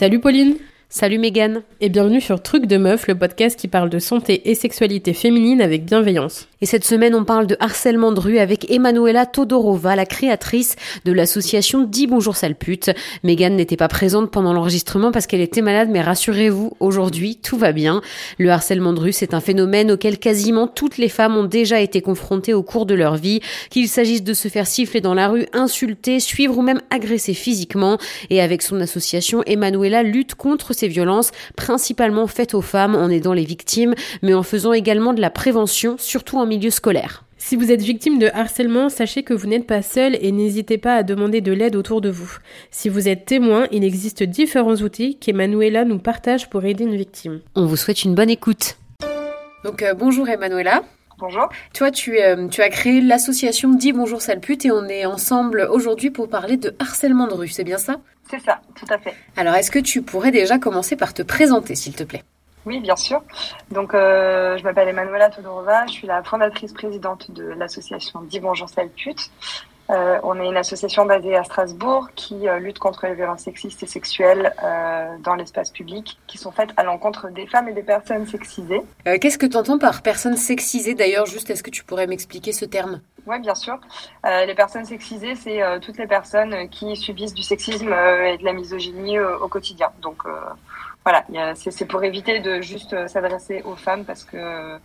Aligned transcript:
Salut 0.00 0.20
Pauline 0.20 0.56
Salut 0.88 1.18
Megan 1.18 1.60
Et 1.82 1.90
bienvenue 1.90 2.22
sur 2.22 2.42
Truc 2.42 2.64
de 2.64 2.78
Meuf, 2.78 3.06
le 3.06 3.18
podcast 3.18 3.60
qui 3.60 3.68
parle 3.68 3.90
de 3.90 3.98
santé 3.98 4.48
et 4.48 4.54
sexualité 4.54 5.12
féminine 5.12 5.60
avec 5.60 5.84
bienveillance. 5.84 6.49
Et 6.62 6.66
cette 6.66 6.84
semaine, 6.84 7.14
on 7.14 7.24
parle 7.24 7.46
de 7.46 7.56
harcèlement 7.58 8.12
de 8.12 8.20
rue 8.20 8.38
avec 8.38 8.70
Emanuela 8.70 9.24
Todorova, 9.24 9.96
la 9.96 10.04
créatrice 10.04 10.76
de 11.06 11.12
l'association 11.12 11.84
Dis 11.84 12.06
Bonjour 12.06 12.36
Sale 12.36 12.54
Pute. 12.54 12.90
Megan 13.24 13.56
n'était 13.56 13.78
pas 13.78 13.88
présente 13.88 14.30
pendant 14.30 14.52
l'enregistrement 14.52 15.10
parce 15.10 15.26
qu'elle 15.26 15.40
était 15.40 15.62
malade, 15.62 15.88
mais 15.90 16.02
rassurez-vous, 16.02 16.76
aujourd'hui, 16.78 17.36
tout 17.36 17.56
va 17.56 17.72
bien. 17.72 18.02
Le 18.36 18.50
harcèlement 18.50 18.92
de 18.92 19.00
rue, 19.00 19.14
c'est 19.14 19.32
un 19.32 19.40
phénomène 19.40 19.90
auquel 19.90 20.18
quasiment 20.18 20.66
toutes 20.66 20.98
les 20.98 21.08
femmes 21.08 21.34
ont 21.38 21.44
déjà 21.44 21.80
été 21.80 22.02
confrontées 22.02 22.52
au 22.52 22.62
cours 22.62 22.84
de 22.84 22.94
leur 22.94 23.16
vie, 23.16 23.40
qu'il 23.70 23.88
s'agisse 23.88 24.22
de 24.22 24.34
se 24.34 24.48
faire 24.48 24.66
siffler 24.66 25.00
dans 25.00 25.14
la 25.14 25.28
rue, 25.28 25.46
insulter, 25.54 26.20
suivre 26.20 26.58
ou 26.58 26.62
même 26.62 26.82
agresser 26.90 27.32
physiquement. 27.32 27.96
Et 28.28 28.42
avec 28.42 28.60
son 28.60 28.82
association, 28.82 29.42
Emanuela 29.46 30.02
lutte 30.02 30.34
contre 30.34 30.74
ces 30.74 30.88
violences, 30.88 31.30
principalement 31.56 32.26
faites 32.26 32.52
aux 32.52 32.60
femmes 32.60 32.96
en 32.96 33.08
aidant 33.08 33.32
les 33.32 33.46
victimes, 33.46 33.94
mais 34.20 34.34
en 34.34 34.42
faisant 34.42 34.74
également 34.74 35.14
de 35.14 35.22
la 35.22 35.30
prévention, 35.30 35.96
surtout 35.98 36.36
en 36.36 36.49
milieu 36.50 36.70
scolaire. 36.70 37.24
Si 37.38 37.56
vous 37.56 37.72
êtes 37.72 37.80
victime 37.80 38.18
de 38.18 38.28
harcèlement, 38.34 38.90
sachez 38.90 39.22
que 39.22 39.32
vous 39.32 39.46
n'êtes 39.46 39.66
pas 39.66 39.80
seul 39.80 40.18
et 40.20 40.30
n'hésitez 40.30 40.76
pas 40.76 40.96
à 40.96 41.02
demander 41.02 41.40
de 41.40 41.52
l'aide 41.52 41.74
autour 41.74 42.02
de 42.02 42.10
vous. 42.10 42.36
Si 42.70 42.90
vous 42.90 43.08
êtes 43.08 43.24
témoin, 43.24 43.66
il 43.70 43.82
existe 43.82 44.22
différents 44.22 44.76
outils 44.76 45.16
qu'Emanuela 45.18 45.86
nous 45.86 45.98
partage 45.98 46.50
pour 46.50 46.64
aider 46.64 46.84
une 46.84 46.96
victime. 46.96 47.40
On 47.54 47.64
vous 47.64 47.76
souhaite 47.76 48.04
une 48.04 48.14
bonne 48.14 48.28
écoute. 48.28 48.76
Donc 49.64 49.82
euh, 49.82 49.94
bonjour 49.94 50.28
Emanuela. 50.28 50.82
Bonjour. 51.18 51.48
Toi, 51.74 51.90
tu, 51.90 52.18
euh, 52.18 52.48
tu 52.48 52.62
as 52.62 52.70
créé 52.70 53.00
l'association 53.00 53.74
Dis 53.74 53.92
Bonjour 53.92 54.22
Sale 54.22 54.40
Pute 54.40 54.64
et 54.64 54.70
on 54.70 54.86
est 54.88 55.04
ensemble 55.04 55.68
aujourd'hui 55.70 56.10
pour 56.10 56.28
parler 56.28 56.56
de 56.56 56.74
harcèlement 56.78 57.26
de 57.26 57.34
rue, 57.34 57.48
c'est 57.48 57.64
bien 57.64 57.78
ça? 57.78 58.00
C'est 58.30 58.40
ça, 58.40 58.60
tout 58.74 58.86
à 58.88 58.98
fait. 58.98 59.14
Alors, 59.36 59.54
est-ce 59.54 59.70
que 59.70 59.78
tu 59.78 60.02
pourrais 60.02 60.30
déjà 60.30 60.58
commencer 60.58 60.96
par 60.96 61.12
te 61.12 61.22
présenter, 61.22 61.74
s'il 61.74 61.94
te 61.94 62.04
plaît? 62.04 62.22
Oui, 62.66 62.80
bien 62.80 62.96
sûr. 62.96 63.22
Donc, 63.70 63.94
euh, 63.94 64.58
je 64.58 64.64
m'appelle 64.64 64.88
Emanuela 64.88 65.30
Todorova, 65.30 65.86
je 65.86 65.92
suis 65.92 66.06
la 66.06 66.22
fondatrice 66.22 66.72
présidente 66.72 67.30
de 67.30 67.44
l'association 67.44 68.20
Dis 68.22 68.40
Bonjour 68.40 68.68
Sale 68.68 68.90
Pute. 68.90 69.30
Euh, 69.90 70.20
on 70.22 70.38
est 70.40 70.46
une 70.46 70.56
association 70.56 71.04
basée 71.04 71.34
à 71.34 71.42
Strasbourg 71.42 72.10
qui 72.14 72.48
euh, 72.48 72.60
lutte 72.60 72.78
contre 72.78 73.06
les 73.06 73.14
violences 73.14 73.40
sexistes 73.40 73.82
et 73.82 73.86
sexuelles 73.86 74.54
euh, 74.62 75.16
dans 75.24 75.34
l'espace 75.34 75.70
public 75.70 76.20
qui 76.28 76.38
sont 76.38 76.52
faites 76.52 76.70
à 76.76 76.84
l'encontre 76.84 77.28
des 77.30 77.46
femmes 77.46 77.68
et 77.68 77.72
des 77.72 77.82
personnes 77.82 78.24
sexisées. 78.26 78.82
Qu'est-ce 79.04 79.38
que 79.38 79.46
tu 79.46 79.56
entends 79.56 79.78
par 79.78 80.02
personnes 80.02 80.36
sexisées 80.36 80.94
d'ailleurs 80.94 81.26
Juste, 81.26 81.50
est-ce 81.50 81.64
que 81.64 81.70
tu 81.70 81.82
pourrais 81.82 82.06
m'expliquer 82.06 82.52
ce 82.52 82.66
terme? 82.66 83.00
Oui, 83.26 83.38
bien 83.40 83.54
sûr. 83.54 83.78
Euh, 84.26 84.46
les 84.46 84.54
personnes 84.54 84.84
sexisées, 84.84 85.34
c'est 85.34 85.62
euh, 85.62 85.78
toutes 85.78 85.98
les 85.98 86.06
personnes 86.06 86.68
qui 86.68 86.96
subissent 86.96 87.34
du 87.34 87.42
sexisme 87.42 87.92
euh, 87.92 88.32
et 88.32 88.38
de 88.38 88.44
la 88.44 88.52
misogynie 88.52 89.18
au 89.20 89.48
quotidien. 89.48 89.90
Donc 90.02 90.24
voilà, 91.04 91.24
c'est 91.54 91.86
pour 91.86 92.04
éviter 92.04 92.40
de 92.40 92.60
juste 92.60 92.92
euh, 92.92 93.08
s'adresser 93.08 93.62
aux 93.62 93.76
femmes 93.76 94.04
parce 94.04 94.24
que 94.24 94.78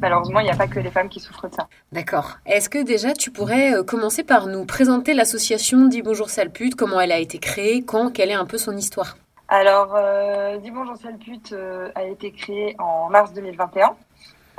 malheureusement, 0.00 0.40
il 0.40 0.44
n'y 0.44 0.50
a 0.50 0.56
pas 0.56 0.66
que 0.66 0.80
les 0.80 0.90
femmes 0.90 1.08
qui 1.08 1.20
souffrent 1.20 1.48
de 1.48 1.54
ça. 1.54 1.68
D'accord. 1.92 2.38
Est-ce 2.46 2.68
que 2.68 2.82
déjà 2.82 3.12
tu 3.12 3.30
pourrais 3.30 3.74
euh, 3.74 3.84
commencer 3.84 4.24
par 4.24 4.46
nous 4.46 4.64
présenter 4.64 5.14
l'association 5.14 5.86
Dis 5.86 6.02
Bonjour 6.02 6.28
Sale 6.28 6.50
Pute, 6.50 6.74
comment 6.74 7.00
elle 7.00 7.12
a 7.12 7.18
été 7.18 7.38
créée, 7.38 7.82
quand, 7.82 8.10
quelle 8.10 8.30
est 8.30 8.34
un 8.34 8.46
peu 8.46 8.58
son 8.58 8.76
histoire? 8.76 9.16
Alors, 9.52 9.96
euh, 9.96 10.58
Dis 10.58 10.70
bonjour 10.70 10.96
sale 10.96 11.18
pute 11.18 11.52
euh, 11.52 11.90
a 11.96 12.04
été 12.04 12.30
créé 12.30 12.76
en 12.78 13.10
mars 13.10 13.32
2021. 13.32 13.96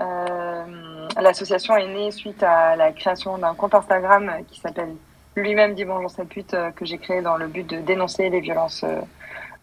Euh, 0.02 1.08
L'association 1.18 1.78
est 1.78 1.88
née 1.88 2.12
suite 2.12 2.44
à 2.44 2.76
la 2.76 2.92
création 2.92 3.38
d'un 3.38 3.54
compte 3.54 3.74
Instagram 3.74 4.30
qui 4.50 4.60
s'appelle 4.60 4.94
lui-même 5.38 5.76
Dis 5.76 5.86
bonjour 5.86 6.10
sale 6.10 6.26
pute 6.28 6.54
euh, 6.54 6.72
que 6.72 6.84
j'ai 6.84 6.98
créé 6.98 7.22
dans 7.22 7.38
le 7.38 7.48
but 7.48 7.66
de 7.66 7.78
dénoncer 7.78 8.30
les 8.30 8.42
violences 8.42 8.84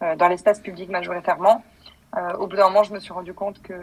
dans 0.01 0.27
l'espace 0.27 0.59
public 0.59 0.89
majoritairement. 0.89 1.63
Euh, 2.17 2.33
au 2.37 2.47
bout 2.47 2.55
d'un 2.55 2.69
moment, 2.69 2.83
je 2.83 2.93
me 2.93 2.99
suis 2.99 3.13
rendu 3.13 3.33
compte 3.33 3.61
que 3.61 3.73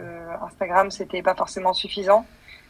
Instagram 0.41 0.91
c'était 0.91 1.21
pas 1.21 1.35
forcément 1.35 1.73
suffisant. 1.73 2.25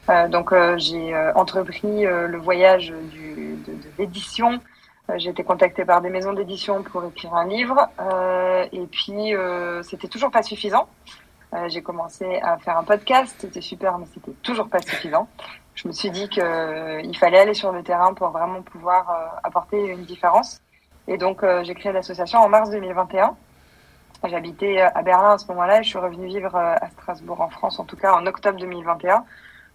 Euh, 0.10 0.28
donc 0.28 0.54
euh, 0.54 0.78
j'ai 0.78 1.14
euh, 1.14 1.34
entrepris 1.34 2.06
euh, 2.06 2.28
le 2.28 2.38
voyage 2.38 2.94
du, 3.12 3.58
de, 3.66 3.74
de 3.74 3.90
l'édition 3.98 4.62
euh, 5.10 5.16
J'ai 5.18 5.30
été 5.30 5.44
contactée 5.44 5.86
par 5.86 6.02
des 6.02 6.10
maisons 6.10 6.34
d'édition 6.34 6.84
pour 6.84 7.04
écrire 7.06 7.34
un 7.34 7.46
livre 7.46 7.90
euh, 8.00 8.66
et 8.72 8.86
puis 8.88 9.36
euh, 9.36 9.82
c'était 9.84 10.08
toujours 10.08 10.32
pas 10.32 10.44
suffisant. 10.44 10.88
Euh, 11.54 11.70
j'ai 11.70 11.82
commencé 11.82 12.40
à 12.42 12.58
faire 12.58 12.78
un 12.78 12.84
podcast, 12.84 13.34
c'était 13.40 13.62
super, 13.62 13.98
mais 13.98 14.06
c'était 14.14 14.34
toujours 14.44 14.68
pas 14.68 14.82
suffisant. 14.82 15.30
Je 15.76 15.88
me 15.88 15.94
suis 15.94 16.12
dit 16.12 16.28
que 16.28 16.42
euh, 16.42 17.14
fallait 17.14 17.40
aller 17.40 17.54
sur 17.54 17.72
le 17.72 17.84
terrain 17.84 18.14
pour 18.14 18.30
vraiment 18.30 18.62
pouvoir 18.62 19.10
euh, 19.10 19.40
apporter 19.44 19.78
une 19.88 20.04
différence. 20.04 20.60
Et 21.08 21.18
donc 21.18 21.44
euh, 21.44 21.64
j'ai 21.64 21.74
créé 21.74 21.92
l'association 21.92 22.40
en 22.40 22.50
mars 22.50 22.70
2021. 22.70 23.36
J'habitais 24.26 24.82
à 24.82 25.02
Berlin 25.04 25.32
à 25.32 25.38
ce 25.38 25.48
moment-là 25.48 25.80
et 25.80 25.84
je 25.84 25.90
suis 25.90 26.00
revenue 26.00 26.28
vivre 26.28 26.56
euh, 26.56 26.76
à 26.82 26.90
Strasbourg 26.90 27.40
en 27.42 27.50
France, 27.50 27.80
en 27.80 27.86
tout 27.86 27.98
cas 27.98 28.14
en 28.14 28.26
octobre 28.26 28.60
2021, 28.60 29.24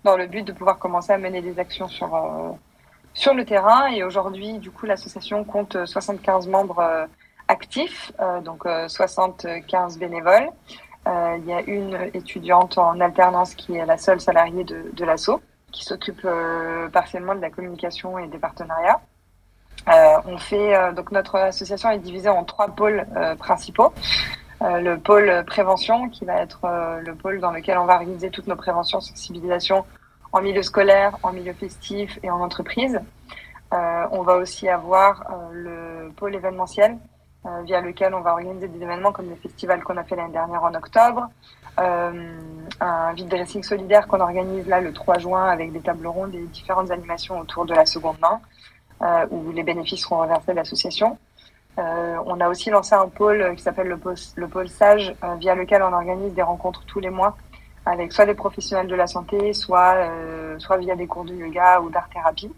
dans 0.04 0.16
le 0.16 0.26
but 0.26 0.42
de 0.42 0.52
pouvoir 0.52 0.78
commencer 0.78 1.12
à 1.12 1.18
mener 1.18 1.40
des 1.40 1.58
actions 1.58 1.88
sur 1.88 2.14
euh, 2.14 2.50
sur 3.14 3.34
le 3.34 3.44
terrain. 3.44 3.86
Et 3.86 4.02
aujourd'hui, 4.04 4.58
du 4.58 4.70
coup, 4.70 4.86
l'association 4.86 5.44
compte 5.44 5.86
75 5.86 6.48
membres 6.48 6.80
euh, 6.80 7.06
actifs, 7.48 8.12
euh, 8.20 8.40
donc 8.40 8.66
euh, 8.66 8.88
75 8.88 9.98
bénévoles. 9.98 10.48
Euh, 11.06 11.36
il 11.38 11.46
y 11.46 11.52
a 11.52 11.60
une 11.62 12.10
étudiante 12.14 12.78
en 12.78 13.00
alternance 13.00 13.54
qui 13.54 13.74
est 13.76 13.84
la 13.84 13.98
seule 13.98 14.20
salariée 14.20 14.64
de, 14.64 14.90
de 14.92 15.04
l'asso, 15.04 15.40
qui 15.72 15.84
s'occupe 15.84 16.24
euh, 16.24 16.88
partiellement 16.90 17.34
de 17.34 17.40
la 17.40 17.50
communication 17.50 18.18
et 18.18 18.28
des 18.28 18.38
partenariats. 18.38 19.00
Euh, 19.88 20.16
on 20.26 20.38
fait 20.38 20.76
euh, 20.76 20.92
donc 20.92 21.10
notre 21.10 21.36
association 21.36 21.90
est 21.90 21.98
divisée 21.98 22.28
en 22.28 22.44
trois 22.44 22.68
pôles 22.68 23.06
euh, 23.16 23.34
principaux. 23.34 23.92
Euh, 24.62 24.78
le 24.78 24.98
pôle 24.98 25.44
prévention, 25.44 26.08
qui 26.08 26.24
va 26.24 26.40
être 26.40 26.60
euh, 26.64 27.00
le 27.00 27.14
pôle 27.16 27.40
dans 27.40 27.50
lequel 27.50 27.78
on 27.78 27.84
va 27.84 27.94
organiser 27.94 28.30
toutes 28.30 28.46
nos 28.46 28.54
préventions, 28.54 29.00
sensibilisation 29.00 29.84
en 30.30 30.40
milieu 30.40 30.62
scolaire, 30.62 31.16
en 31.24 31.32
milieu 31.32 31.52
festif 31.52 32.18
et 32.22 32.30
en 32.30 32.40
entreprise. 32.40 33.00
Euh, 33.72 34.06
on 34.12 34.22
va 34.22 34.36
aussi 34.36 34.68
avoir 34.68 35.24
le 35.52 36.10
pôle 36.16 36.34
événementiel, 36.34 36.96
via 37.64 37.80
lequel 37.80 38.14
on 38.14 38.20
va 38.20 38.34
organiser 38.34 38.68
des 38.68 38.80
événements 38.80 39.10
comme 39.10 39.28
le 39.28 39.34
festival 39.34 39.82
qu'on 39.82 39.96
a 39.96 40.04
fait 40.04 40.14
l'année 40.14 40.32
dernière 40.32 40.62
en 40.62 40.72
octobre, 40.74 41.28
un 41.76 43.12
vide 43.14 43.28
dressing 43.28 43.64
solidaire 43.64 44.06
qu'on 44.06 44.20
organise 44.20 44.68
là 44.68 44.80
le 44.80 44.92
3 44.92 45.18
juin 45.18 45.46
avec 45.46 45.72
des 45.72 45.80
tables 45.80 46.06
rondes 46.06 46.34
et 46.36 46.42
différentes 46.42 46.92
animations 46.92 47.40
autour 47.40 47.64
de 47.66 47.74
la 47.74 47.84
seconde 47.84 48.20
main, 48.20 48.40
où 49.30 49.50
les 49.52 49.62
bénéfices 49.62 50.02
seront 50.02 50.20
reversés 50.20 50.52
à 50.52 50.54
l'association. 50.54 51.18
Euh, 51.78 52.16
on 52.26 52.38
a 52.40 52.48
aussi 52.48 52.70
lancé 52.70 52.94
un 52.94 53.08
pôle 53.08 53.54
qui 53.56 53.62
s'appelle 53.62 53.88
le 53.88 53.96
pôle, 53.96 54.16
le 54.36 54.48
pôle 54.48 54.68
Sage, 54.68 55.14
euh, 55.24 55.34
via 55.36 55.54
lequel 55.54 55.82
on 55.82 55.92
organise 55.92 56.34
des 56.34 56.42
rencontres 56.42 56.84
tous 56.84 57.00
les 57.00 57.10
mois 57.10 57.36
avec 57.84 58.12
soit 58.12 58.26
des 58.26 58.34
professionnels 58.34 58.86
de 58.86 58.94
la 58.94 59.06
santé, 59.06 59.52
soit, 59.52 59.94
euh, 59.94 60.58
soit 60.58 60.76
via 60.76 60.94
des 60.94 61.06
cours 61.06 61.24
de 61.24 61.34
yoga 61.34 61.80
ou 61.80 61.90
d'art-thérapie. 61.90 62.52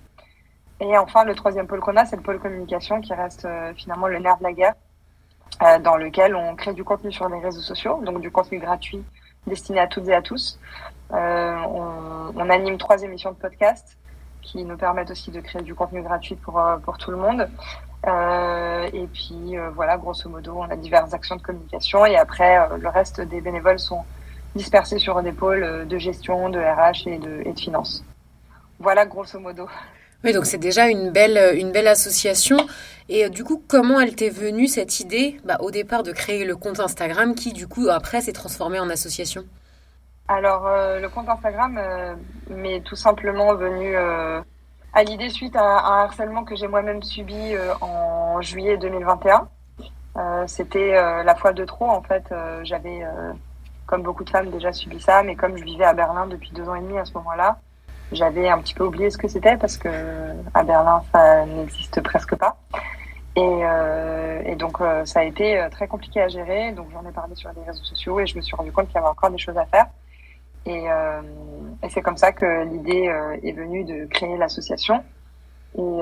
Et 0.80 0.98
enfin, 0.98 1.24
le 1.24 1.34
troisième 1.34 1.66
pôle 1.66 1.80
qu'on 1.80 1.96
a, 1.96 2.04
c'est 2.04 2.16
le 2.16 2.22
pôle 2.22 2.38
communication 2.38 3.00
qui 3.00 3.14
reste 3.14 3.44
euh, 3.44 3.72
finalement 3.74 4.08
le 4.08 4.18
nerf 4.18 4.38
de 4.38 4.42
la 4.42 4.52
guerre, 4.52 4.74
euh, 5.62 5.78
dans 5.78 5.96
lequel 5.96 6.34
on 6.34 6.56
crée 6.56 6.74
du 6.74 6.84
contenu 6.84 7.12
sur 7.12 7.28
les 7.28 7.38
réseaux 7.38 7.60
sociaux, 7.60 8.00
donc 8.02 8.20
du 8.20 8.30
contenu 8.30 8.58
gratuit 8.58 9.02
destiné 9.46 9.78
à 9.78 9.86
toutes 9.86 10.08
et 10.08 10.14
à 10.14 10.22
tous. 10.22 10.58
Euh, 11.12 11.56
on, 11.68 12.32
on 12.34 12.50
anime 12.50 12.76
trois 12.76 13.02
émissions 13.02 13.30
de 13.30 13.36
podcast 13.36 13.96
qui 14.44 14.64
nous 14.64 14.76
permettent 14.76 15.10
aussi 15.10 15.30
de 15.30 15.40
créer 15.40 15.62
du 15.62 15.74
contenu 15.74 16.02
gratuit 16.02 16.36
pour, 16.36 16.60
euh, 16.60 16.76
pour 16.76 16.98
tout 16.98 17.10
le 17.10 17.16
monde. 17.16 17.48
Euh, 18.06 18.88
et 18.92 19.06
puis 19.06 19.56
euh, 19.56 19.70
voilà, 19.70 19.96
grosso 19.96 20.28
modo, 20.28 20.54
on 20.58 20.70
a 20.70 20.76
diverses 20.76 21.14
actions 21.14 21.36
de 21.36 21.42
communication 21.42 22.04
et 22.04 22.16
après, 22.16 22.68
le 22.78 22.88
reste 22.88 23.20
des 23.22 23.40
bénévoles 23.40 23.78
sont 23.78 24.04
dispersés 24.54 24.98
sur 24.98 25.20
des 25.22 25.32
pôles 25.32 25.86
de 25.88 25.98
gestion, 25.98 26.50
de 26.50 26.60
RH 26.60 27.08
et 27.08 27.18
de, 27.18 27.42
et 27.44 27.52
de 27.52 27.58
finance. 27.58 28.04
Voilà, 28.78 29.06
grosso 29.06 29.38
modo. 29.40 29.66
Oui, 30.22 30.32
donc 30.32 30.46
c'est 30.46 30.58
déjà 30.58 30.88
une 30.88 31.10
belle, 31.10 31.56
une 31.56 31.72
belle 31.72 31.88
association. 31.88 32.58
Et 33.08 33.28
du 33.28 33.44
coup, 33.44 33.62
comment 33.66 34.00
elle 34.00 34.14
t'est 34.14 34.30
venue 34.30 34.68
cette 34.68 35.00
idée, 35.00 35.38
bah, 35.44 35.58
au 35.60 35.70
départ, 35.70 36.02
de 36.02 36.12
créer 36.12 36.44
le 36.44 36.56
compte 36.56 36.80
Instagram 36.80 37.34
qui, 37.34 37.52
du 37.52 37.66
coup, 37.66 37.88
après, 37.90 38.20
s'est 38.22 38.32
transformé 38.32 38.78
en 38.78 38.88
association? 38.88 39.44
Alors, 40.26 40.66
euh, 40.66 41.00
le 41.00 41.08
compte 41.10 41.28
Instagram 41.28 41.76
euh, 41.78 42.14
m'est 42.48 42.80
tout 42.80 42.96
simplement 42.96 43.54
venu 43.54 43.94
euh, 43.94 44.40
à 44.94 45.02
l'idée 45.04 45.28
suite 45.28 45.54
à, 45.54 45.62
un 45.62 46.04
harcèlement 46.04 46.44
que 46.44 46.56
j'ai 46.56 46.66
moi-même 46.66 47.02
subi 47.02 47.54
euh, 47.54 47.74
en 47.82 48.40
juillet 48.40 48.78
2021. 48.78 49.48
Euh, 50.16 50.44
C'était 50.46 50.96
euh, 50.96 51.22
la 51.24 51.34
fois 51.34 51.52
de 51.52 51.64
trop, 51.66 51.90
en 51.90 52.00
fait. 52.00 52.32
J'avais, 52.62 53.02
comme 53.86 54.02
beaucoup 54.02 54.24
de 54.24 54.30
femmes, 54.30 54.50
déjà 54.50 54.72
subi 54.72 54.98
ça, 54.98 55.22
mais 55.22 55.36
comme 55.36 55.58
je 55.58 55.64
vivais 55.64 55.84
à 55.84 55.92
Berlin 55.92 56.26
depuis 56.26 56.52
deux 56.52 56.66
ans 56.68 56.74
et 56.74 56.80
demi 56.80 56.98
à 56.98 57.04
ce 57.04 57.12
moment-là, 57.14 57.58
j'avais 58.12 58.48
un 58.48 58.58
petit 58.60 58.74
peu 58.74 58.84
oublié 58.84 59.10
ce 59.10 59.18
que 59.18 59.28
c'était 59.28 59.56
parce 59.58 59.76
que 59.76 59.88
à 60.54 60.62
Berlin, 60.62 61.02
ça 61.12 61.44
n'existe 61.44 62.00
presque 62.00 62.34
pas. 62.36 62.56
Et, 63.36 63.40
euh, 63.42 64.42
et 64.46 64.54
donc, 64.56 64.80
euh, 64.80 65.04
ça 65.04 65.20
a 65.20 65.24
été 65.24 65.66
très 65.70 65.86
compliqué 65.88 66.22
à 66.22 66.28
gérer. 66.28 66.72
Donc, 66.72 66.86
j'en 66.92 67.06
ai 67.06 67.12
parlé 67.12 67.34
sur 67.34 67.50
les 67.54 67.62
réseaux 67.64 67.84
sociaux 67.84 68.20
et 68.20 68.26
je 68.26 68.36
me 68.36 68.40
suis 68.42 68.56
rendu 68.56 68.72
compte 68.72 68.86
qu'il 68.86 68.94
y 68.94 68.98
avait 68.98 69.08
encore 69.08 69.30
des 69.30 69.38
choses 69.38 69.58
à 69.58 69.66
faire. 69.66 69.86
Et, 70.66 70.90
euh, 70.90 71.22
et 71.82 71.90
c'est 71.90 72.02
comme 72.02 72.16
ça 72.16 72.32
que 72.32 72.64
l'idée 72.64 73.08
euh, 73.08 73.36
est 73.42 73.52
venue 73.52 73.84
de 73.84 74.06
créer 74.06 74.36
l'association. 74.36 75.04
et, 75.76 76.00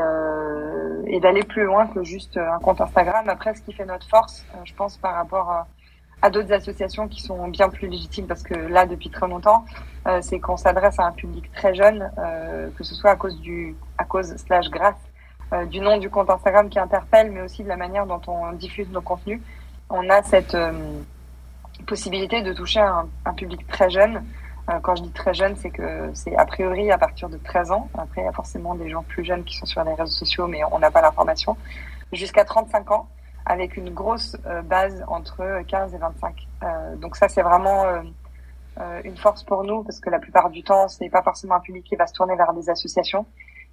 et 1.06 1.20
d'aller 1.20 1.43
plus 1.43 1.64
loin 1.64 1.87
que 1.87 2.03
juste 2.05 2.37
un 2.37 2.59
compte 2.59 2.81
Instagram. 2.81 3.29
Après, 3.29 3.55
ce 3.55 3.62
qui 3.62 3.73
fait 3.73 3.87
notre 3.87 4.09
force, 4.09 4.44
je 4.64 4.75
pense, 4.75 4.97
par 4.99 5.14
rapport 5.14 5.67
à 6.23 6.31
d'autres 6.31 6.53
associations 6.53 7.09
qui 7.09 7.20
sont 7.20 7.49
bien 7.49 7.69
plus 7.69 7.88
légitimes 7.88 8.26
parce 8.26 8.43
que 8.43 8.55
là, 8.55 8.87
depuis 8.87 9.11
très 9.11 9.26
longtemps, 9.29 9.64
euh, 10.06 10.20
c'est 10.23 10.38
qu'on 10.38 10.56
s'adresse 10.56 10.99
à 10.99 11.06
un 11.06 11.12
public 11.12 11.50
très 11.53 11.75
jeune, 11.75 12.11
euh, 12.19 12.70
que 12.76 12.85
ce 12.85 12.94
soit 12.94 13.11
à 13.11 13.17
cause 13.17 13.38
du, 13.41 13.75
à 13.99 14.05
cause 14.05 14.35
slash 14.37 14.69
grâce 14.70 14.94
euh, 15.53 15.64
du 15.67 15.81
nom 15.81 15.99
du 15.99 16.09
compte 16.11 16.31
Instagram 16.31 16.69
qui 16.69 16.79
interpelle, 16.79 17.31
mais 17.32 17.43
aussi 17.43 17.64
de 17.64 17.69
la 17.69 17.76
manière 17.76 18.06
dont 18.06 18.20
on 18.29 18.53
diffuse 18.53 18.88
nos 18.91 19.03
contenus. 19.03 19.41
On 19.91 20.09
a 20.11 20.23
cette 20.23 20.55
euh, 20.55 20.73
possibilité 21.87 22.43
de 22.43 22.53
toucher 22.53 22.81
un, 22.81 23.09
un 23.25 23.35
public 23.35 23.67
très 23.67 23.91
jeune. 23.91 24.23
Euh, 24.70 24.79
quand 24.81 24.94
je 24.94 25.03
dis 25.03 25.12
très 25.12 25.35
jeune, 25.35 25.56
c'est 25.56 25.70
que 25.70 26.11
c'est 26.14 26.37
a 26.37 26.44
priori 26.44 26.91
à 26.91 26.99
partir 26.99 27.29
de 27.29 27.37
13 27.37 27.73
ans. 27.73 27.88
Après, 27.94 28.23
il 28.23 28.25
y 28.25 28.29
a 28.29 28.32
forcément 28.32 28.75
des 28.75 28.88
gens 28.88 29.03
plus 29.03 29.25
jeunes 29.25 29.44
qui 29.44 29.56
sont 29.56 29.67
sur 29.67 29.82
les 29.82 29.94
réseaux 29.94 30.12
sociaux, 30.12 30.47
mais 30.47 30.61
on 30.70 30.79
n'a 30.79 30.91
pas 30.91 31.03
l'information. 31.03 31.56
Jusqu'à 32.12 32.44
35 32.44 32.91
ans 32.93 33.09
avec 33.47 33.76
une 33.76 33.91
grosse 33.91 34.37
euh, 34.47 34.62
base 34.62 35.05
entre 35.09 35.62
15 35.67 35.94
et 35.94 35.99
25. 35.99 36.49
Euh, 36.62 36.97
donc 36.97 37.17
ça, 37.17 37.29
c'est 37.29 37.43
vraiment 37.43 37.85
euh, 37.85 39.00
une 39.05 39.17
force 39.17 39.43
pour 39.43 39.64
nous 39.64 39.82
parce 39.82 40.00
que 40.00 40.11
la 40.11 40.19
plupart 40.19 40.50
du 40.50 40.62
temps, 40.62 40.88
c'est 40.88 41.09
pas 41.09 41.23
forcément 41.23 41.56
un 41.56 41.61
public 41.61 41.85
qui 41.85 41.97
va 41.97 42.06
se 42.06 42.14
tourner 42.14 42.37
vers 42.37 42.53
des 42.53 42.70
associations. 42.70 43.26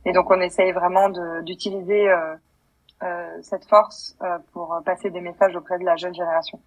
Et 0.05 0.11
donc, 0.11 0.29
on 0.31 0.39
essaye 0.39 0.71
vraiment 0.71 1.09
d'utiliser 1.41 2.07
cette 3.41 3.65
force 3.65 4.17
pour 4.53 4.79
passer 4.85 5.09
des 5.09 5.19
messages 5.19 5.53
auprès 5.57 5.77
de 5.77 5.83
la 5.83 5.97
jeune 5.97 6.15
génération. 6.15 6.61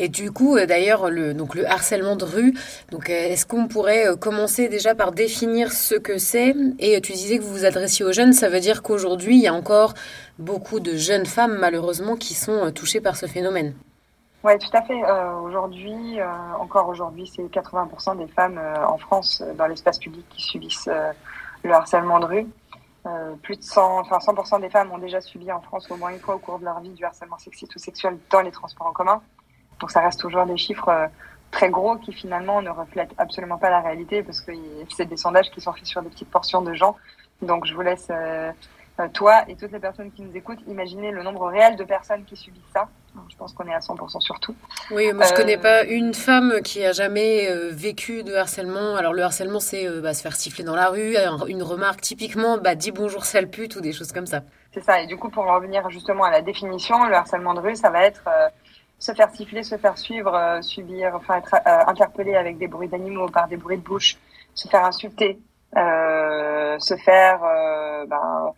Et 0.00 0.08
du 0.08 0.30
coup, 0.30 0.56
euh, 0.56 0.64
d'ailleurs, 0.64 1.10
le, 1.10 1.34
donc 1.34 1.56
le 1.56 1.68
harcèlement 1.68 2.14
de 2.14 2.24
rue, 2.24 2.54
donc 2.92 3.10
euh, 3.10 3.12
est-ce 3.12 3.44
qu'on 3.44 3.66
pourrait 3.66 4.06
euh, 4.06 4.16
commencer 4.16 4.68
déjà 4.68 4.94
par 4.94 5.10
définir 5.10 5.72
ce 5.72 5.96
que 5.96 6.18
c'est? 6.18 6.54
Et 6.78 7.00
tu 7.00 7.12
disais 7.12 7.38
que 7.38 7.42
vous 7.42 7.52
vous 7.52 7.64
adressiez 7.64 8.04
aux 8.04 8.12
jeunes, 8.12 8.32
ça 8.32 8.48
veut 8.48 8.60
dire 8.60 8.82
qu'aujourd'hui, 8.82 9.34
il 9.34 9.42
y 9.42 9.48
a 9.48 9.52
encore 9.52 9.94
beaucoup 10.38 10.78
de 10.78 10.96
jeunes 10.96 11.26
femmes, 11.26 11.58
malheureusement, 11.58 12.14
qui 12.14 12.34
sont 12.34 12.70
touchées 12.70 13.00
par 13.00 13.16
ce 13.16 13.26
phénomène. 13.26 13.74
Oui, 14.44 14.52
tout 14.58 14.70
à 14.72 14.82
fait. 14.82 15.02
aujourd'hui, 15.42 16.20
encore 16.60 16.88
aujourd'hui, 16.88 17.26
c'est 17.26 17.42
80% 17.42 18.18
des 18.18 18.28
femmes 18.28 18.60
en 18.86 18.96
France 18.96 19.42
dans 19.56 19.66
l'espace 19.66 19.98
public 19.98 20.24
qui 20.30 20.42
subissent 20.42 20.88
le 21.64 21.72
harcèlement 21.72 22.20
de 22.20 22.24
rue. 22.24 22.46
plus 23.42 23.56
de 23.56 23.62
100, 23.62 23.98
enfin 23.98 24.18
100% 24.18 24.60
des 24.60 24.70
femmes 24.70 24.92
ont 24.92 24.98
déjà 24.98 25.20
subi 25.20 25.50
en 25.50 25.60
France 25.60 25.90
au 25.90 25.96
moins 25.96 26.10
une 26.10 26.20
fois 26.20 26.36
au 26.36 26.38
cours 26.38 26.60
de 26.60 26.64
leur 26.64 26.78
vie 26.78 26.90
du 26.90 27.04
harcèlement 27.04 27.38
sexiste 27.38 27.74
ou 27.74 27.80
sexuel 27.80 28.16
dans 28.30 28.42
les 28.42 28.52
transports 28.52 28.86
en 28.86 28.92
commun. 28.92 29.20
Donc 29.80 29.90
ça 29.90 30.00
reste 30.00 30.20
toujours 30.20 30.46
des 30.46 30.56
chiffres 30.56 30.88
euh, 30.88 31.06
très 31.50 31.70
gros 31.70 31.96
qui 31.96 32.12
finalement 32.12 32.60
ne 32.62 32.70
reflètent 32.70 33.14
absolument 33.18 33.58
pas 33.58 33.70
la 33.70 33.80
réalité 33.80 34.22
parce 34.22 34.40
que 34.40 34.52
c'est 34.94 35.06
des 35.06 35.16
sondages 35.16 35.50
qui 35.50 35.60
sont 35.60 35.72
faits 35.72 35.86
sur 35.86 36.02
des 36.02 36.10
petites 36.10 36.30
portions 36.30 36.62
de 36.62 36.74
gens. 36.74 36.96
Donc 37.42 37.66
je 37.66 37.74
vous 37.74 37.80
laisse, 37.80 38.08
euh, 38.10 38.50
euh, 39.00 39.08
toi 39.12 39.44
et 39.48 39.54
toutes 39.54 39.72
les 39.72 39.78
personnes 39.78 40.10
qui 40.10 40.22
nous 40.22 40.36
écoutent, 40.36 40.58
imaginer 40.66 41.10
le 41.10 41.22
nombre 41.22 41.46
réel 41.48 41.76
de 41.76 41.84
personnes 41.84 42.24
qui 42.24 42.36
subissent 42.36 42.62
ça. 42.72 42.88
Je 43.30 43.36
pense 43.36 43.52
qu'on 43.52 43.66
est 43.66 43.74
à 43.74 43.80
100% 43.80 44.20
sur 44.20 44.38
tout. 44.38 44.54
Oui, 44.92 45.12
moi 45.12 45.24
je 45.24 45.34
connais 45.34 45.56
pas 45.56 45.82
une 45.84 46.14
femme 46.14 46.60
qui 46.62 46.84
a 46.84 46.92
jamais 46.92 47.48
vécu 47.70 48.22
de 48.22 48.34
harcèlement. 48.34 48.94
Alors 48.94 49.12
le 49.12 49.22
harcèlement, 49.22 49.58
c'est 49.58 49.88
bah, 50.00 50.14
se 50.14 50.22
faire 50.22 50.36
siffler 50.36 50.62
dans 50.62 50.76
la 50.76 50.88
rue, 50.88 51.16
une 51.48 51.64
remarque 51.64 52.00
typiquement, 52.00 52.58
bah, 52.58 52.76
dis 52.76 52.92
bonjour 52.92 53.24
sale 53.24 53.50
pute 53.50 53.74
ou 53.74 53.80
des 53.80 53.92
choses 53.92 54.12
comme 54.12 54.26
ça. 54.26 54.42
C'est 54.72 54.84
ça. 54.84 55.00
Et 55.00 55.08
du 55.08 55.16
coup, 55.16 55.30
pour 55.30 55.46
revenir 55.46 55.90
justement 55.90 56.24
à 56.24 56.30
la 56.30 56.42
définition, 56.42 57.06
le 57.06 57.14
harcèlement 57.14 57.54
de 57.54 57.60
rue, 57.60 57.74
ça 57.74 57.90
va 57.90 58.04
être 58.04 58.28
se 58.98 59.12
faire 59.12 59.30
siffler, 59.30 59.62
se 59.62 59.76
faire 59.76 59.96
suivre, 59.96 60.34
euh, 60.34 60.60
subir, 60.62 61.14
enfin 61.14 61.36
être 61.36 61.54
euh, 61.54 61.84
interpellé 61.86 62.34
avec 62.34 62.58
des 62.58 62.66
bruits 62.66 62.88
d'animaux, 62.88 63.28
par 63.28 63.48
des 63.48 63.56
bruits 63.56 63.78
de 63.78 63.82
bouche, 63.82 64.16
se 64.54 64.68
faire 64.68 64.84
insulter, 64.84 65.38
euh, 65.76 66.78
se 66.78 66.96
faire 66.96 67.40
ben, 68.08 68.52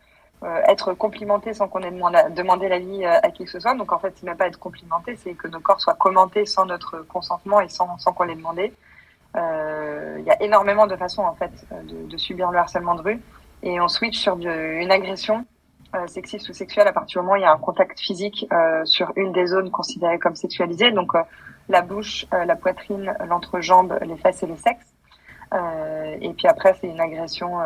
être 0.67 0.95
complimenté 0.95 1.53
sans 1.53 1.69
qu'on 1.69 1.83
ait 1.83 2.31
demandé, 2.31 2.69
l'avis 2.69 3.05
à 3.05 3.31
qui 3.31 3.45
que 3.45 3.51
ce 3.51 3.61
soit. 3.61 3.75
Donc 3.75 3.93
en 3.93 3.99
fait, 3.99 4.15
c'est 4.17 4.25
même 4.25 4.37
pas 4.37 4.47
être 4.47 4.59
complimenté, 4.59 5.17
c'est 5.17 5.35
que 5.35 5.49
nos 5.49 5.61
corps 5.61 5.81
soient 5.81 5.95
commentés 5.95 6.47
sans 6.47 6.65
notre 6.65 7.01
consentement 7.01 7.61
et 7.61 7.69
sans, 7.69 7.99
sans 7.99 8.13
qu'on 8.13 8.25
l'ait 8.25 8.37
demandé. 8.37 8.73
Il 9.35 10.25
y 10.25 10.31
a 10.31 10.43
énormément 10.43 10.87
de 10.87 10.97
façons 10.97 11.23
en 11.23 11.35
fait 11.35 11.53
de, 11.71 12.07
de, 12.07 12.17
subir 12.17 12.51
le 12.51 12.59
harcèlement 12.59 12.95
de 12.95 13.03
rue 13.03 13.21
et 13.63 13.81
on 13.81 13.89
switch 13.89 14.19
sur 14.19 14.39
une 14.39 14.91
agression 14.91 15.45
euh, 15.95 16.07
sexiste 16.07 16.49
ou 16.49 16.53
sexuel 16.53 16.87
à 16.87 16.93
partir 16.93 17.21
du 17.21 17.25
moment 17.25 17.35
où 17.35 17.37
il 17.37 17.43
y 17.43 17.45
a 17.45 17.53
un 17.53 17.59
contact 17.59 17.99
physique 17.99 18.47
euh, 18.53 18.85
sur 18.85 19.13
une 19.17 19.33
des 19.33 19.47
zones 19.47 19.71
considérées 19.71 20.19
comme 20.21 20.37
sexualisées, 20.37 20.93
donc 20.93 21.15
euh, 21.15 21.23
la 21.69 21.83
bouche, 21.83 22.27
la 22.33 22.57
poitrine, 22.57 23.15
l'entrejambe, 23.29 23.99
les 24.03 24.17
fesses 24.17 24.43
et 24.43 24.47
le 24.47 24.57
sexe. 24.57 24.87
et 26.21 26.33
puis 26.37 26.49
après, 26.49 26.77
c'est 26.81 26.89
une 26.89 27.01
agression, 27.01 27.59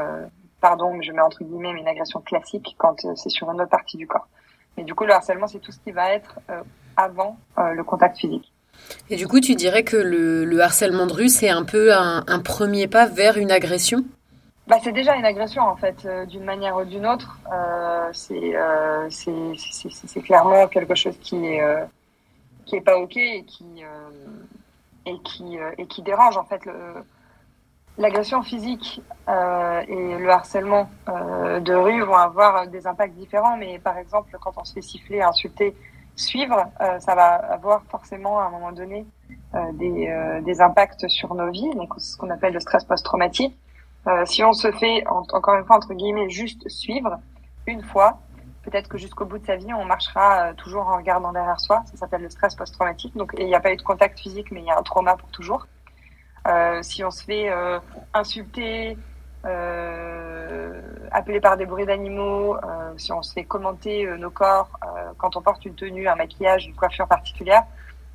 pardon, 0.60 1.00
je 1.00 1.10
mets 1.10 1.22
entre 1.22 1.42
guillemets, 1.42 1.72
mais 1.72 1.80
une 1.80 1.88
agression 1.88 2.20
classique 2.20 2.74
quand 2.76 3.06
c'est 3.14 3.30
sur 3.30 3.50
une 3.50 3.62
autre 3.62 3.70
partie 3.70 3.96
du 3.96 4.06
corps. 4.06 4.28
Mais 4.76 4.84
du 4.84 4.94
coup, 4.94 5.04
le 5.04 5.14
harcèlement, 5.14 5.46
c'est 5.46 5.58
tout 5.58 5.72
ce 5.72 5.78
qui 5.78 5.90
va 5.90 6.12
être 6.12 6.38
avant 6.98 7.38
le 7.56 7.82
contact 7.82 8.18
physique. 8.18 8.52
Et 9.08 9.16
du 9.16 9.26
coup, 9.26 9.40
tu 9.40 9.54
dirais 9.54 9.84
que 9.84 9.96
le, 9.96 10.44
le 10.44 10.60
harcèlement 10.60 11.06
de 11.06 11.14
rue, 11.14 11.30
c'est 11.30 11.48
un 11.48 11.64
peu 11.64 11.94
un, 11.94 12.24
un 12.26 12.40
premier 12.40 12.88
pas 12.88 13.06
vers 13.06 13.38
une 13.38 13.50
agression? 13.50 14.04
Bah, 14.66 14.78
c'est 14.82 14.92
déjà 14.92 15.14
une 15.16 15.26
agression 15.26 15.62
en 15.62 15.76
fait, 15.76 16.06
euh, 16.06 16.24
d'une 16.24 16.44
manière 16.44 16.76
ou 16.76 16.84
d'une 16.84 17.06
autre. 17.06 17.38
Euh, 17.52 18.08
c'est 18.12 18.56
euh, 18.56 19.08
clairement 20.22 20.66
quelque 20.68 20.94
chose 20.94 21.18
qui 21.18 21.36
est 21.44 21.60
euh, 21.60 21.84
qui 22.64 22.76
est 22.76 22.80
pas 22.80 22.96
ok 22.96 23.16
et 23.16 23.44
qui 23.44 23.84
euh, 23.84 24.10
et 25.04 25.18
qui 25.20 25.58
et 25.76 25.86
qui 25.86 26.02
dérange 26.02 26.38
en 26.38 26.44
fait. 26.44 26.62
L'agression 27.96 28.42
physique 28.42 29.02
et 29.28 30.18
le 30.18 30.28
harcèlement 30.28 30.90
de 31.06 31.74
rue 31.74 32.02
vont 32.02 32.16
avoir 32.16 32.66
des 32.66 32.88
impacts 32.88 33.14
différents, 33.14 33.56
mais 33.56 33.78
par 33.78 33.98
exemple 33.98 34.36
quand 34.40 34.52
on 34.56 34.64
se 34.64 34.72
fait 34.72 34.82
siffler, 34.82 35.22
insulter, 35.22 35.76
suivre, 36.16 36.64
ça 36.98 37.14
va 37.14 37.34
avoir 37.34 37.84
forcément 37.84 38.40
à 38.40 38.46
un 38.46 38.50
moment 38.50 38.72
donné 38.72 39.06
des 39.74 40.40
des 40.42 40.60
impacts 40.60 41.06
sur 41.06 41.34
nos 41.34 41.52
vies, 41.52 41.70
donc 41.76 41.92
ce 41.98 42.16
qu'on 42.16 42.30
appelle 42.30 42.54
le 42.54 42.60
stress 42.60 42.82
post-traumatique 42.82 43.56
euh, 44.06 44.24
si 44.26 44.42
on 44.44 44.52
se 44.52 44.70
fait, 44.72 45.04
encore 45.06 45.54
une 45.54 45.64
fois, 45.64 45.76
entre 45.76 45.94
guillemets, 45.94 46.28
juste 46.28 46.68
suivre 46.68 47.18
une 47.66 47.82
fois, 47.82 48.20
peut-être 48.62 48.88
que 48.88 48.98
jusqu'au 48.98 49.24
bout 49.24 49.38
de 49.38 49.46
sa 49.46 49.56
vie, 49.56 49.72
on 49.72 49.84
marchera 49.84 50.50
euh, 50.50 50.52
toujours 50.54 50.88
en 50.88 50.96
regardant 50.96 51.32
derrière 51.32 51.60
soi. 51.60 51.82
Ça 51.86 51.96
s'appelle 51.96 52.22
le 52.22 52.30
stress 52.30 52.54
post-traumatique. 52.54 53.16
Donc, 53.16 53.34
il 53.38 53.46
n'y 53.46 53.54
a 53.54 53.60
pas 53.60 53.72
eu 53.72 53.76
de 53.76 53.82
contact 53.82 54.18
physique, 54.18 54.50
mais 54.50 54.60
il 54.60 54.66
y 54.66 54.70
a 54.70 54.78
un 54.78 54.82
trauma 54.82 55.16
pour 55.16 55.30
toujours. 55.30 55.66
Euh, 56.46 56.82
si 56.82 57.02
on 57.02 57.10
se 57.10 57.24
fait 57.24 57.50
euh, 57.50 57.78
insulter, 58.12 58.98
euh, 59.46 60.82
appeler 61.10 61.40
par 61.40 61.56
des 61.56 61.64
bruits 61.64 61.86
d'animaux, 61.86 62.56
si 62.96 63.12
on 63.12 63.22
se 63.22 63.32
fait 63.32 63.44
commenter 63.44 64.06
nos 64.18 64.30
corps 64.30 64.70
quand 65.18 65.36
on 65.36 65.42
porte 65.42 65.64
une 65.64 65.74
tenue, 65.74 66.08
un 66.08 66.16
maquillage, 66.16 66.66
une 66.66 66.74
coiffure 66.74 67.06
particulière, 67.06 67.64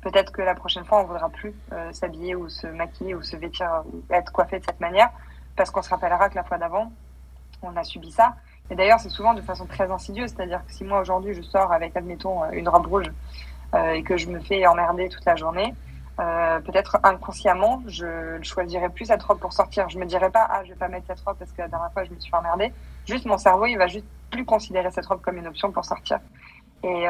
peut-être 0.02 0.32
que 0.32 0.42
la 0.42 0.54
prochaine 0.54 0.84
fois, 0.84 1.00
on 1.00 1.04
voudra 1.04 1.28
plus 1.28 1.54
s'habiller 1.92 2.34
ou 2.34 2.48
se 2.48 2.66
maquiller 2.66 3.14
ou 3.14 3.22
se 3.22 3.36
vêtir 3.36 3.82
ou 3.86 4.02
être 4.12 4.32
coiffé 4.32 4.58
de 4.58 4.64
cette 4.64 4.80
manière 4.80 5.10
parce 5.56 5.70
qu'on 5.70 5.82
se 5.82 5.90
rappellera 5.90 6.28
que 6.28 6.34
la 6.34 6.44
fois 6.44 6.58
d'avant, 6.58 6.92
on 7.62 7.76
a 7.76 7.84
subi 7.84 8.10
ça. 8.10 8.34
Et 8.70 8.76
d'ailleurs, 8.76 9.00
c'est 9.00 9.08
souvent 9.08 9.34
de 9.34 9.42
façon 9.42 9.66
très 9.66 9.90
insidieuse, 9.90 10.30
c'est-à-dire 10.34 10.64
que 10.64 10.72
si 10.72 10.84
moi 10.84 11.00
aujourd'hui 11.00 11.34
je 11.34 11.42
sors 11.42 11.72
avec, 11.72 11.96
admettons, 11.96 12.44
euh, 12.44 12.50
une 12.52 12.68
robe 12.68 12.86
rouge 12.86 13.10
euh, 13.74 13.92
et 13.92 14.02
que 14.02 14.16
je 14.16 14.28
me 14.28 14.38
fais 14.40 14.64
emmerder 14.66 15.08
toute 15.08 15.24
la 15.24 15.34
journée, 15.34 15.74
euh, 16.20 16.60
peut-être 16.60 16.98
inconsciemment, 17.02 17.82
je 17.88 18.38
choisirais 18.42 18.90
plus 18.90 19.06
cette 19.06 19.22
robe 19.22 19.40
pour 19.40 19.52
sortir. 19.52 19.88
Je 19.88 19.98
me 19.98 20.04
dirais 20.04 20.30
pas, 20.30 20.46
ah, 20.48 20.62
je 20.64 20.70
vais 20.70 20.78
pas 20.78 20.88
mettre 20.88 21.06
cette 21.08 21.20
robe 21.20 21.36
parce 21.38 21.50
que 21.50 21.62
la 21.62 21.68
dernière 21.68 21.92
fois 21.92 22.04
je 22.04 22.10
me 22.10 22.20
suis 22.20 22.32
emmerdée. 22.34 22.72
Juste 23.06 23.24
mon 23.24 23.38
cerveau, 23.38 23.66
il 23.66 23.76
va 23.76 23.88
juste 23.88 24.06
plus 24.30 24.44
considérer 24.44 24.90
cette 24.90 25.06
robe 25.06 25.20
comme 25.20 25.38
une 25.38 25.46
option 25.48 25.72
pour 25.72 25.84
sortir. 25.84 26.20
Et, 26.82 27.06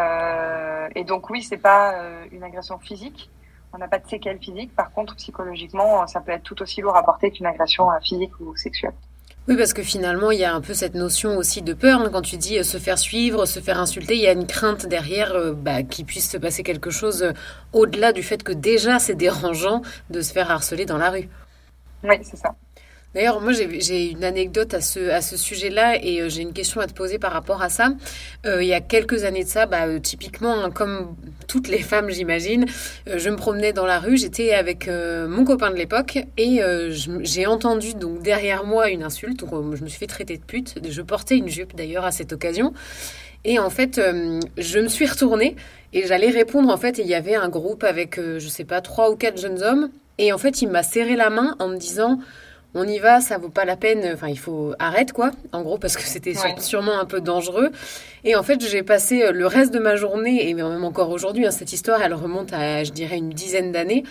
et 0.97 1.05
donc 1.05 1.31
oui, 1.31 1.43
c'est 1.43 1.59
pas 1.59 1.95
une 2.33 2.43
agression 2.43 2.79
physique, 2.79 3.31
on 3.73 3.79
n'a 3.79 3.89
pas 3.89 3.99
de 3.99 4.09
séquelles 4.09 4.39
physiques. 4.39 4.75
Par 4.75 4.91
contre, 4.93 5.15
psychologiquement, 5.17 6.07
ça 6.07 6.21
peut 6.21 6.33
être 6.33 6.43
tout 6.43 6.61
aussi 6.62 6.81
lourd 6.81 6.97
à 6.97 7.03
porter 7.03 7.31
qu'une 7.31 7.47
agression 7.47 7.91
euh, 7.91 7.99
physique 8.03 8.33
ou 8.41 8.57
sexuelle. 8.57 8.95
Oui, 9.49 9.57
parce 9.57 9.73
que 9.73 9.83
finalement, 9.83 10.31
il 10.31 10.39
y 10.39 10.45
a 10.45 10.55
un 10.55 10.61
peu 10.61 10.75
cette 10.75 10.95
notion 10.95 11.37
aussi 11.37 11.62
de 11.62 11.73
peur. 11.73 12.00
Hein. 12.00 12.11
Quand 12.12 12.23
tu 12.23 12.37
dis 12.37 12.59
euh, 12.59 12.62
se 12.62 12.79
faire 12.79 12.99
suivre, 12.99 13.47
se 13.47 13.61
faire 13.61 13.79
insulter, 13.79 14.15
il 14.15 14.23
y 14.23 14.27
a 14.27 14.33
une 14.33 14.47
crainte 14.47 14.87
derrière 14.87 15.33
euh, 15.33 15.53
bah, 15.53 15.83
qu'il 15.83 16.05
puisse 16.05 16.31
se 16.31 16.37
passer 16.37 16.62
quelque 16.62 16.91
chose 16.91 17.33
au-delà 17.73 18.12
du 18.12 18.23
fait 18.23 18.43
que 18.43 18.53
déjà 18.53 18.99
c'est 18.99 19.15
dérangeant 19.15 19.83
de 20.11 20.21
se 20.21 20.33
faire 20.33 20.50
harceler 20.50 20.85
dans 20.85 20.99
la 20.99 21.11
rue. 21.11 21.29
Oui, 22.03 22.17
c'est 22.23 22.37
ça. 22.37 22.55
D'ailleurs, 23.12 23.40
moi, 23.40 23.52
j'ai 23.52 24.11
une 24.11 24.23
anecdote 24.23 24.73
à 24.73 24.81
ce, 24.81 25.37
sujet-là 25.37 25.99
et 26.00 26.21
euh, 26.21 26.29
j'ai 26.29 26.43
une 26.43 26.52
question 26.52 26.81
à 26.81 26.87
te 26.87 26.93
poser 26.93 27.19
par 27.19 27.33
rapport 27.33 27.61
à 27.61 27.69
ça. 27.69 27.88
Euh, 28.47 28.62
il 28.62 28.69
y 28.69 28.73
a 28.73 28.81
quelques 28.81 29.25
années 29.25 29.43
de 29.43 29.49
ça, 29.49 29.67
bah, 29.67 29.87
euh, 29.88 29.99
typiquement, 29.99 30.62
hein, 30.62 30.71
comme 30.71 31.17
toutes 31.49 31.67
les 31.67 31.81
femmes, 31.81 32.11
j'imagine, 32.11 32.67
je 33.07 33.29
me 33.29 33.35
promenais 33.35 33.73
dans 33.73 33.87
la 33.87 33.99
rue, 33.99 34.17
j'étais 34.17 34.52
avec 34.52 34.88
mon 34.88 35.45
copain 35.45 35.71
de 35.71 35.75
l'époque 35.75 36.21
et 36.37 36.61
j'ai 37.23 37.47
entendu 37.47 37.95
donc 37.95 38.23
derrière 38.23 38.64
moi 38.64 38.88
une 38.90 39.02
insulte. 39.02 39.45
je 39.50 39.83
me 39.83 39.88
suis 39.88 39.99
fait 39.99 40.07
traiter 40.07 40.37
de 40.37 40.45
pute. 40.45 40.79
Je 40.88 41.02
portais 41.02 41.37
une 41.37 41.49
jupe 41.49 41.75
d'ailleurs 41.75 42.05
à 42.05 42.12
cette 42.12 42.33
occasion. 42.33 42.73
Et 43.43 43.59
en 43.59 43.71
fait, 43.71 44.00
je 44.59 44.79
me 44.79 44.87
suis 44.87 45.07
retournée 45.07 45.57
et 45.93 46.07
j'allais 46.07 46.31
répondre. 46.31 46.73
En 46.73 46.76
fait, 46.76 46.99
il 46.99 47.07
y 47.09 47.14
avait 47.14 47.35
un 47.35 47.49
groupe 47.49 47.83
avec, 47.83 48.21
je 48.21 48.47
sais 48.47 48.64
pas, 48.64 48.81
trois 48.81 49.11
ou 49.11 49.17
quatre 49.17 49.40
jeunes 49.40 49.62
hommes. 49.62 49.90
Et 50.19 50.33
en 50.33 50.38
fait, 50.38 50.62
il 50.62 50.69
m'a 50.69 50.85
serré 50.85 51.17
la 51.17 51.31
main 51.31 51.57
en 51.59 51.69
me 51.69 51.76
disant 51.76 52.21
on 52.75 52.87
y 52.87 52.99
va, 52.99 53.21
ça 53.21 53.39
vaut 53.39 53.49
pas 53.49 53.65
la 53.65 53.77
peine, 53.77 54.09
enfin 54.15 54.29
il 54.29 54.39
faut 54.39 54.75
arrête 54.79 55.12
quoi, 55.12 55.33
en 55.53 55.62
gros 55.62 55.79
parce 55.79 55.97
que 55.97 56.03
c'était 56.03 56.35
sûrement 56.59 56.99
un 57.00 57.05
peu 57.05 57.21
dangereux. 57.21 57.71
Et 58.25 58.37
en 58.37 58.43
fait 58.43 58.65
j'ai 58.65 58.83
passé 58.83 59.23
euh, 59.23 59.33
le 59.33 59.47
reste 59.47 59.75
de 59.75 59.79
ma 59.79 59.97
journée 59.97 60.49
et 60.49 60.55
même 60.55 60.85
encore 60.85 61.11
aujourd'hui, 61.11 61.47
hein, 61.47 61.50
cette 61.50 61.73
histoire 61.73 62.00
elle 62.03 62.15
remonte 62.15 62.53
à 62.53 62.85
je 62.85 62.93
dirais 62.93 63.17
une 63.17 63.31
dizaine 63.31 63.73
d'années, 63.73 64.05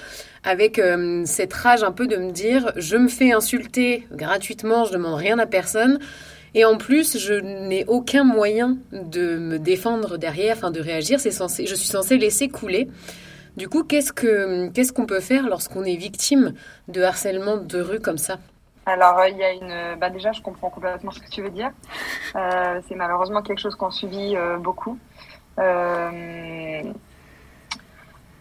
avec 0.43 0.79
euh, 0.79 1.23
cette 1.25 1.53
rage 1.53 1.83
un 1.83 1.91
peu 1.91 2.07
de 2.07 2.17
me 2.17 2.31
dire 2.31 2.73
je 2.75 2.97
me 2.97 3.07
fais 3.07 3.31
insulter 3.31 4.05
gratuitement, 4.11 4.85
je 4.85 4.93
demande 4.93 5.15
rien 5.15 5.39
à 5.39 5.45
personne. 5.45 5.99
Et 6.55 6.65
en 6.65 6.77
plus, 6.77 7.19
je 7.19 7.35
n'ai 7.35 7.85
aucun 7.85 8.23
moyen 8.23 8.77
de 8.91 9.37
me 9.37 9.59
défendre 9.59 10.17
derrière, 10.17 10.57
enfin 10.57 10.71
de 10.71 10.79
réagir. 10.79 11.19
C'est 11.19 11.29
censé, 11.29 11.67
je 11.67 11.75
suis 11.75 11.87
censée 11.87 12.17
laisser 12.17 12.49
couler. 12.49 12.87
Du 13.57 13.67
coup, 13.67 13.83
qu'est-ce 13.83 14.13
que 14.13 14.69
qu'est-ce 14.69 14.93
qu'on 14.93 15.05
peut 15.05 15.19
faire 15.19 15.47
lorsqu'on 15.47 15.83
est 15.83 15.95
victime 15.95 16.53
de 16.87 17.01
harcèlement 17.01 17.57
de 17.57 17.81
rue 17.81 17.99
comme 17.99 18.17
ça? 18.17 18.37
Alors, 18.85 19.23
il 19.27 19.37
y 19.37 19.43
a 19.43 19.51
une. 19.53 19.99
Bah 19.99 20.09
déjà, 20.09 20.31
je 20.31 20.41
comprends 20.41 20.69
complètement 20.69 21.11
ce 21.11 21.19
que 21.19 21.29
tu 21.29 21.41
veux 21.41 21.49
dire. 21.49 21.71
Euh, 22.35 22.81
c'est 22.87 22.95
malheureusement 22.95 23.41
quelque 23.41 23.59
chose 23.59 23.75
qu'on 23.75 23.91
subit 23.91 24.35
euh, 24.35 24.57
beaucoup. 24.57 24.97
Euh, 25.59 26.81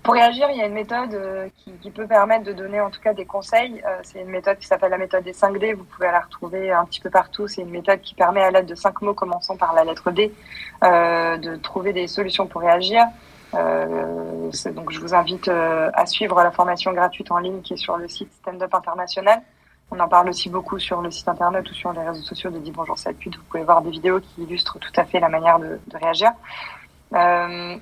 pour 0.03 0.15
réagir, 0.15 0.49
il 0.51 0.57
y 0.57 0.63
a 0.63 0.67
une 0.67 0.73
méthode 0.73 1.19
qui, 1.57 1.73
qui, 1.73 1.91
peut 1.91 2.07
permettre 2.07 2.45
de 2.45 2.53
donner 2.53 2.81
en 2.81 2.89
tout 2.89 3.01
cas 3.01 3.13
des 3.13 3.27
conseils. 3.27 3.83
c'est 4.03 4.23
une 4.23 4.31
méthode 4.31 4.59
qui 4.59 4.67
s'appelle 4.67 4.91
la 4.91 4.97
méthode 4.97 5.23
des 5.23 5.35
5 5.35 5.59
D. 5.59 5.75
Vous 5.75 5.85
pouvez 5.85 6.07
la 6.07 6.21
retrouver 6.21 6.71
un 6.73 6.87
petit 6.87 7.01
peu 7.01 7.11
partout. 7.11 7.47
C'est 7.47 7.61
une 7.61 7.71
méthode 7.71 8.01
qui 8.01 8.15
permet 8.15 8.41
à 8.41 8.51
l'aide 8.51 8.65
de 8.65 8.75
cinq 8.75 9.03
mots 9.03 9.13
commençant 9.13 9.59
par 9.59 9.75
la 9.75 9.85
lettre 9.85 10.11
D 10.11 10.33
de 10.81 11.57
trouver 11.57 11.93
des 11.93 12.07
solutions 12.07 12.47
pour 12.47 12.63
réagir. 12.63 13.05
Euh, 13.55 14.51
donc, 14.75 14.91
je 14.91 15.01
vous 15.01 15.15
invite 15.15 15.49
euh, 15.49 15.91
à 15.95 16.07
suivre 16.07 16.43
la 16.43 16.51
formation 16.51 16.93
gratuite 16.93 17.31
en 17.31 17.39
ligne 17.39 17.61
qui 17.63 17.75
est 17.75 17.79
sur 17.79 17.97
le 17.97 18.09
site 18.09 18.33
Stand 18.35 18.63
Up 18.63 18.75
International. 18.75 19.43
On 19.91 19.99
en 20.01 20.09
parle 20.09 20.29
aussi 20.29 20.51
beaucoup 20.51 20.79
sur 20.79 21.01
le 21.01 21.11
site 21.11 21.29
internet 21.29 21.69
ou 21.71 21.75
sur 21.75 21.93
les 21.93 22.03
réseaux 22.03 22.23
sociaux 22.23 22.51
de 22.51 22.59
Dis 22.59 22.73
Bonjour 22.73 22.99
Salpute. 22.99 23.37
Vous 23.37 23.45
pouvez 23.45 23.65
voir 23.65 23.81
des 23.81 23.91
vidéos 23.91 24.21
qui 24.21 24.43
illustrent 24.43 24.79
tout 24.79 24.93
à 24.97 25.05
fait 25.05 25.19
la 25.19 25.31
manière 25.31 25.59
de, 25.59 25.81
de 25.87 25.97
réagir. 25.97 26.33
Euh, 27.15 27.77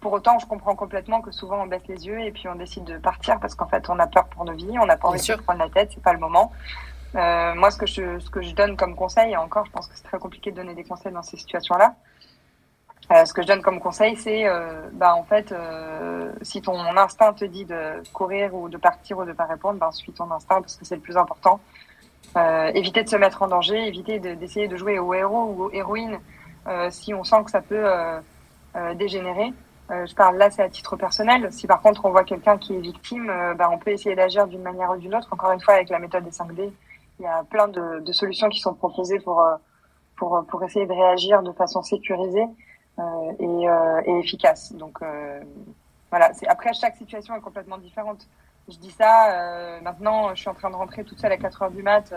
pour 0.00 0.12
autant, 0.12 0.38
je 0.38 0.46
comprends 0.46 0.74
complètement 0.74 1.20
que 1.20 1.30
souvent 1.32 1.62
on 1.62 1.66
baisse 1.66 1.86
les 1.88 2.06
yeux 2.06 2.20
et 2.20 2.30
puis 2.30 2.48
on 2.48 2.54
décide 2.54 2.84
de 2.84 2.96
partir 2.98 3.40
parce 3.40 3.54
qu'en 3.54 3.66
fait 3.66 3.90
on 3.90 3.98
a 3.98 4.06
peur 4.06 4.26
pour 4.26 4.44
nos 4.44 4.54
vies, 4.54 4.78
on 4.80 4.86
n'a 4.86 4.96
pas 4.96 5.08
envie 5.08 5.20
de 5.20 5.34
prendre 5.34 5.58
la 5.58 5.68
tête, 5.68 5.90
c'est 5.92 6.02
pas 6.02 6.12
le 6.12 6.20
moment. 6.20 6.52
Euh, 7.14 7.54
moi, 7.54 7.70
ce 7.70 7.78
que 7.78 7.86
je 7.86 8.18
ce 8.18 8.30
que 8.30 8.42
je 8.42 8.54
donne 8.54 8.76
comme 8.76 8.94
conseil, 8.94 9.32
et 9.32 9.36
encore, 9.36 9.66
je 9.66 9.70
pense 9.70 9.88
que 9.88 9.96
c'est 9.96 10.04
très 10.04 10.18
compliqué 10.18 10.50
de 10.50 10.56
donner 10.56 10.74
des 10.74 10.84
conseils 10.84 11.12
dans 11.12 11.22
ces 11.22 11.36
situations-là, 11.36 11.94
euh, 13.10 13.24
ce 13.24 13.32
que 13.32 13.40
je 13.40 13.46
donne 13.46 13.62
comme 13.62 13.80
conseil, 13.80 14.16
c'est, 14.16 14.46
euh, 14.46 14.82
bah, 14.92 15.14
en 15.14 15.24
fait, 15.24 15.52
euh, 15.52 16.30
si 16.42 16.60
ton 16.60 16.78
instinct 16.78 17.32
te 17.32 17.44
dit 17.46 17.64
de 17.64 18.02
courir 18.12 18.54
ou 18.54 18.68
de 18.68 18.76
partir 18.76 19.18
ou 19.18 19.24
de 19.24 19.32
pas 19.32 19.46
répondre, 19.46 19.78
ben, 19.78 19.90
suis 19.92 20.12
ton 20.12 20.30
instinct 20.30 20.60
parce 20.60 20.76
que 20.76 20.84
c'est 20.84 20.96
le 20.96 21.00
plus 21.00 21.16
important. 21.16 21.60
Euh, 22.36 22.66
éviter 22.74 23.02
de 23.02 23.08
se 23.08 23.16
mettre 23.16 23.42
en 23.42 23.48
danger, 23.48 23.86
éviter 23.86 24.18
d'essayer 24.18 24.68
de, 24.68 24.76
jouer 24.76 24.98
au 24.98 25.14
héros 25.14 25.54
ou 25.56 25.62
aux 25.64 25.70
héroïnes 25.72 26.18
si 26.90 27.14
on 27.14 27.24
sent 27.24 27.44
que 27.46 27.50
ça 27.50 27.62
peut 27.62 27.86
dégénérer. 28.96 29.54
je 29.88 30.14
parle 30.14 30.36
là, 30.36 30.50
c'est 30.50 30.62
à 30.62 30.68
titre 30.68 30.96
personnel. 30.96 31.50
Si 31.50 31.66
par 31.66 31.80
contre 31.80 32.04
on 32.04 32.10
voit 32.10 32.24
quelqu'un 32.24 32.58
qui 32.58 32.74
est 32.74 32.80
victime, 32.80 33.32
ben, 33.56 33.70
on 33.72 33.78
peut 33.78 33.90
essayer 33.90 34.14
d'agir 34.14 34.46
d'une 34.46 34.60
manière 34.60 34.90
ou 34.90 34.98
d'une 34.98 35.14
autre. 35.14 35.28
Encore 35.30 35.52
une 35.52 35.62
fois, 35.62 35.74
avec 35.74 35.88
la 35.88 35.98
méthode 35.98 36.24
des 36.24 36.30
5D, 36.30 36.70
il 37.18 37.22
y 37.22 37.26
a 37.26 37.42
plein 37.44 37.68
de, 37.68 38.00
de 38.00 38.12
solutions 38.12 38.50
qui 38.50 38.60
sont 38.60 38.74
proposées 38.74 39.18
pour, 39.20 39.42
pour, 40.16 40.44
pour 40.46 40.62
essayer 40.62 40.84
de 40.84 40.92
réagir 40.92 41.42
de 41.42 41.52
façon 41.52 41.80
sécurisée. 41.80 42.44
Euh, 42.98 43.32
et, 43.38 43.68
euh, 43.68 44.00
et, 44.06 44.18
efficace. 44.18 44.72
Donc 44.72 44.98
euh, 45.02 45.40
voilà, 46.10 46.32
c'est 46.34 46.48
après 46.48 46.72
chaque 46.72 46.96
situation 46.96 47.36
est 47.36 47.40
complètement 47.40 47.78
différente. 47.78 48.26
Je 48.68 48.76
dis 48.76 48.90
ça, 48.90 49.80
maintenant 49.82 50.34
je 50.34 50.40
suis 50.40 50.48
en 50.50 50.54
train 50.54 50.68
de 50.68 50.76
rentrer 50.76 51.02
toute 51.02 51.18
seule 51.18 51.32
à 51.32 51.38
4 51.38 51.62
heures 51.62 51.70
du 51.70 51.82
mat, 51.82 52.12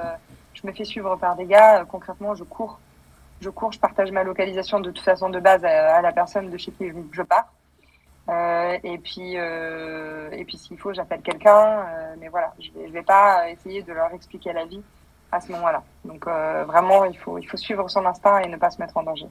je 0.54 0.68
me 0.68 0.74
fais 0.74 0.84
suivre 0.84 1.16
par 1.16 1.38
des 1.38 1.46
gars, 1.46 1.86
concrètement 1.86 2.36
je 2.36 2.44
cours 2.44 2.78
je 3.42 3.50
cours, 3.50 3.72
je 3.72 3.80
partage 3.80 4.12
ma 4.12 4.24
localisation 4.24 4.80
de 4.80 4.92
toute 4.92 5.04
façon 5.04 5.30
de 5.30 5.40
base 5.40 5.66
à, 5.66 6.02
la 6.02 6.12
personne 6.12 6.50
de 6.50 6.58
chez 6.58 6.72
qui 6.72 6.92
je 7.12 7.22
pars. 7.24 7.52
Euh, 8.30 8.78
et 8.84 9.00
puis, 9.00 9.34
euh, 9.36 10.30
et 10.32 10.46
puis 10.46 10.58
s'il 10.58 10.78
faut, 10.78 10.94
j'appelle 10.94 11.22
quelqu'un. 11.22 11.80
Euh, 11.80 12.16
mais 12.20 12.30
voilà, 12.30 12.54
je 12.60 12.72
vais, 12.72 12.88
je 12.88 12.94
vais 12.94 13.02
pas 13.02 13.50
essayer 13.50 13.82
de 13.82 13.92
leur 13.92 14.14
expliquer 14.14 14.54
la 14.54 14.66
vie 14.66 14.84
à 15.32 15.42
ce 15.42 15.52
moment-là. 15.52 15.84
Donc 16.06 16.28
euh, 16.28 16.64
vraiment, 16.66 17.06
il 17.06 17.18
faut, 17.18 17.38
il 17.38 17.46
faut 17.46 17.58
suivre 17.58 17.90
son 17.90 18.06
instinct 18.06 18.40
et 18.40 18.50
ne 18.50 18.58
pas 18.58 18.70
se 18.70 18.82
mettre 18.82 18.98
en 18.98 19.04
danger. 19.04 19.28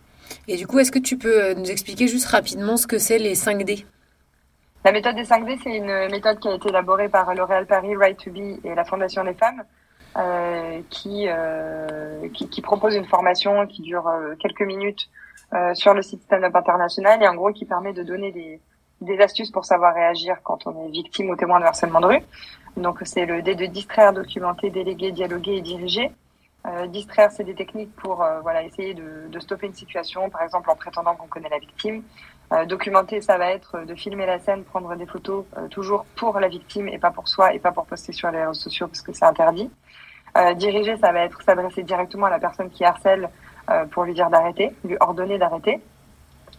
Et 0.48 0.56
du 0.56 0.66
coup, 0.66 0.78
est-ce 0.78 0.92
que 0.92 0.98
tu 0.98 1.18
peux 1.18 1.44
euh, 1.44 1.54
nous 1.54 1.70
expliquer 1.70 2.08
juste 2.08 2.26
rapidement 2.26 2.76
ce 2.76 2.86
que 2.86 2.98
c'est 2.98 3.18
les 3.18 3.34
5D 3.34 3.84
La 4.84 4.92
méthode 4.92 5.16
des 5.16 5.24
5D, 5.24 5.58
c'est 5.62 5.76
une 5.76 6.10
méthode 6.10 6.38
qui 6.38 6.48
a 6.48 6.54
été 6.54 6.68
élaborée 6.68 7.08
par 7.08 7.34
L'Oréal 7.34 7.66
Paris, 7.66 7.96
Right 7.96 8.18
to 8.18 8.30
Be 8.30 8.64
et 8.64 8.74
la 8.74 8.84
Fondation 8.84 9.24
des 9.24 9.34
femmes, 9.34 9.62
euh, 10.16 10.80
qui, 10.90 11.26
euh, 11.28 12.28
qui, 12.34 12.48
qui, 12.48 12.62
propose 12.62 12.96
une 12.96 13.04
formation 13.04 13.66
qui 13.66 13.82
dure 13.82 14.08
euh, 14.08 14.34
quelques 14.40 14.62
minutes 14.62 15.08
euh, 15.52 15.74
sur 15.74 15.94
le 15.94 16.02
site 16.02 16.22
Stand 16.22 16.44
Up 16.44 16.56
International 16.56 17.22
et 17.22 17.28
en 17.28 17.34
gros 17.34 17.52
qui 17.52 17.64
permet 17.64 17.92
de 17.92 18.02
donner 18.02 18.32
des, 18.32 18.60
des 19.00 19.18
astuces 19.20 19.50
pour 19.50 19.64
savoir 19.64 19.94
réagir 19.94 20.36
quand 20.42 20.66
on 20.66 20.86
est 20.86 20.90
victime 20.90 21.30
ou 21.30 21.36
témoin 21.36 21.60
de 21.60 21.64
harcèlement 21.64 22.00
de 22.00 22.06
rue. 22.06 22.22
Donc 22.76 23.00
c'est 23.04 23.26
le 23.26 23.42
D 23.42 23.54
de 23.54 23.66
distraire, 23.66 24.12
documenter, 24.12 24.70
déléguer, 24.70 25.12
dialoguer 25.12 25.56
et 25.56 25.60
diriger. 25.60 26.10
Euh, 26.66 26.86
distraire, 26.86 27.32
c'est 27.32 27.44
des 27.44 27.54
techniques 27.54 27.94
pour 27.96 28.22
euh, 28.22 28.40
voilà 28.40 28.62
essayer 28.62 28.92
de, 28.92 29.28
de, 29.30 29.40
stopper 29.40 29.66
une 29.66 29.74
situation, 29.74 30.28
par 30.28 30.42
exemple 30.42 30.68
en 30.70 30.76
prétendant 30.76 31.16
qu'on 31.16 31.26
connaît 31.26 31.48
la 31.48 31.58
victime. 31.58 32.02
Euh, 32.52 32.64
documenter, 32.64 33.20
ça 33.20 33.38
va 33.38 33.52
être 33.52 33.84
de 33.84 33.94
filmer 33.94 34.26
la 34.26 34.40
scène, 34.40 34.64
prendre 34.64 34.96
des 34.96 35.06
photos, 35.06 35.44
euh, 35.56 35.68
toujours 35.68 36.04
pour 36.16 36.40
la 36.40 36.48
victime 36.48 36.88
et 36.88 36.98
pas 36.98 37.12
pour 37.12 37.28
soi 37.28 37.54
et 37.54 37.60
pas 37.60 37.70
pour 37.70 37.86
poster 37.86 38.12
sur 38.12 38.28
les 38.32 38.40
réseaux 38.40 38.54
sociaux 38.54 38.88
parce 38.88 39.02
que 39.02 39.12
c'est 39.12 39.24
interdit. 39.24 39.70
Euh, 40.36 40.54
diriger, 40.54 40.96
ça 40.96 41.12
va 41.12 41.20
être 41.20 41.40
s'adresser 41.42 41.84
directement 41.84 42.26
à 42.26 42.30
la 42.30 42.40
personne 42.40 42.70
qui 42.70 42.84
harcèle 42.84 43.30
pour 43.92 44.02
lui 44.02 44.14
dire 44.14 44.28
d'arrêter, 44.30 44.74
lui 44.82 44.96
ordonner 44.98 45.38
d'arrêter. 45.38 45.80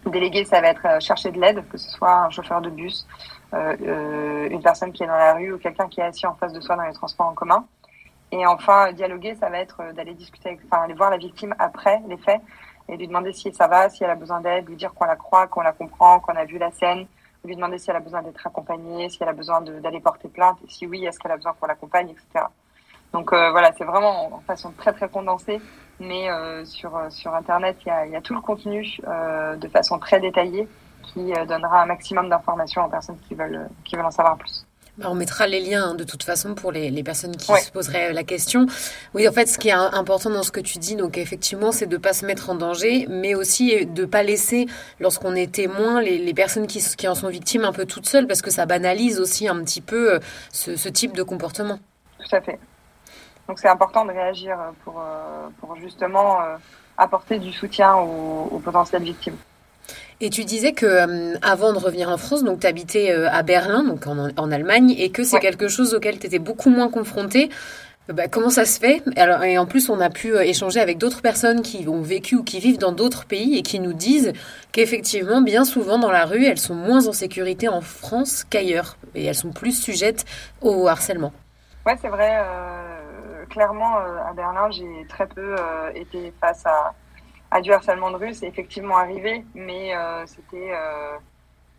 Déléguer, 0.06 0.46
ça 0.46 0.62
va 0.62 0.70
être 0.70 1.02
chercher 1.02 1.32
de 1.32 1.40
l'aide, 1.40 1.64
que 1.70 1.78
ce 1.78 1.90
soit 1.90 2.24
un 2.26 2.30
chauffeur 2.32 2.62
de 2.62 2.70
bus, 2.70 3.08
euh, 3.54 3.76
euh, 3.82 4.50
une 4.50 4.62
personne 4.62 4.92
qui 4.92 5.04
est 5.04 5.08
dans 5.08 5.16
la 5.16 5.34
rue 5.34 5.54
ou 5.54 5.58
quelqu'un 5.60 5.88
qui 5.88 6.00
est 6.00 6.04
assis 6.04 6.26
en 6.26 6.36
face 6.36 6.54
de 6.54 6.62
soi 6.62 6.76
dans 6.76 6.84
les 6.84 6.94
transports 6.94 7.28
en 7.28 7.34
commun. 7.34 7.66
Et 8.32 8.46
enfin, 8.46 8.94
dialoguer, 8.94 9.36
ça 9.36 9.50
va 9.50 9.60
être 9.60 9.82
euh, 9.82 9.94
d'aller 9.94 10.14
discuter, 10.14 10.58
enfin, 10.66 10.84
aller 10.84 10.94
voir 10.94 11.12
la 11.12 11.18
victime 11.18 11.54
après 11.60 12.02
les 12.08 12.18
faits 12.18 12.42
et 12.88 12.98
lui 12.98 13.08
demander 13.08 13.34
si 13.34 13.54
ça 13.54 13.68
va, 13.68 13.90
si 13.90 14.04
elle 14.04 14.10
a 14.10 14.16
besoin 14.16 14.42
d'aide, 14.42 14.68
lui 14.68 14.76
dire 14.76 14.94
qu'on 14.94 15.06
la 15.06 15.18
croit, 15.18 15.48
qu'on 15.48 15.62
la 15.62 15.74
comprend, 15.74 16.20
qu'on 16.20 16.36
a 16.36 16.46
vu 16.46 16.58
la 16.58 16.72
scène, 16.72 17.06
lui 17.44 17.56
demander 17.56 17.78
si 17.78 17.90
elle 17.90 17.98
a 17.98 18.02
besoin 18.02 18.22
d'être 18.22 18.46
accompagnée, 18.46 19.10
si 19.10 19.18
elle 19.22 19.30
a 19.30 19.34
besoin 19.34 19.62
d'aller 19.62 20.00
porter 20.00 20.30
plainte, 20.30 20.58
et 20.66 20.70
si 20.70 20.88
oui, 20.88 21.06
est-ce 21.06 21.20
qu'elle 21.20 21.32
a 21.32 21.38
besoin 21.38 21.54
qu'on 21.60 21.68
l'accompagne, 21.68 22.10
etc. 22.10 22.46
Donc 23.14 23.34
euh, 23.34 23.52
voilà, 23.52 23.72
c'est 23.78 23.84
vraiment 23.84 24.34
en 24.34 24.40
façon 24.40 24.72
très 24.72 24.94
très 24.94 25.10
condensée, 25.10 25.60
mais 26.02 26.30
euh, 26.30 26.66
sur 26.66 27.00
sur 27.10 27.34
internet, 27.34 27.78
il 27.86 27.90
y 27.90 27.92
a, 27.92 28.06
y 28.08 28.16
a, 28.16 28.22
tout 28.22 28.34
le 28.34 28.42
contenu 28.42 28.98
euh, 29.08 29.56
de 29.56 29.68
façon 29.68 30.00
très 30.00 30.20
détaillée 30.20 30.68
qui 31.04 31.34
euh, 31.34 31.46
donnera 31.46 31.84
un 31.84 31.86
maximum 31.86 32.30
d'informations 32.30 32.86
aux 32.86 32.90
personnes 32.90 33.18
qui 33.28 33.36
veulent, 33.36 33.70
qui 33.86 33.96
veulent 33.96 34.06
en 34.06 34.12
savoir 34.12 34.38
plus. 34.38 34.66
Bah, 34.98 35.08
on 35.10 35.16
mettra 35.16 35.48
les 35.48 35.62
liens 35.62 35.92
hein, 35.92 35.96
de 35.96 36.04
toute 36.04 36.24
façon 36.24 36.54
pour 36.54 36.72
les, 36.72 36.90
les 36.92 37.04
personnes 37.04 37.36
qui 37.38 37.54
se 37.54 37.72
poseraient 37.72 38.12
la 38.12 38.24
question. 38.24 38.66
Oui, 39.14 39.28
en 39.28 39.32
fait, 39.32 39.46
ce 39.48 39.58
qui 39.58 39.70
est 39.70 39.72
important 39.72 40.30
dans 40.30 40.44
ce 40.44 40.52
que 40.52 40.60
tu 40.60 40.80
dis, 40.80 40.96
donc 40.96 41.18
effectivement, 41.18 41.72
c'est 41.72 41.86
de 41.86 41.98
pas 41.98 42.12
se 42.12 42.26
mettre 42.26 42.50
en 42.50 42.56
danger, 42.56 43.08
mais 43.10 43.34
aussi 43.34 43.86
de 43.86 44.06
pas 44.06 44.22
laisser, 44.22 44.66
lorsqu'on 45.00 45.34
est 45.34 45.54
témoin, 45.54 46.02
les, 46.02 46.18
les 46.18 46.34
personnes 46.34 46.68
qui, 46.68 46.84
qui, 46.98 47.08
en 47.08 47.16
sont 47.16 47.30
victimes 47.30 47.64
un 47.64 47.72
peu 47.72 47.86
toutes 47.86 48.06
seules, 48.06 48.28
parce 48.28 48.42
que 48.42 48.52
ça 48.52 48.66
banalise 48.66 49.20
aussi 49.20 49.48
un 49.48 49.64
petit 49.64 49.82
peu 49.82 50.16
euh, 50.16 50.20
ce, 50.52 50.76
ce 50.76 50.90
type 50.90 51.16
de 51.16 51.24
comportement. 51.24 51.80
Tout 52.20 52.36
à 52.36 52.42
fait. 52.42 52.60
Donc 53.52 53.60
c'est 53.60 53.68
important 53.68 54.06
de 54.06 54.12
réagir 54.12 54.58
pour, 54.86 55.02
euh, 55.02 55.50
pour 55.60 55.76
justement 55.76 56.38
apporter 56.98 57.38
du 57.38 57.52
soutien 57.52 57.98
aux, 57.98 58.48
aux 58.50 58.60
potentielles 58.60 59.04
victimes. 59.04 59.36
Et 60.22 60.30
tu 60.30 60.46
disais 60.46 60.72
que 60.72 60.86
euh, 60.86 61.36
avant 61.42 61.74
de 61.74 61.80
revenir 61.80 62.08
en 62.08 62.18
France, 62.18 62.44
donc 62.44 62.60
tu 62.60 62.68
habitais 62.68 63.12
euh, 63.12 63.28
à 63.30 63.42
Berlin, 63.42 63.84
donc 63.84 64.06
en, 64.06 64.30
en, 64.38 64.52
Allemagne, 64.52 64.96
et 64.98 65.10
que 65.10 65.24
c'est 65.24 65.36
ouais. 65.36 65.42
quelque 65.42 65.68
chose 65.68 65.96
auquel 65.96 66.20
tu 66.20 66.28
étais 66.28 66.40
beaucoup 66.40 66.70
moins 66.70 66.90
confronté. 66.90 67.50
Bah, 68.08 68.28
comment 68.28 68.52
ça 68.52 68.66
se 68.66 68.80
fait? 68.80 69.02
Alors, 69.18 69.44
Et 69.44 69.58
en 69.58 69.66
plus, 69.66 69.90
on 69.90 70.00
a 70.00 70.10
pu 70.10 70.34
euh, 70.34 70.44
échanger 70.44 70.80
avec 70.80 71.00
d'autres 71.00 71.22
personnes 71.22 71.62
qui 71.62 71.88
ont 71.88 72.02
vécu 72.02 72.36
ou 72.36 72.44
qui 72.44 72.60
vivent 72.60 72.78
dans 72.78 72.92
d'autres 72.92 73.26
pays 73.26 73.58
et 73.58 73.64
qui 73.64 73.80
nous 73.80 73.94
disent 73.94 74.32
qu'effectivement, 74.72 75.42
bien 75.42 75.66
souvent 75.66 75.98
dans 75.98 76.12
la 76.12 76.26
rue, 76.26 76.46
elles 76.46 76.60
sont 76.60 76.76
moins 76.76 77.08
en 77.08 77.14
sécurité 77.14 77.68
en 77.68 77.82
France 77.82 78.46
qu'ailleurs 78.48 78.98
et 79.16 79.26
elles 79.26 79.36
sont 79.36 79.52
plus 79.52 79.72
sujettes 79.72 80.26
au 80.62 80.88
harcèlement. 80.88 81.34
Ouais, 81.86 81.98
c'est 82.00 82.10
vrai. 82.10 82.44
Euh, 83.52 83.54
clairement, 83.54 83.98
euh, 83.98 84.18
à 84.26 84.34
Berlin, 84.34 84.70
j'ai 84.72 85.06
très 85.08 85.28
peu 85.28 85.56
euh, 85.60 85.92
été 85.94 86.34
face 86.40 86.66
à, 86.66 86.94
à 87.52 87.62
du 87.62 87.72
harcèlement 87.72 88.12
de 88.12 88.18
rue, 88.18 88.34
c'est 88.34 88.48
effectivement 88.48 88.98
arrivé, 88.98 89.46
mais 89.54 89.96
euh, 89.96 90.26
c'était 90.26 90.72
euh, 90.74 91.18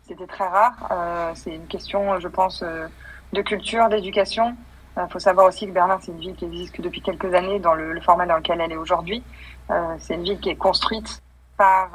c'était 0.03 0.27
très 0.27 0.47
rare. 0.47 0.73
Euh, 0.91 1.31
c'est 1.35 1.55
une 1.55 1.67
question, 1.67 2.19
je 2.19 2.27
pense, 2.27 2.61
euh, 2.63 2.87
de 3.33 3.41
culture, 3.41 3.89
d'éducation. 3.89 4.55
Il 4.97 5.01
euh, 5.01 5.07
faut 5.07 5.19
savoir 5.19 5.47
aussi 5.47 5.67
que 5.67 5.71
Berlin, 5.71 5.97
c'est 6.01 6.11
une 6.11 6.19
ville 6.19 6.35
qui 6.35 6.45
existe 6.45 6.75
que 6.75 6.81
depuis 6.81 7.01
quelques 7.01 7.33
années 7.33 7.59
dans 7.59 7.73
le, 7.73 7.93
le 7.93 8.01
format 8.01 8.25
dans 8.25 8.37
lequel 8.37 8.61
elle 8.61 8.71
est 8.71 8.77
aujourd'hui. 8.77 9.23
Euh, 9.71 9.95
c'est 9.99 10.15
une 10.15 10.23
ville 10.23 10.39
qui 10.39 10.49
est 10.49 10.55
construite 10.55 11.21
par 11.57 11.89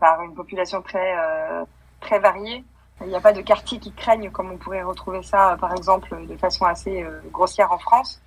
par 0.00 0.22
une 0.22 0.34
population 0.34 0.82
très 0.82 1.14
très 2.00 2.18
variée. 2.18 2.64
Il 3.02 3.08
n'y 3.08 3.16
a 3.16 3.20
pas 3.20 3.32
de 3.32 3.40
quartier 3.40 3.78
qui 3.78 3.92
craignent 3.92 4.30
comme 4.30 4.50
on 4.50 4.58
pourrait 4.58 4.82
retrouver 4.82 5.22
ça, 5.22 5.56
par 5.60 5.72
exemple, 5.74 6.26
de 6.26 6.36
façon 6.36 6.66
assez 6.66 7.04
grossière 7.32 7.72
en 7.72 7.78
France. 7.78 8.20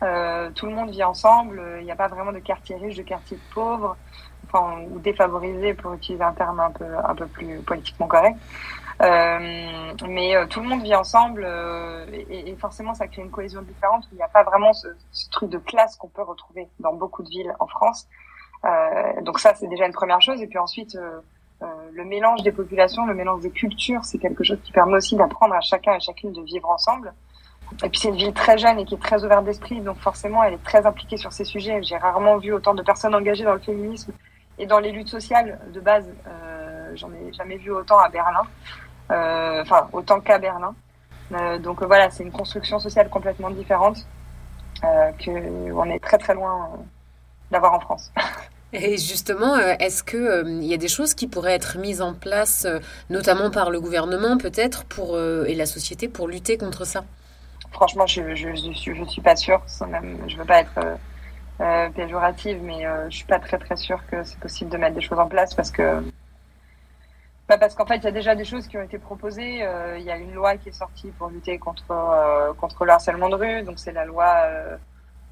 tout 0.00 0.66
le 0.66 0.72
monde 0.72 0.90
vit 0.90 1.02
ensemble. 1.02 1.60
Il 1.80 1.84
n'y 1.84 1.90
a 1.90 1.96
pas 1.96 2.08
vraiment 2.08 2.32
de 2.32 2.38
quartier 2.38 2.76
riche, 2.76 2.96
de 2.96 3.02
quartier 3.02 3.38
pauvre, 3.52 3.96
enfin, 4.46 4.82
ou 4.90 4.98
défavorisé 5.00 5.74
pour 5.74 5.94
utiliser 5.94 6.22
un 6.22 6.32
terme 6.32 6.60
un 6.60 6.70
peu, 6.70 6.84
un 7.04 7.14
peu 7.14 7.26
plus 7.26 7.58
politiquement 7.60 8.06
correct. 8.06 8.36
Euh, 9.02 9.94
mais 10.06 10.36
euh, 10.36 10.46
tout 10.46 10.60
le 10.60 10.68
monde 10.68 10.82
vit 10.82 10.94
ensemble 10.94 11.42
euh, 11.46 12.04
et, 12.28 12.54
forcément 12.56 12.92
ça 12.92 13.08
crée 13.08 13.22
une 13.22 13.30
cohésion 13.30 13.62
différente. 13.62 14.06
Il 14.12 14.16
n'y 14.16 14.22
a 14.22 14.28
pas 14.28 14.42
vraiment 14.42 14.72
ce, 14.74 14.88
ce 15.10 15.30
truc 15.30 15.48
de 15.48 15.58
classe 15.58 15.96
qu'on 15.96 16.08
peut 16.08 16.22
retrouver 16.22 16.68
dans 16.80 16.92
beaucoup 16.92 17.22
de 17.22 17.28
villes 17.28 17.54
en 17.60 17.66
France. 17.66 18.08
donc 19.22 19.38
ça 19.40 19.54
c'est 19.54 19.68
déjà 19.68 19.86
une 19.86 19.92
première 19.92 20.20
chose. 20.20 20.42
Et 20.42 20.46
puis 20.46 20.58
ensuite 20.58 20.98
le 21.92 22.04
mélange 22.04 22.42
des 22.42 22.52
populations, 22.52 23.06
le 23.06 23.14
mélange 23.14 23.42
des 23.42 23.50
cultures, 23.50 24.04
c'est 24.04 24.18
quelque 24.18 24.44
chose 24.44 24.58
qui 24.64 24.72
permet 24.72 24.96
aussi 24.96 25.16
d'apprendre 25.16 25.54
à 25.54 25.60
chacun 25.60 25.94
et 25.94 26.00
chacune 26.00 26.32
de 26.32 26.42
vivre 26.42 26.70
ensemble. 26.70 27.12
Et 27.84 27.88
puis 27.88 28.00
c'est 28.00 28.08
une 28.08 28.16
ville 28.16 28.32
très 28.32 28.58
jeune 28.58 28.78
et 28.78 28.84
qui 28.84 28.94
est 28.94 29.02
très 29.02 29.24
ouverte 29.24 29.44
d'esprit, 29.44 29.80
donc 29.80 29.98
forcément 29.98 30.42
elle 30.42 30.54
est 30.54 30.64
très 30.64 30.86
impliquée 30.86 31.16
sur 31.16 31.32
ces 31.32 31.44
sujets. 31.44 31.82
J'ai 31.82 31.96
rarement 31.96 32.38
vu 32.38 32.52
autant 32.52 32.74
de 32.74 32.82
personnes 32.82 33.14
engagées 33.14 33.44
dans 33.44 33.54
le 33.54 33.60
féminisme 33.60 34.12
et 34.58 34.66
dans 34.66 34.80
les 34.80 34.90
luttes 34.90 35.08
sociales 35.08 35.60
de 35.72 35.80
base. 35.80 36.08
Euh, 36.26 36.60
J'en 36.96 37.10
ai 37.12 37.32
jamais 37.32 37.56
vu 37.56 37.70
autant 37.70 37.98
à 37.98 38.08
Berlin. 38.08 38.42
Euh, 39.10 39.62
enfin 39.62 39.88
autant 39.92 40.20
qu'à 40.20 40.38
Berlin. 40.38 40.74
Euh, 41.32 41.58
donc 41.58 41.82
voilà, 41.82 42.10
c'est 42.10 42.22
une 42.22 42.32
construction 42.32 42.78
sociale 42.78 43.08
complètement 43.08 43.50
différente 43.50 44.06
euh, 44.84 45.12
que 45.12 45.72
on 45.72 45.84
est 45.84 46.00
très 46.00 46.18
très 46.18 46.34
loin 46.34 46.70
d'avoir 47.50 47.74
en 47.74 47.80
France. 47.80 48.12
Et 48.72 48.98
justement, 48.98 49.56
est-ce 49.56 50.02
que 50.02 50.46
il 50.46 50.64
y 50.64 50.74
a 50.74 50.76
des 50.76 50.88
choses 50.88 51.14
qui 51.14 51.26
pourraient 51.26 51.54
être 51.54 51.78
mises 51.78 52.00
en 52.00 52.14
place, 52.14 52.66
notamment 53.08 53.50
par 53.50 53.70
le 53.70 53.80
gouvernement 53.80 54.38
peut-être, 54.38 54.84
pour 54.84 55.18
et 55.18 55.54
la 55.54 55.66
société 55.66 56.06
pour 56.08 56.28
lutter 56.28 56.56
contre 56.56 56.84
ça? 56.84 57.04
Franchement, 57.72 58.06
je 58.06 58.34
je, 58.34 58.54
je, 58.54 58.94
je 58.94 59.04
suis 59.04 59.22
pas 59.22 59.34
sûre. 59.34 59.60
Même, 59.88 60.18
je 60.28 60.36
veux 60.36 60.44
pas 60.44 60.60
être 60.60 60.78
euh, 61.60 61.88
péjorative, 61.90 62.60
mais 62.62 62.84
je 63.08 63.16
suis 63.16 63.26
pas 63.26 63.40
très 63.40 63.58
très 63.58 63.76
sûre 63.76 64.00
que 64.08 64.22
c'est 64.22 64.38
possible 64.38 64.70
de 64.70 64.76
mettre 64.76 64.94
des 64.94 65.00
choses 65.00 65.18
en 65.18 65.26
place 65.26 65.52
parce 65.54 65.72
que 65.72 66.00
bah 67.50 67.58
parce 67.58 67.74
qu'en 67.74 67.84
fait, 67.84 67.96
il 67.96 68.04
y 68.04 68.06
a 68.06 68.12
déjà 68.12 68.36
des 68.36 68.44
choses 68.44 68.68
qui 68.68 68.78
ont 68.78 68.82
été 68.82 68.96
proposées. 68.98 69.64
Euh, 69.64 69.98
il 69.98 70.04
y 70.04 70.10
a 70.12 70.16
une 70.16 70.32
loi 70.32 70.56
qui 70.56 70.68
est 70.68 70.72
sortie 70.72 71.10
pour 71.18 71.30
lutter 71.30 71.58
contre 71.58 71.90
euh, 71.90 72.54
contre 72.54 72.84
le 72.84 72.92
harcèlement 72.92 73.28
de 73.28 73.34
rue. 73.34 73.62
Donc 73.64 73.80
c'est 73.80 73.90
la 73.90 74.04
loi 74.04 74.32
euh, 74.46 74.76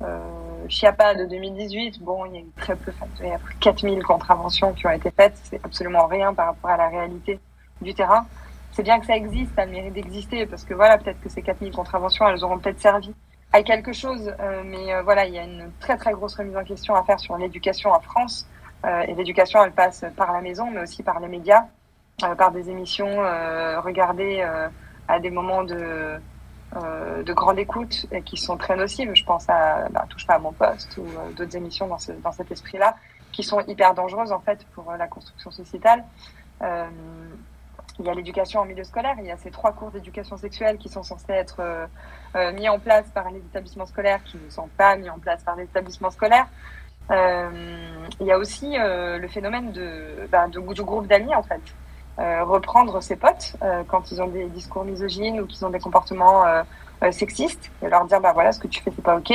euh 0.02 0.47
Chiapa 0.68 1.14
de 1.14 1.24
2018. 1.26 2.02
Bon, 2.02 2.26
il 2.26 2.34
y 2.34 2.38
a 2.38 2.40
eu 2.40 2.50
très 2.56 2.76
peu, 2.76 2.92
il 3.20 3.28
y 3.28 3.30
a 3.30 3.38
4000 3.60 4.02
contraventions 4.02 4.72
qui 4.72 4.86
ont 4.86 4.90
été 4.90 5.10
faites. 5.10 5.34
C'est 5.44 5.64
absolument 5.64 6.06
rien 6.06 6.34
par 6.34 6.46
rapport 6.46 6.70
à 6.70 6.76
la 6.76 6.88
réalité 6.88 7.38
du 7.80 7.94
terrain. 7.94 8.26
C'est 8.72 8.82
bien 8.82 9.00
que 9.00 9.06
ça 9.06 9.16
existe, 9.16 9.54
ça 9.54 9.62
a 9.62 9.66
le 9.66 9.72
mérite 9.72 9.94
d'exister 9.94 10.46
parce 10.46 10.64
que 10.64 10.74
voilà, 10.74 10.98
peut-être 10.98 11.20
que 11.20 11.28
ces 11.28 11.42
4000 11.42 11.72
contraventions, 11.72 12.28
elles 12.28 12.44
auront 12.44 12.58
peut-être 12.58 12.80
servi 12.80 13.14
à 13.52 13.62
quelque 13.62 13.92
chose. 13.92 14.32
mais 14.64 15.00
voilà, 15.02 15.26
il 15.26 15.34
y 15.34 15.38
a 15.38 15.44
une 15.44 15.70
très 15.80 15.96
très 15.96 16.12
grosse 16.12 16.34
remise 16.36 16.56
en 16.56 16.64
question 16.64 16.94
à 16.94 17.02
faire 17.02 17.18
sur 17.18 17.36
l'éducation 17.38 17.90
en 17.90 18.00
France. 18.00 18.46
et 18.84 19.14
l'éducation, 19.14 19.64
elle 19.64 19.72
passe 19.72 20.04
par 20.16 20.32
la 20.32 20.40
maison, 20.42 20.70
mais 20.70 20.82
aussi 20.82 21.02
par 21.02 21.18
les 21.18 21.28
médias. 21.28 21.64
Euh, 22.24 22.34
par 22.34 22.50
des 22.50 22.68
émissions 22.68 23.22
euh, 23.22 23.80
regardées 23.80 24.40
euh, 24.40 24.68
à 25.06 25.20
des 25.20 25.30
moments 25.30 25.62
de, 25.62 26.18
de 26.74 27.32
grande 27.32 27.58
écoute 27.58 28.06
et 28.12 28.22
qui 28.22 28.36
sont 28.36 28.56
très 28.56 28.76
nocives. 28.76 29.10
Je 29.14 29.24
pense 29.24 29.48
à 29.48 29.88
bah, 29.90 30.04
Touche 30.08 30.26
pas 30.26 30.34
à 30.34 30.38
mon 30.38 30.52
poste 30.52 30.98
ou 30.98 31.06
d'autres 31.34 31.56
émissions 31.56 31.86
dans, 31.86 31.98
dans 32.22 32.32
cet 32.32 32.50
esprit-là 32.50 32.94
qui 33.32 33.42
sont 33.42 33.60
hyper 33.66 33.94
dangereuses 33.94 34.32
en 34.32 34.40
fait 34.40 34.64
pour 34.74 34.92
la 34.92 35.06
construction 35.06 35.50
sociétale. 35.50 36.04
Euh, 36.62 36.86
il 38.00 38.06
y 38.06 38.08
a 38.08 38.14
l'éducation 38.14 38.60
en 38.60 38.64
milieu 38.64 38.84
scolaire, 38.84 39.16
il 39.18 39.26
y 39.26 39.30
a 39.30 39.36
ces 39.36 39.50
trois 39.50 39.72
cours 39.72 39.90
d'éducation 39.90 40.36
sexuelle 40.36 40.78
qui 40.78 40.88
sont 40.88 41.02
censés 41.02 41.32
être 41.32 41.60
euh, 41.60 42.52
mis 42.52 42.68
en 42.68 42.78
place 42.78 43.06
par 43.12 43.30
les 43.30 43.38
établissements 43.38 43.86
scolaires 43.86 44.22
qui 44.24 44.38
ne 44.38 44.50
sont 44.50 44.68
pas 44.76 44.96
mis 44.96 45.10
en 45.10 45.18
place 45.18 45.42
par 45.42 45.56
les 45.56 45.64
établissements 45.64 46.10
scolaires. 46.10 46.46
Euh, 47.10 48.06
il 48.20 48.26
y 48.26 48.32
a 48.32 48.38
aussi 48.38 48.76
le 48.76 49.26
phénomène 49.28 49.72
de, 49.72 50.28
bah, 50.30 50.46
de, 50.46 50.60
du 50.72 50.82
groupe 50.82 51.06
d'amis 51.06 51.34
en 51.34 51.42
fait. 51.42 51.62
Euh, 52.18 52.42
reprendre 52.42 53.00
ses 53.00 53.14
potes 53.14 53.54
euh, 53.62 53.84
quand 53.86 54.10
ils 54.10 54.20
ont 54.20 54.26
des 54.26 54.46
discours 54.46 54.84
misogynes 54.84 55.40
ou 55.40 55.46
qu'ils 55.46 55.64
ont 55.64 55.70
des 55.70 55.78
comportements 55.78 56.44
euh, 56.44 57.12
sexistes 57.12 57.70
et 57.80 57.88
leur 57.88 58.06
dire 58.06 58.20
bah 58.20 58.32
voilà 58.32 58.50
ce 58.50 58.58
que 58.58 58.66
tu 58.66 58.82
fais 58.82 58.90
c'est 58.90 59.04
pas 59.04 59.16
ok 59.16 59.32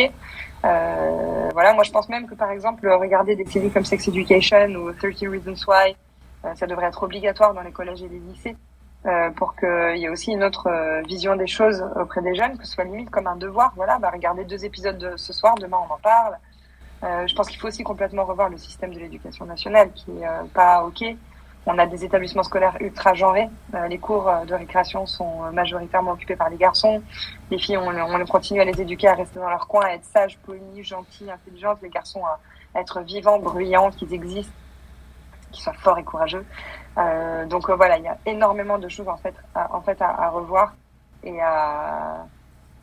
voilà 0.61 1.73
moi 1.73 1.83
je 1.83 1.91
pense 1.91 2.09
même 2.09 2.27
que 2.27 2.35
par 2.35 2.51
exemple 2.51 2.89
regarder 2.89 3.37
des 3.37 3.45
séries 3.45 3.71
comme 3.71 3.85
Sex 3.85 4.05
Education 4.09 4.67
ou 4.75 4.91
30 4.91 5.13
Reasons 5.31 5.65
Why 5.65 5.95
ça 6.55 6.67
devrait 6.67 6.87
être 6.87 7.03
obligatoire 7.03 7.53
dans 7.53 7.61
les 7.61 7.71
collèges 7.71 8.03
et 8.03 8.09
les 8.09 8.19
lycées 8.19 8.57
pour 9.37 9.55
qu'il 9.55 9.95
y 9.95 10.03
ait 10.03 10.09
aussi 10.09 10.33
une 10.33 10.43
autre 10.43 10.69
vision 11.07 11.37
des 11.37 11.47
choses 11.47 11.85
auprès 11.95 12.21
des 12.21 12.35
jeunes, 12.35 12.57
que 12.57 12.65
ce 12.65 12.73
soit 12.73 12.83
limite 12.83 13.09
comme 13.09 13.27
un 13.27 13.35
devoir. 13.35 13.73
Voilà, 13.75 13.99
bah, 13.99 14.09
regarder 14.11 14.45
deux 14.45 14.63
épisodes 14.63 14.97
de 14.97 15.15
ce 15.17 15.33
soir, 15.33 15.55
demain 15.55 15.77
on 15.89 15.93
en 15.93 15.97
parle. 15.97 16.37
Euh, 17.03 17.27
je 17.27 17.35
pense 17.35 17.49
qu'il 17.49 17.59
faut 17.59 17.67
aussi 17.67 17.83
complètement 17.83 18.23
revoir 18.23 18.49
le 18.49 18.57
système 18.57 18.93
de 18.93 18.99
l'éducation 18.99 19.45
nationale 19.45 19.91
qui 19.93 20.11
est 20.11 20.49
pas 20.53 20.83
ok. 20.83 21.03
On 21.65 21.77
a 21.77 21.85
des 21.85 22.03
établissements 22.03 22.43
scolaires 22.43 22.75
ultra 22.81 23.13
genrés. 23.13 23.49
Euh, 23.73 23.87
les 23.87 23.97
cours 23.97 24.27
euh, 24.27 24.43
de 24.43 24.53
récréation 24.53 25.05
sont 25.05 25.45
euh, 25.45 25.51
majoritairement 25.51 26.11
occupés 26.11 26.35
par 26.35 26.49
les 26.49 26.57
garçons. 26.57 27.01
Les 27.49 27.57
filles, 27.57 27.77
on, 27.77 27.87
on 27.87 28.25
continue 28.25 28.59
à 28.59 28.65
les 28.65 28.81
éduquer 28.81 29.07
à 29.07 29.13
rester 29.13 29.39
dans 29.39 29.49
leur 29.49 29.67
coin, 29.67 29.85
à 29.85 29.93
être 29.93 30.03
sages, 30.03 30.37
polis, 30.39 30.85
gentils, 30.85 31.31
intelligentes. 31.31 31.79
Les 31.81 31.89
garçons 31.89 32.21
à, 32.25 32.39
être 32.79 33.01
vivants, 33.01 33.39
bruyants, 33.39 33.91
qu'ils 33.91 34.13
existent, 34.13 34.51
qu'ils 35.51 35.63
soient 35.63 35.73
forts 35.73 35.99
et 35.99 36.03
courageux. 36.03 36.45
Euh, 36.97 37.45
donc 37.45 37.69
voilà, 37.69 37.97
il 37.97 38.03
y 38.03 38.07
a 38.07 38.17
énormément 38.25 38.77
de 38.77 38.89
choses 38.89 39.07
en 39.07 39.17
fait, 39.17 39.35
à, 39.55 39.73
en 39.73 39.81
fait 39.81 40.01
à, 40.01 40.29
revoir 40.29 40.75
et 41.23 41.39
à 41.41 42.25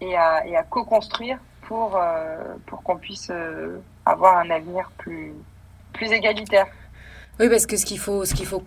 et 0.00 0.16
à, 0.16 0.46
et 0.46 0.56
à 0.56 0.62
co-construire 0.62 1.38
pour 1.62 2.00
pour 2.66 2.82
qu'on 2.82 2.96
puisse 2.96 3.30
avoir 4.06 4.38
un 4.38 4.48
avenir 4.50 4.90
plus 4.96 5.34
plus 5.92 6.10
égalitaire. 6.12 6.66
Oui, 7.40 7.48
parce 7.48 7.64
que 7.64 7.79
ce 7.79 7.87
qu'il 7.87 7.98
faut, 7.98 8.26
ce 8.26 8.35
qu'il 8.35 8.44
faut, 8.44 8.61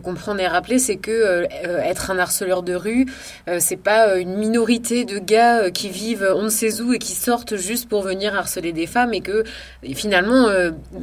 comprendre 0.00 0.40
et 0.40 0.46
rappeler, 0.46 0.78
c'est 0.78 0.96
que 0.96 1.10
euh, 1.10 1.82
être 1.82 2.12
un 2.12 2.20
harceleur 2.20 2.62
de 2.62 2.72
rue, 2.76 3.04
euh, 3.48 3.56
c'est 3.58 3.76
pas 3.76 4.10
euh, 4.10 4.20
une 4.20 4.36
minorité 4.36 5.04
de 5.04 5.18
gars 5.18 5.64
euh, 5.64 5.70
qui 5.70 5.88
vivent 5.88 6.32
on 6.36 6.44
ne 6.44 6.48
sait 6.48 6.80
où 6.80 6.92
et 6.92 7.00
qui 7.00 7.14
sortent 7.14 7.56
juste 7.56 7.88
pour 7.88 8.02
venir 8.02 8.36
harceler 8.36 8.72
des 8.72 8.86
femmes, 8.86 9.12
et 9.12 9.22
que 9.22 9.42
finalement 9.96 10.46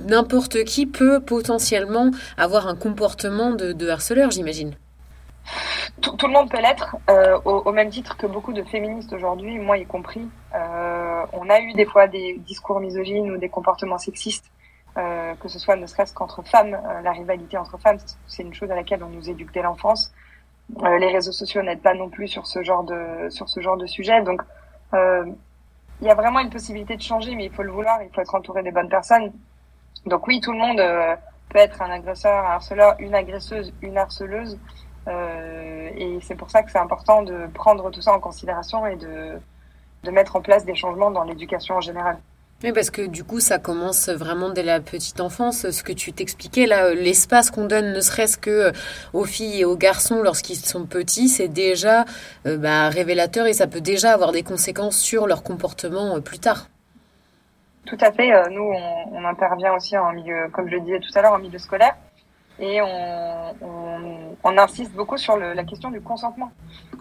n'importe 0.07 0.63
qui 0.63 0.85
peut 0.85 1.19
potentiellement 1.19 2.11
avoir 2.37 2.69
un 2.69 2.75
comportement 2.75 3.51
de, 3.51 3.89
harceleur, 3.89 4.31
j'imagine. 4.31 4.73
Tout, 6.01 6.27
le 6.27 6.31
monde 6.31 6.49
peut 6.49 6.61
l'être, 6.61 6.95
au, 7.43 7.71
même 7.73 7.89
titre 7.89 8.15
que 8.15 8.27
beaucoup 8.27 8.53
de 8.53 8.63
féministes 8.63 9.11
aujourd'hui, 9.11 9.59
moi 9.59 9.77
y 9.77 9.85
compris. 9.85 10.25
on 10.53 11.49
a 11.49 11.59
eu 11.59 11.73
des 11.73 11.85
fois 11.85 12.07
des 12.07 12.39
discours 12.45 12.79
misogynes 12.79 13.29
ou 13.31 13.37
des 13.37 13.49
comportements 13.49 13.97
sexistes 13.97 14.45
euh, 14.97 15.33
que 15.35 15.47
ce 15.47 15.57
soit 15.57 15.75
ne 15.75 15.87
serait-ce 15.87 16.13
qu'entre 16.13 16.43
femmes, 16.43 16.75
euh, 16.75 17.01
la 17.01 17.11
rivalité 17.11 17.57
entre 17.57 17.79
femmes, 17.79 17.97
c'est 18.27 18.43
une 18.43 18.53
chose 18.53 18.69
à 18.69 18.75
laquelle 18.75 19.03
on 19.03 19.09
nous 19.09 19.27
éduque 19.27 19.51
dès 19.51 19.63
l'enfance. 19.63 20.13
Euh, 20.83 20.99
les 20.99 21.11
réseaux 21.11 21.31
sociaux 21.31 21.63
n'aident 21.63 21.81
pas 21.81 21.95
non 21.95 22.09
plus 22.09 22.27
sur 22.27 22.45
ce 22.45 22.61
genre 22.63 22.83
de 22.83 23.27
sur 23.29 23.49
ce 23.49 23.59
genre 23.59 23.77
de 23.77 23.87
sujet, 23.87 24.21
donc 24.21 24.41
il 24.93 26.07
y 26.07 26.11
a 26.11 26.15
vraiment 26.15 26.39
une 26.39 26.51
possibilité 26.51 26.95
de 26.95 27.01
changer, 27.01 27.33
mais 27.35 27.45
il 27.45 27.51
faut 27.51 27.63
le 27.63 27.71
vouloir, 27.71 28.03
il 28.03 28.09
faut 28.13 28.21
être 28.21 28.35
entouré 28.35 28.61
des 28.61 28.71
bonnes 28.71 28.89
personnes. 28.89 29.31
Donc 30.05 30.27
oui, 30.27 30.39
tout 30.39 30.51
le 30.51 30.59
monde 30.59 30.77
peut 31.49 31.57
être 31.57 31.81
un 31.81 31.89
agresseur, 31.89 32.45
un 32.45 32.51
harceleur, 32.51 32.95
une 32.99 33.15
agresseuse, 33.15 33.73
une 33.81 33.97
harceleuse, 33.97 34.59
et 35.07 36.19
c'est 36.21 36.35
pour 36.35 36.51
ça 36.51 36.61
que 36.61 36.69
c'est 36.69 36.77
important 36.77 37.23
de 37.23 37.47
prendre 37.47 37.89
tout 37.89 38.01
ça 38.01 38.13
en 38.13 38.19
considération 38.19 38.85
et 38.85 38.95
de 38.97 39.39
de 40.03 40.11
mettre 40.11 40.35
en 40.35 40.41
place 40.41 40.65
des 40.65 40.75
changements 40.75 41.09
dans 41.09 41.23
l'éducation 41.23 41.77
en 41.77 41.81
général. 41.81 42.19
Oui, 42.63 42.71
parce 42.71 42.89
que 42.89 43.01
du 43.01 43.25
coup, 43.25 43.41
ça 43.41 43.59
commence 43.59 44.07
vraiment 44.07 44.49
dès 44.49 44.63
la 44.63 44.79
petite 44.79 45.19
enfance. 45.19 45.69
Ce 45.69 45.83
que 45.83 45.91
tu 45.91 46.13
t'expliquais 46.13 46.65
là, 46.65 46.93
l'espace 46.93 47.51
qu'on 47.51 47.65
donne, 47.65 47.91
ne 47.91 47.99
serait-ce 47.99 48.37
que 48.37 48.49
euh, 48.49 48.71
aux 49.11 49.25
filles 49.25 49.61
et 49.61 49.65
aux 49.65 49.75
garçons 49.75 50.23
lorsqu'ils 50.23 50.55
sont 50.55 50.85
petits, 50.85 51.27
c'est 51.27 51.49
déjà 51.49 52.05
euh, 52.47 52.55
bah, 52.55 52.87
révélateur 52.87 53.47
et 53.47 53.53
ça 53.53 53.67
peut 53.67 53.81
déjà 53.81 54.13
avoir 54.13 54.31
des 54.31 54.43
conséquences 54.43 54.97
sur 54.97 55.27
leur 55.27 55.43
comportement 55.43 56.15
euh, 56.15 56.19
plus 56.21 56.39
tard. 56.39 56.69
Tout 57.85 57.97
à 57.99 58.13
fait. 58.13 58.31
Nous, 58.49 58.71
on, 59.11 59.25
intervient 59.25 59.73
aussi 59.73 59.97
en 59.97 60.13
milieu, 60.13 60.47
comme 60.53 60.69
je 60.69 60.75
le 60.75 60.81
disais 60.81 60.99
tout 61.01 61.11
à 61.15 61.21
l'heure, 61.21 61.33
en 61.33 61.39
milieu 61.39 61.59
scolaire. 61.59 61.97
Et 62.59 62.81
on, 62.81 64.57
insiste 64.57 64.93
beaucoup 64.93 65.17
sur 65.17 65.35
la 65.35 65.63
question 65.65 65.91
du 65.91 65.99
consentement. 65.99 66.51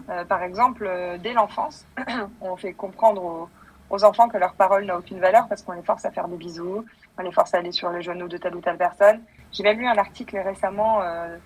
Euh, 0.09 0.25
par 0.25 0.43
exemple, 0.43 0.89
dès 1.23 1.31
l'enfance, 1.31 1.85
on 2.41 2.57
fait 2.57 2.73
comprendre 2.73 3.23
aux 3.23 3.49
aux 3.93 4.03
enfants 4.03 4.27
que 4.27 4.37
leur 4.37 4.53
parole 4.55 4.85
n'a 4.85 4.97
aucune 4.97 5.19
valeur 5.19 5.47
parce 5.47 5.61
qu'on 5.61 5.73
les 5.73 5.83
force 5.83 6.03
à 6.03 6.09
faire 6.09 6.27
des 6.27 6.35
bisous, 6.35 6.83
on 7.15 7.21
les 7.21 7.31
force 7.31 7.53
à 7.53 7.59
aller 7.59 7.71
sur 7.71 7.91
les 7.91 8.01
genoux 8.01 8.27
de 8.27 8.37
telle 8.37 8.55
ou 8.55 8.59
telle 8.59 8.77
personne. 8.77 9.21
J'ai 9.51 9.61
même 9.61 9.77
lu 9.77 9.85
un 9.85 9.97
article 9.99 10.35
récemment 10.39 11.03
euh, 11.03 11.37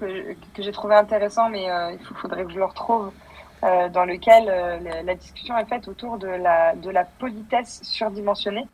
que, 0.00 0.34
j'ai 0.58 0.72
trouvé 0.72 0.96
intéressant, 0.96 1.48
mais 1.48 1.70
euh, 1.70 1.92
il 1.92 2.16
faudrait 2.16 2.44
que 2.44 2.50
je 2.50 2.58
le 2.58 2.64
retrouve, 2.64 3.12
euh, 3.62 3.88
dans 3.90 4.04
lequel 4.04 4.46
la 5.04 5.14
discussion 5.14 5.56
est 5.56 5.66
faite 5.66 5.86
autour 5.86 6.18
de 6.18 6.26
la, 6.26 7.04
politesse 7.20 7.80
surdimensionnée, 7.84 8.66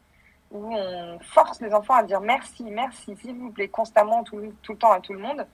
où 0.51 0.75
on 0.75 1.19
force 1.21 1.61
les 1.61 1.75
enfants 1.75 1.97
à 1.97 2.05
dire 2.05 2.23
merci, 2.23 2.65
merci, 2.71 3.15
s'il 3.17 3.39
vous 3.39 3.51
plaît, 3.51 3.69
constamment, 3.69 4.25
tout 4.25 4.39
le 4.39 4.77
temps 4.77 4.93
à 4.93 5.01
tout 5.01 5.13
le 5.13 5.19
monde. 5.19 5.47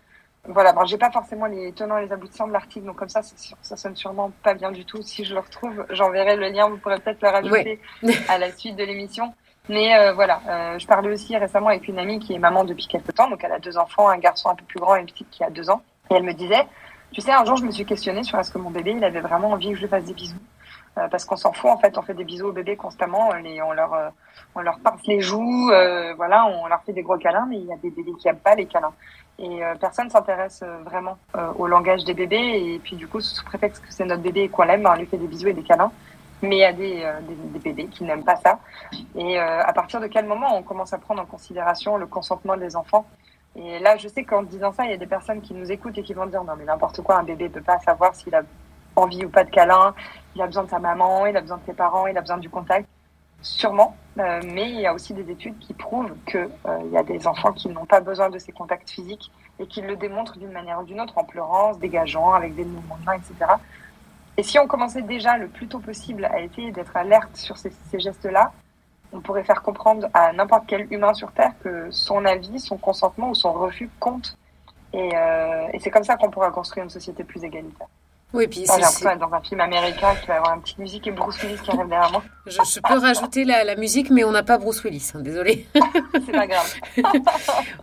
Voilà, 0.49 0.73
bon, 0.73 0.85
j'ai 0.87 0.97
pas 0.97 1.11
forcément 1.11 1.47
les 1.47 1.73
tenants 1.73 1.99
et 1.99 2.07
les 2.07 2.13
aboutissants 2.13 2.49
de 2.49 2.53
l'article, 2.53 2.87
donc 2.87 2.97
comme 2.97 3.09
ça, 3.09 3.21
ça 3.23 3.77
sonne 3.77 3.95
sûrement 3.95 4.33
pas 4.43 4.55
bien 4.55 4.73
du 4.73 4.85
tout. 4.85 5.03
Si 5.03 5.25
je 5.25 5.35
le 5.35 5.41
retrouve, 5.41 5.85
j'enverrai 5.91 6.37
le 6.37 6.49
lien, 6.49 6.69
vous 6.69 6.79
pourrez 6.79 6.99
peut-être 6.99 7.21
le 7.23 7.29
rajouter 7.29 7.81
à 8.29 8.39
la 8.39 8.51
suite 8.53 8.77
de 8.77 8.85
l'émission. 8.85 9.35
Mais 9.69 9.95
euh, 9.95 10.15
voilà, 10.15 10.41
euh, 10.49 10.79
je 10.79 10.87
parlais 10.87 11.11
aussi 11.11 11.37
récemment 11.37 11.69
avec 11.69 11.87
une 11.87 11.99
amie 11.99 12.19
qui 12.19 12.35
est 12.35 12.39
maman 12.39 12.65
depuis 12.65 12.87
quelques 12.87 13.15
temps, 13.15 13.29
donc 13.29 13.45
elle 13.45 13.53
a 13.53 13.59
deux 13.59 13.77
enfants, 13.77 14.09
un 14.09 14.19
garçon 14.19 14.49
un 14.49 14.55
peu 14.55 14.65
plus 14.65 14.81
grand 14.81 14.97
et 14.97 15.01
une 15.01 15.07
petite 15.07 15.31
qui 15.31 15.45
a 15.45 15.51
deux 15.51 15.69
ans. 15.69 15.83
Et 16.11 16.15
elle 16.15 16.25
me 16.25 16.33
disait, 16.33 16.67
tu 17.13 17.21
sais, 17.21 17.33
un 17.33 17.45
jour 17.45 17.57
je 17.57 17.65
me 17.65 17.71
suis 17.71 17.85
questionnée 17.85 18.23
sur 18.23 18.39
est-ce 18.39 18.51
que 18.51 18.59
mon 18.59 18.71
bébé, 18.71 18.95
il 18.97 19.05
avait 19.05 19.21
vraiment 19.21 19.51
envie 19.51 19.71
que 19.71 19.77
je 19.77 19.83
lui 19.83 19.89
fasse 19.89 20.05
des 20.05 20.15
bisous. 20.15 20.41
Euh, 20.99 21.09
parce 21.09 21.25
qu'on 21.25 21.37
s'en 21.37 21.53
fout 21.53 21.71
en 21.71 21.79
fait, 21.79 21.97
on 21.99 22.03
fait 22.03 22.15
des 22.15 22.25
bisous 22.25 22.49
au 22.49 22.53
bébé 22.53 22.77
constamment, 22.77 23.35
et 23.37 23.63
on 23.63 23.73
leur 23.73 24.13
on 24.55 24.61
leur 24.61 24.79
pince 24.81 25.07
les 25.07 25.21
joues, 25.21 25.71
voilà, 26.17 26.47
on 26.47 26.67
leur 26.67 26.83
fait 26.83 26.93
des 26.93 27.03
gros 27.03 27.17
câlins, 27.17 27.47
mais 27.49 27.59
il 27.59 27.67
y 27.67 27.73
a 27.73 27.77
des 27.77 27.91
bébés 27.91 28.13
qui 28.19 28.29
aiment 28.29 28.37
pas 28.37 28.57
les 28.57 28.67
câlins. 28.67 28.93
Et 29.39 29.61
personne 29.79 30.11
s'intéresse 30.11 30.65
vraiment 30.85 31.17
au 31.57 31.69
langage 31.69 32.05
des 32.05 32.15
bébés, 32.15 32.75
et 32.75 32.81
puis 32.81 32.97
du 32.97 33.07
coup 33.07 33.21
sous 33.21 33.45
prétexte 33.45 33.85
que 33.87 33.93
c'est 33.93 34.05
notre 34.05 34.23
bébé 34.23 34.43
et 34.43 34.49
qu'on 34.49 34.65
l'aime, 34.65 34.85
on 34.85 34.95
lui 34.95 35.07
fait 35.07 35.17
des 35.17 35.29
bisous 35.29 35.49
et 35.49 35.53
des 35.53 35.63
câlins 35.63 35.93
mais 36.43 36.57
il 36.57 36.61
y 36.61 36.65
a 36.65 36.73
des, 36.73 37.03
euh, 37.05 37.21
des, 37.21 37.35
des 37.35 37.59
bébés 37.59 37.87
qui 37.89 38.05
n'aiment 38.05 38.25
pas 38.25 38.37
ça. 38.37 38.59
Et 39.15 39.39
euh, 39.39 39.63
à 39.63 39.73
partir 39.73 40.01
de 40.01 40.07
quel 40.07 40.27
moment 40.27 40.57
on 40.57 40.63
commence 40.63 40.93
à 40.93 40.99
prendre 40.99 41.23
en 41.23 41.27
considération 41.27 41.97
le 41.97 42.07
consentement 42.07 42.57
des 42.57 42.77
enfants? 42.77 43.07
Et 43.57 43.79
là, 43.81 43.97
je 43.97 44.09
sais 44.09 44.25
qu'en 44.25 44.43
disant 44.43 44.73
ça, 44.73 44.85
il 44.85 44.91
y 44.91 44.95
a 44.95 44.97
des 44.97 45.07
personnes 45.07 45.41
qui 45.41 45.55
nous 45.55 45.71
écoutent 45.71 45.99
et 45.99 46.03
qui 46.03 46.15
vont 46.15 46.27
dire 46.27 46.45
non 46.45 46.55
mais 46.57 46.65
n'importe 46.65 47.03
quoi, 47.03 47.17
un 47.17 47.25
bébé 47.25 47.45
ne 47.45 47.55
peut 47.55 47.63
pas 47.63 47.79
savoir 47.81 48.15
s'il 48.15 48.35
a 48.35 48.43
envie 49.01 49.25
ou 49.25 49.29
pas 49.29 49.45
de 49.45 49.51
câlin, 49.51 49.95
il 50.35 50.43
a 50.43 50.47
besoin 50.47 50.65
de 50.65 50.71
sa 50.71 50.79
maman, 50.79 51.27
il 51.27 51.37
a 51.37 51.41
besoin 51.41 51.59
de 51.59 51.65
ses 51.67 51.75
parents, 51.75 52.07
il 52.07 52.17
a 52.17 52.21
besoin 52.21 52.39
du 52.39 52.49
contact. 52.49 52.89
Sûrement, 53.43 53.97
euh, 54.19 54.41
mais 54.45 54.69
il 54.69 54.81
y 54.81 54.87
a 54.87 54.93
aussi 54.93 55.15
des 55.15 55.31
études 55.31 55.59
qui 55.59 55.73
prouvent 55.73 56.15
qu'il 56.27 56.51
euh, 56.67 56.91
y 56.93 56.97
a 56.97 57.03
des 57.03 57.27
enfants 57.27 57.53
qui 57.53 57.69
n'ont 57.71 57.87
pas 57.87 58.01
besoin 58.01 58.29
de 58.29 58.39
ces 58.39 58.53
contacts 58.53 58.91
physiques 58.91 59.31
et 59.59 59.67
qui 59.67 59.81
le 59.81 59.97
démontrent 59.97 60.37
d'une 60.39 60.53
manière 60.53 60.81
ou 60.81 60.85
d'une 60.85 61.01
autre, 61.01 61.17
en 61.17 61.25
pleurant, 61.25 61.73
se 61.73 61.79
dégageant, 61.79 62.33
avec 62.33 62.55
des 62.55 62.65
mouvements 62.65 62.99
de 62.99 63.05
main, 63.05 63.15
etc. 63.15 63.53
Et 64.37 64.43
si 64.43 64.59
on 64.59 64.67
commençait 64.67 65.03
déjà 65.03 65.37
le 65.37 65.49
plus 65.49 65.69
tôt 65.69 65.81
possible 65.81 66.25
à 66.27 66.41
essayer 66.41 66.71
d'être 66.71 66.97
alerte 66.97 67.37
sur 67.37 67.57
ces, 67.59 67.73
gestes-là, 67.93 68.53
on 69.13 69.21
pourrait 69.21 69.45
faire 69.45 69.63
comprendre 69.63 70.09
à 70.15 70.33
n'importe 70.33 70.65
quel 70.67 70.91
humain 70.93 71.15
sur 71.15 71.33
Terre 71.33 71.53
que 71.63 71.91
son 71.91 72.25
avis, 72.25 72.61
son 72.61 72.79
consentement 72.79 73.31
ou 73.31 73.35
son 73.35 73.53
refus 73.53 73.91
compte. 73.99 74.37
Et, 74.93 75.11
euh, 75.15 75.69
et 75.73 75.79
c'est 75.79 75.91
comme 75.91 76.05
ça 76.05 76.17
qu'on 76.17 76.31
pourra 76.31 76.51
construire 76.51 76.85
une 76.85 76.91
société 76.91 77.25
plus 77.25 77.43
égalitaire. 77.45 77.89
Oui, 78.33 78.47
puis 78.47 78.65
c'est 78.67 79.19
dans 79.19 79.33
un 79.33 79.41
film 79.41 79.61
américain 79.61 80.15
qui 80.21 80.29
va 80.29 80.37
avoir 80.37 80.55
une 80.55 80.63
petite 80.63 80.79
musique 80.79 81.07
et 81.07 81.11
Bruce 81.11 81.43
Willis 81.43 81.59
qui 81.65 81.71
arrive 81.71 81.89
derrière 81.89 82.13
moi. 82.13 82.23
Je, 82.47 82.81
peux 82.81 82.99
rajouter 82.99 83.45
la, 83.45 83.65
la, 83.65 83.77
musique, 83.77 84.11
mais 84.11 84.25
on 84.25 84.33
n'a 84.33 84.43
pas 84.43 84.59
Bruce 84.59 84.83
Willis, 84.83 85.13
hein, 85.15 85.21
désolé. 85.21 85.67
c'est 86.27 86.33
pas 86.33 86.47
grave. 86.47 86.75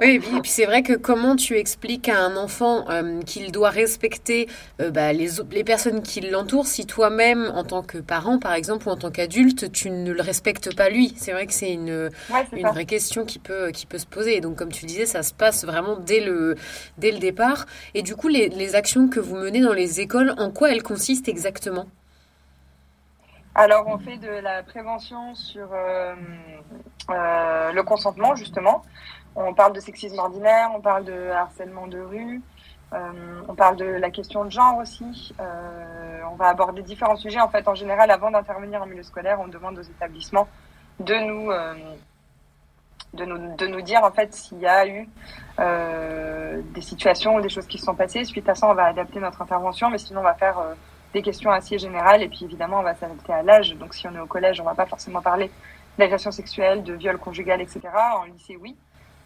oui, 0.02 0.16
et 0.16 0.20
puis, 0.20 0.50
c'est 0.50 0.66
vrai 0.66 0.84
que 0.84 0.94
comment 0.94 1.36
tu 1.36 1.58
expliques 1.58 2.10
à 2.10 2.20
un 2.20 2.36
enfant 2.38 2.86
euh, 2.90 3.22
qu'il 3.22 3.52
doit 3.52 3.70
respecter 3.70 4.48
euh, 4.82 4.90
bah, 4.90 5.14
les, 5.14 5.30
les 5.52 5.64
personnes 5.64 6.02
qui 6.02 6.22
l'entourent 6.22 6.66
si 6.68 6.86
toi-même, 6.86 7.52
en 7.56 7.64
tant 7.64 7.84
que 7.84 7.98
parent 7.98 8.40
par 8.40 8.54
exemple, 8.54 8.88
ou 8.88 8.92
en 8.92 8.98
tant 8.98 9.12
qu'adulte, 9.12 9.72
tu 9.72 9.90
ne 9.90 10.12
le 10.12 10.22
respectes 10.22 10.76
pas 10.76 10.90
lui? 10.90 11.14
C'est 11.18 11.34
vrai 11.34 11.46
que 11.46 11.54
c'est 11.54 11.72
une, 11.72 12.10
une 12.54 12.68
vraie 12.68 12.86
question 12.86 13.26
qui 13.26 13.40
peut, 13.40 13.72
qui 13.72 13.86
peut 13.86 14.00
se 14.00 14.08
poser. 14.08 14.38
Et 14.38 14.42
donc, 14.42 14.56
comme 14.56 14.72
tu 14.72 14.86
disais, 14.86 15.06
ça 15.06 15.24
se 15.24 15.34
passe 15.34 15.66
vraiment 15.66 15.98
dès 15.98 16.22
le, 16.22 16.56
dès 16.98 17.12
le 17.12 17.20
départ. 17.20 17.66
Et 17.94 18.02
du 18.02 18.16
coup, 18.16 18.28
les, 18.28 18.50
les 18.50 18.76
actions 18.76 19.08
que 19.08 19.20
vous 19.20 19.36
menez 19.36 19.62
dans 19.62 19.74
les 19.74 20.02
écoles, 20.02 20.34
en 20.38 20.52
quoi 20.52 20.72
elle 20.72 20.84
consiste 20.84 21.28
exactement? 21.28 21.86
Alors, 23.60 23.88
on 23.88 23.98
fait 23.98 24.18
de 24.18 24.30
la 24.30 24.62
prévention 24.62 25.34
sur 25.34 25.68
euh, 25.74 26.14
euh, 27.10 27.72
le 27.72 27.82
consentement, 27.82 28.36
justement. 28.36 28.84
On 29.36 29.56
parle 29.56 29.74
de 29.74 29.80
sexisme 29.80 30.20
ordinaire, 30.20 30.70
on 30.76 30.80
parle 30.80 31.06
de 31.06 31.30
harcèlement 31.32 31.88
de 31.88 32.00
rue, 32.00 32.42
euh, 32.94 33.42
on 33.48 33.56
parle 33.56 33.76
de 33.78 33.86
la 33.86 34.12
question 34.12 34.46
de 34.46 34.52
genre 34.52 34.78
aussi. 34.78 35.34
on 35.40 36.36
va 36.36 36.50
aborder 36.50 36.84
différents 36.84 37.16
sujets. 37.16 37.40
En 37.40 37.50
fait, 37.50 37.68
en 37.68 37.74
général, 37.74 38.12
avant 38.12 38.30
d'intervenir 38.30 38.84
en 38.84 38.86
milieu 38.86 39.02
scolaire, 39.02 39.40
on 39.42 39.48
demande 39.48 39.80
aux 39.80 39.82
établissements 39.82 40.48
de 41.00 41.16
nous, 41.16 41.52
de 43.14 43.26
nous, 43.26 43.56
de 43.56 43.68
nous 43.68 43.82
dire 43.82 44.04
en 44.04 44.12
fait 44.12 44.34
s'il 44.34 44.60
y 44.60 44.68
a 44.68 44.88
eu 44.88 45.10
des 46.74 46.82
situations 46.82 47.36
ou 47.36 47.42
des 47.42 47.50
choses 47.50 47.66
qui 47.66 47.80
se 47.80 47.86
sont 47.86 47.96
passées. 47.96 48.24
Suite 48.26 48.48
à 48.48 48.54
ça, 48.54 48.70
on 48.70 48.76
va 48.76 48.86
adapter 48.86 49.20
notre 49.20 49.42
intervention, 49.42 49.90
mais 49.90 49.98
sinon, 49.98 50.20
on 50.20 50.24
va 50.24 50.36
faire 50.36 50.58
des 51.14 51.22
questions 51.22 51.52
assez 51.52 51.80
générales 51.80 52.22
et 52.22 52.28
puis 52.28 52.46
évidemment 52.46 52.80
on 52.80 52.84
va 52.84 52.96
s'adapter 52.96 53.34
à 53.34 53.42
l'âge. 53.42 53.76
Donc 53.76 53.94
si 53.94 54.08
on 54.08 54.16
est 54.16 54.20
au 54.20 54.28
collège, 54.28 54.60
on 54.62 54.64
va 54.64 54.76
pas 54.76 54.86
forcément 54.86 55.22
parler 55.22 55.50
d'agression 55.98 56.32
sexuelle, 56.32 56.84
de 56.84 56.94
viol 56.94 57.18
conjugal, 57.18 57.62
etc. 57.62 57.82
En 58.16 58.26
lycée, 58.26 58.58
oui. 58.62 58.76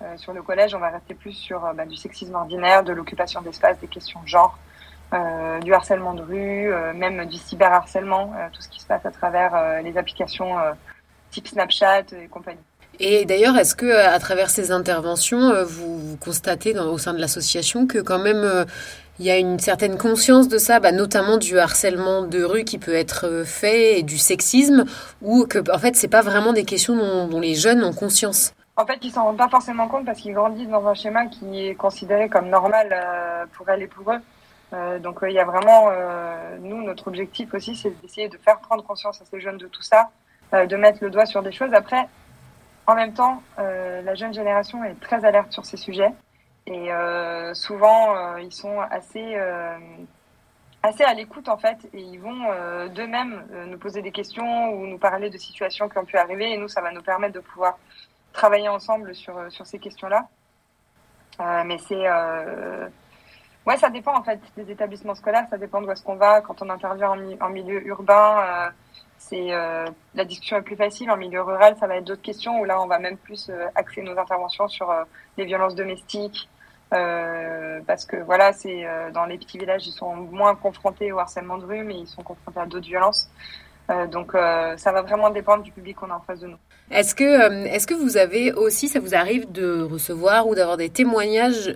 Euh, 0.02 0.18
sur 0.18 0.34
le 0.34 0.42
collège, 0.42 0.74
on 0.74 0.80
va 0.80 0.90
rester 0.90 1.14
plus 1.14 1.34
sur 1.34 1.64
euh, 1.64 1.74
bah, 1.74 1.86
du 1.86 1.96
sexisme 1.96 2.34
ordinaire, 2.34 2.84
de 2.84 2.94
l'occupation 2.94 3.42
d'espace, 3.42 3.78
des 3.80 3.88
questions 3.88 4.20
de 4.22 4.28
genre, 4.28 4.58
euh, 5.14 5.60
du 5.60 5.74
harcèlement 5.74 6.14
de 6.14 6.24
rue, 6.24 6.74
euh, 6.74 6.94
même 6.94 7.26
du 7.26 7.38
cyberharcèlement, 7.38 8.34
tout 8.54 8.62
ce 8.62 8.70
qui 8.70 8.80
se 8.80 8.88
passe 8.88 9.06
à 9.06 9.12
travers 9.12 9.82
les 9.84 9.98
applications 9.98 10.56
type 11.30 11.48
Snapchat 11.48 12.04
et 12.14 12.28
compagnie. 12.28 12.60
Et 13.04 13.26
d'ailleurs, 13.26 13.58
est-ce 13.58 13.76
que 13.76 13.92
à 13.92 14.20
travers 14.20 14.50
ces 14.50 14.72
interventions, 14.72 15.64
vous, 15.66 15.98
vous 15.98 16.18
constatez 16.18 16.78
au 16.78 16.98
sein 16.98 17.14
de 17.14 17.20
l'association 17.20 17.88
que 17.88 17.98
quand 17.98 18.20
même 18.20 18.66
il 19.22 19.26
y 19.26 19.30
a 19.30 19.38
une 19.38 19.60
certaine 19.60 20.00
conscience 20.00 20.48
de 20.48 20.58
ça, 20.58 20.80
bah, 20.80 20.92
notamment 20.92 21.38
du 21.38 21.60
harcèlement 21.60 22.24
de 22.24 22.44
rue 22.44 22.64
qui 22.64 22.80
peut 22.80 22.96
être 22.96 23.28
euh, 23.28 23.46
fait 23.46 24.00
et 24.00 24.04
du 24.04 24.18
sexisme, 24.18 24.86
ou 25.22 25.46
que 25.46 25.60
en 25.72 25.78
fait 25.78 25.96
c'est 25.96 26.08
pas 26.08 26.24
vraiment 26.24 26.54
des 26.54 26.66
questions 26.66 26.96
dont, 27.28 27.40
les 27.40 27.54
jeunes 27.54 27.84
ont 27.84 27.94
conscience? 27.94 28.56
En 28.78 28.86
fait, 28.86 28.98
ils 29.04 29.12
s'en 29.12 29.26
rendent 29.26 29.38
pas 29.38 29.48
forcément 29.48 29.88
compte 29.88 30.06
parce 30.06 30.20
qu'ils 30.20 30.34
grandissent 30.34 30.70
dans 30.70 30.88
un 30.88 30.96
schéma 30.96 31.28
qui 31.28 31.68
est 31.68 31.76
considéré 31.76 32.30
comme 32.30 32.50
normal 32.50 32.90
euh, 32.92 33.46
pour 33.54 33.70
elles 33.70 33.84
et 33.84 33.88
pour 33.88 34.12
eux. 34.12 34.20
Euh, 34.74 34.98
donc 34.98 35.20
il 35.22 35.34
y 35.34 35.40
a 35.40 35.46
vraiment, 35.46 35.92
nous, 36.60 36.82
notre 36.82 37.08
objectif 37.08 37.54
aussi, 37.54 37.76
c'est 37.76 37.92
d'essayer 38.02 38.28
de 38.28 38.38
faire 38.38 38.58
prendre 38.58 38.84
conscience 38.84 39.22
à 39.22 39.26
ces 39.26 39.40
jeunes 39.40 39.58
de 39.58 39.68
tout 39.68 39.84
ça, 39.84 40.10
de 40.52 40.76
mettre 40.78 40.98
le 41.02 41.12
doigt 41.12 41.28
sur 41.28 41.44
des 41.44 41.52
choses. 41.52 41.74
Après, 41.74 42.08
en 42.92 42.96
même 42.96 43.14
temps, 43.14 43.42
la 43.58 44.16
jeune 44.16 44.34
génération 44.34 44.84
est 44.84 45.00
très 45.00 45.24
alerte 45.26 45.52
sur 45.52 45.66
ces 45.66 45.78
sujets. 45.78 46.12
Et 46.68 46.92
euh, 46.92 47.54
souvent, 47.54 48.16
euh, 48.16 48.42
ils 48.42 48.54
sont 48.54 48.80
assez, 48.80 49.36
euh, 49.36 49.78
assez 50.84 51.04
à 51.04 51.14
l'écoute 51.14 51.50
en 51.50 51.58
fait, 51.58 51.78
et 51.94 52.00
ils 52.00 52.20
vont 52.20 52.88
d'eux-mêmes 52.90 53.44
nous 53.68 53.78
poser 53.78 54.02
des 54.02 54.12
questions 54.12 54.70
ou 54.70 54.88
nous 54.88 54.98
parler 54.98 55.30
de 55.30 55.38
situations 55.38 55.90
qui 55.90 55.98
ont 55.98 56.06
pu 56.06 56.18
arriver. 56.18 56.52
Et 56.52 56.58
nous, 56.58 56.68
ça 56.68 56.82
va 56.82 56.92
nous 56.92 57.02
permettre 57.02 57.34
de 57.34 57.40
pouvoir 57.40 57.78
travailler 58.34 58.70
ensemble 58.70 59.14
sur, 59.16 59.52
sur 59.52 59.66
ces 59.66 59.80
questions-là. 59.80 60.28
mais 61.66 61.78
c'est 61.80 62.08
Ouais, 63.68 63.78
ça 63.78 63.92
dépend 63.92 64.18
en 64.18 64.24
fait 64.24 64.40
des 64.58 64.72
établissements 64.72 65.14
scolaires, 65.14 65.46
ça 65.52 65.58
dépend 65.60 65.82
de 65.82 65.88
où 65.88 65.92
est-ce 65.92 66.02
qu'on 66.04 66.16
va. 66.16 66.42
Quand 66.42 66.64
on 66.64 66.70
intervient 66.70 67.12
en, 67.12 67.50
milieu 67.50 67.86
urbain, 67.86 68.72
c'est 69.30 69.52
la 70.16 70.26
discussion 70.26 70.58
est 70.58 70.62
plus 70.62 70.76
facile. 70.76 71.10
En 71.12 71.18
milieu 71.18 71.42
rural, 71.42 71.76
ça 71.80 71.88
va 71.88 71.98
être 71.98 72.06
d'autres 72.06 72.22
questions 72.22 72.60
où 72.60 72.66
là, 72.66 72.82
on 72.82 72.88
va 72.88 73.00
même 73.00 73.18
plus 73.18 73.52
axer 73.76 74.02
nos 74.02 74.18
interventions 74.18 74.68
sur 74.68 74.94
les 75.38 75.46
violences 75.46 75.76
domestiques, 75.76 76.50
euh, 76.94 77.80
parce 77.88 78.06
que 78.06 78.18
voilà, 78.18 78.52
c'est 78.52 78.86
euh, 78.86 79.12
dans 79.12 79.26
les 79.26 79.38
petits 79.38 79.58
villages, 79.58 79.88
ils 79.88 79.92
sont 79.94 80.14
moins 80.16 80.56
confrontés 80.56 81.12
au 81.12 81.20
harcèlement 81.20 81.58
de 81.58 81.66
rue, 81.66 81.84
mais 81.84 82.00
ils 82.00 82.08
sont 82.08 82.22
confrontés 82.22 82.60
à 82.60 82.66
d'autres 82.66 82.88
violences. 82.88 83.30
Euh, 83.90 84.08
donc 84.08 84.34
ça 84.34 84.92
va 84.92 85.02
vraiment 85.02 85.30
dépendre 85.30 85.64
du 85.64 85.72
public 85.72 85.98
qu'on 85.98 86.12
a 86.12 86.16
en 86.16 86.22
face 86.22 86.40
de 86.40 86.48
nous. 86.48 86.58
Est-ce 86.92 87.16
que, 87.16 87.68
est-ce 87.68 87.88
que 87.88 87.94
vous 87.94 88.18
avez 88.18 88.52
aussi, 88.52 88.88
ça 88.88 89.00
vous 89.00 89.16
arrive 89.16 89.52
de 89.52 89.82
recevoir 89.82 90.48
ou 90.48 90.56
d'avoir 90.56 90.78
des 90.78 90.90
témoignages 90.90 91.76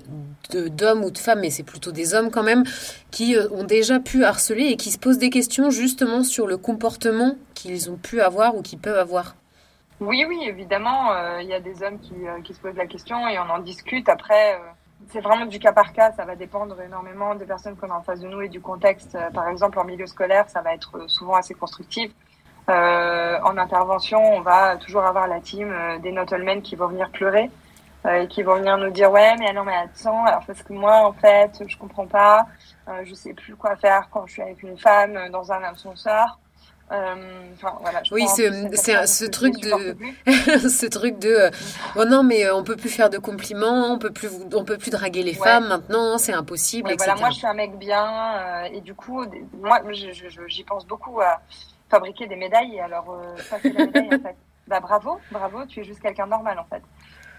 d'hommes 0.52 1.04
ou 1.04 1.12
de 1.12 1.18
femmes, 1.18 1.40
mais 1.40 1.50
c'est 1.50 1.64
plutôt 1.64 1.92
des 1.92 2.14
hommes 2.14 2.30
quand 2.30 2.44
même, 2.44 2.64
qui 3.12 3.36
ont 3.52 3.64
déjà 3.64 4.00
pu 4.00 4.24
harceler 4.24 4.66
et 4.66 4.78
qui 4.78 4.92
se 4.92 5.00
posent 5.00 5.18
des 5.18 5.30
questions 5.30 5.70
justement 5.70 6.24
sur 6.24 6.48
le 6.48 6.58
comportement 6.58 7.36
qu'ils 7.54 7.90
ont 7.90 7.98
pu 7.98 8.22
avoir 8.22 8.56
ou 8.56 8.62
qu'ils 8.62 8.80
peuvent 8.80 9.00
avoir? 9.00 9.36
Oui, 10.02 10.26
oui, 10.28 10.40
évidemment, 10.44 11.12
il 11.40 11.48
y 11.48 11.54
a 11.54 11.62
des 11.62 11.82
hommes 11.82 12.00
qui, 12.00 12.14
qui, 12.44 12.54
se 12.54 12.60
posent 12.60 12.76
la 12.76 12.86
question 12.86 13.28
et 13.28 13.40
on 13.40 13.50
en 13.50 13.60
discute. 13.60 14.10
Après, 14.10 14.60
c'est 15.10 15.22
vraiment 15.22 15.46
du 15.46 15.60
cas 15.60 15.72
par 15.72 15.94
cas, 15.94 16.12
ça 16.14 16.26
va 16.26 16.36
dépendre 16.36 16.80
énormément 16.82 17.36
des 17.36 17.46
personnes 17.46 17.76
qu'on 17.76 17.90
a 17.92 17.96
en 17.96 18.02
face 18.02 18.22
de 18.22 18.28
nous 18.28 18.42
et 18.42 18.50
du 18.50 18.62
contexte. 18.62 19.16
Euh, 19.16 19.30
par 19.32 19.48
exemple, 19.48 19.80
en 19.80 19.84
milieu 19.84 20.08
scolaire, 20.08 20.50
ça 20.50 20.62
va 20.62 20.74
être 20.74 20.98
euh, 20.98 21.08
souvent 21.08 21.36
assez 21.36 21.54
constructif. 21.54 22.12
Euh, 22.70 23.38
en 23.44 23.58
intervention, 23.58 24.20
on 24.20 24.42
va 24.42 24.78
toujours 24.78 25.04
avoir 25.04 25.28
la 25.28 25.40
team 25.40 25.72
euh, 25.72 26.00
des 26.00 26.12
Notlemen 26.12 26.62
qui 26.64 26.76
vont 26.76 26.88
venir 26.88 27.12
pleurer 27.12 27.52
euh, 28.06 28.24
et 28.24 28.28
qui 28.28 28.42
vont 28.42 28.56
venir 28.56 28.78
nous 28.78 28.90
dire 28.90 29.12
ouais 29.12 29.36
mais 29.38 29.50
alors 29.50 29.66
mais 29.66 29.76
attends 29.76 30.26
alors 30.26 30.44
parce 30.48 30.64
que 30.64 30.74
moi 30.74 31.06
en 31.06 31.14
fait 31.14 31.64
je 31.68 31.78
comprends 31.78 32.08
pas, 32.08 32.48
je 33.04 33.14
sais 33.14 33.34
plus 33.34 33.56
quoi 33.56 33.76
faire 33.76 34.10
quand 34.12 34.26
je 34.26 34.34
suis 34.34 34.42
avec 34.42 34.64
une 34.64 34.78
femme 34.78 35.30
dans 35.32 35.52
un 35.52 35.64
ascenseur. 35.64 36.40
Euh, 36.92 37.16
voilà, 37.82 38.04
oui, 38.12 38.28
c'est 38.28 38.48
ce 39.08 39.26
truc 39.26 39.56
de, 39.60 39.98
ce 40.70 40.86
truc 40.86 41.18
de, 41.18 41.50
bon 41.96 42.08
non 42.08 42.22
mais 42.22 42.50
on 42.52 42.64
peut 42.64 42.76
plus 42.76 42.90
faire 42.90 43.10
de 43.10 43.18
compliments, 43.18 43.92
on 43.92 43.98
peut 43.98 44.12
plus, 44.12 44.30
on 44.54 44.64
peut 44.64 44.78
plus 44.78 44.92
draguer 44.92 45.24
les 45.24 45.34
femmes 45.34 45.68
maintenant, 45.68 46.20
c'est 46.20 46.34
impossible. 46.34 46.92
etc. 46.92 47.06
Voilà, 47.08 47.22
moi 47.22 47.30
je 47.32 47.38
suis 47.38 47.48
un 47.48 47.56
mec 47.56 47.76
bien 47.80 48.36
euh, 48.36 48.64
et 48.66 48.82
du 48.82 48.94
coup, 48.94 49.26
moi 49.60 49.82
j'y 49.92 50.64
pense 50.64 50.86
beaucoup 50.86 51.20
à 51.22 51.42
fabriquer 51.96 52.28
des 52.28 52.36
médailles. 52.36 52.76
Et 52.76 52.82
alors 52.82 53.08
ça 53.38 53.58
c'est 53.62 53.74
la 53.74 53.86
médaille 53.86 54.08
en 54.08 54.20
fait. 54.20 54.36
Bah 54.68 54.80
bravo, 54.80 55.20
bravo, 55.30 55.64
tu 55.68 55.82
es 55.82 55.84
juste 55.84 56.02
quelqu'un 56.02 56.26
normal 56.26 56.58
en 56.58 56.64
fait. 56.64 56.82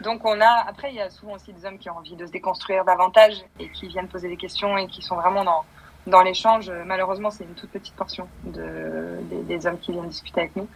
Donc 0.01 0.25
on 0.25 0.41
a, 0.41 0.65
après, 0.69 0.91
il 0.91 0.97
y 0.97 1.01
a 1.01 1.11
souvent 1.11 1.35
aussi 1.35 1.53
des 1.53 1.65
hommes 1.65 1.79
qui 1.79 1.91
ont 1.91 1.97
envie 1.97 2.15
de 2.15 2.27
se 2.27 2.31
déconstruire 2.31 2.85
davantage 2.85 3.45
et 3.59 3.69
qui 3.71 3.89
viennent 3.89 4.07
poser 4.07 4.29
des 4.29 4.37
questions 4.37 4.77
et 4.77 4.87
qui 4.87 5.03
sont 5.03 5.17
vraiment 5.17 5.43
dans, 5.43 5.65
dans 6.07 6.23
l'échange. 6.23 6.71
Malheureusement, 6.85 7.31
c'est 7.31 7.45
une 7.45 7.55
toute 7.55 7.71
petite 7.71 7.95
portion 7.95 8.29
de, 8.45 9.19
des, 9.45 9.67
hommes 9.67 9.79
qui 9.79 9.93
viennent 9.93 10.09
discuter 10.09 10.41
avec 10.43 10.57
nous. 10.57 10.69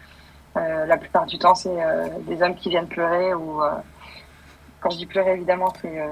Euh, 0.56 0.86
la 0.86 0.96
plupart 0.96 1.26
du 1.26 1.38
temps, 1.38 1.54
c'est 1.54 1.70
euh, 1.70 2.08
des 2.22 2.42
hommes 2.42 2.56
qui 2.56 2.70
viennent 2.70 2.88
pleurer 2.88 3.34
ou, 3.34 3.62
euh, 3.62 3.70
quand 4.80 4.90
je 4.90 4.96
dis 4.96 5.06
pleurer, 5.06 5.32
évidemment, 5.34 5.72
c'est 5.80 6.02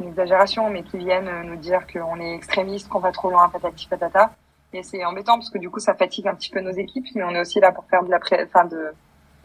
une 0.00 0.08
exagération, 0.08 0.70
mais 0.70 0.84
qui 0.84 0.98
viennent 0.98 1.42
nous 1.42 1.56
dire 1.56 1.86
qu'on 1.92 2.18
est 2.20 2.34
extrémiste, 2.34 2.88
qu'on 2.88 3.00
va 3.00 3.10
trop 3.10 3.30
loin, 3.30 3.48
patati 3.48 3.88
patata. 3.88 4.30
Et 4.74 4.82
c'est 4.82 5.04
embêtant 5.04 5.34
parce 5.34 5.50
que 5.50 5.58
du 5.58 5.68
coup, 5.70 5.80
ça 5.80 5.94
fatigue 5.94 6.28
un 6.28 6.34
petit 6.34 6.50
peu 6.50 6.60
nos 6.60 6.70
équipes, 6.70 7.06
mais 7.14 7.22
on 7.24 7.30
est 7.30 7.40
aussi 7.40 7.60
là 7.60 7.72
pour 7.72 7.84
faire 7.86 8.02
de 8.04 8.10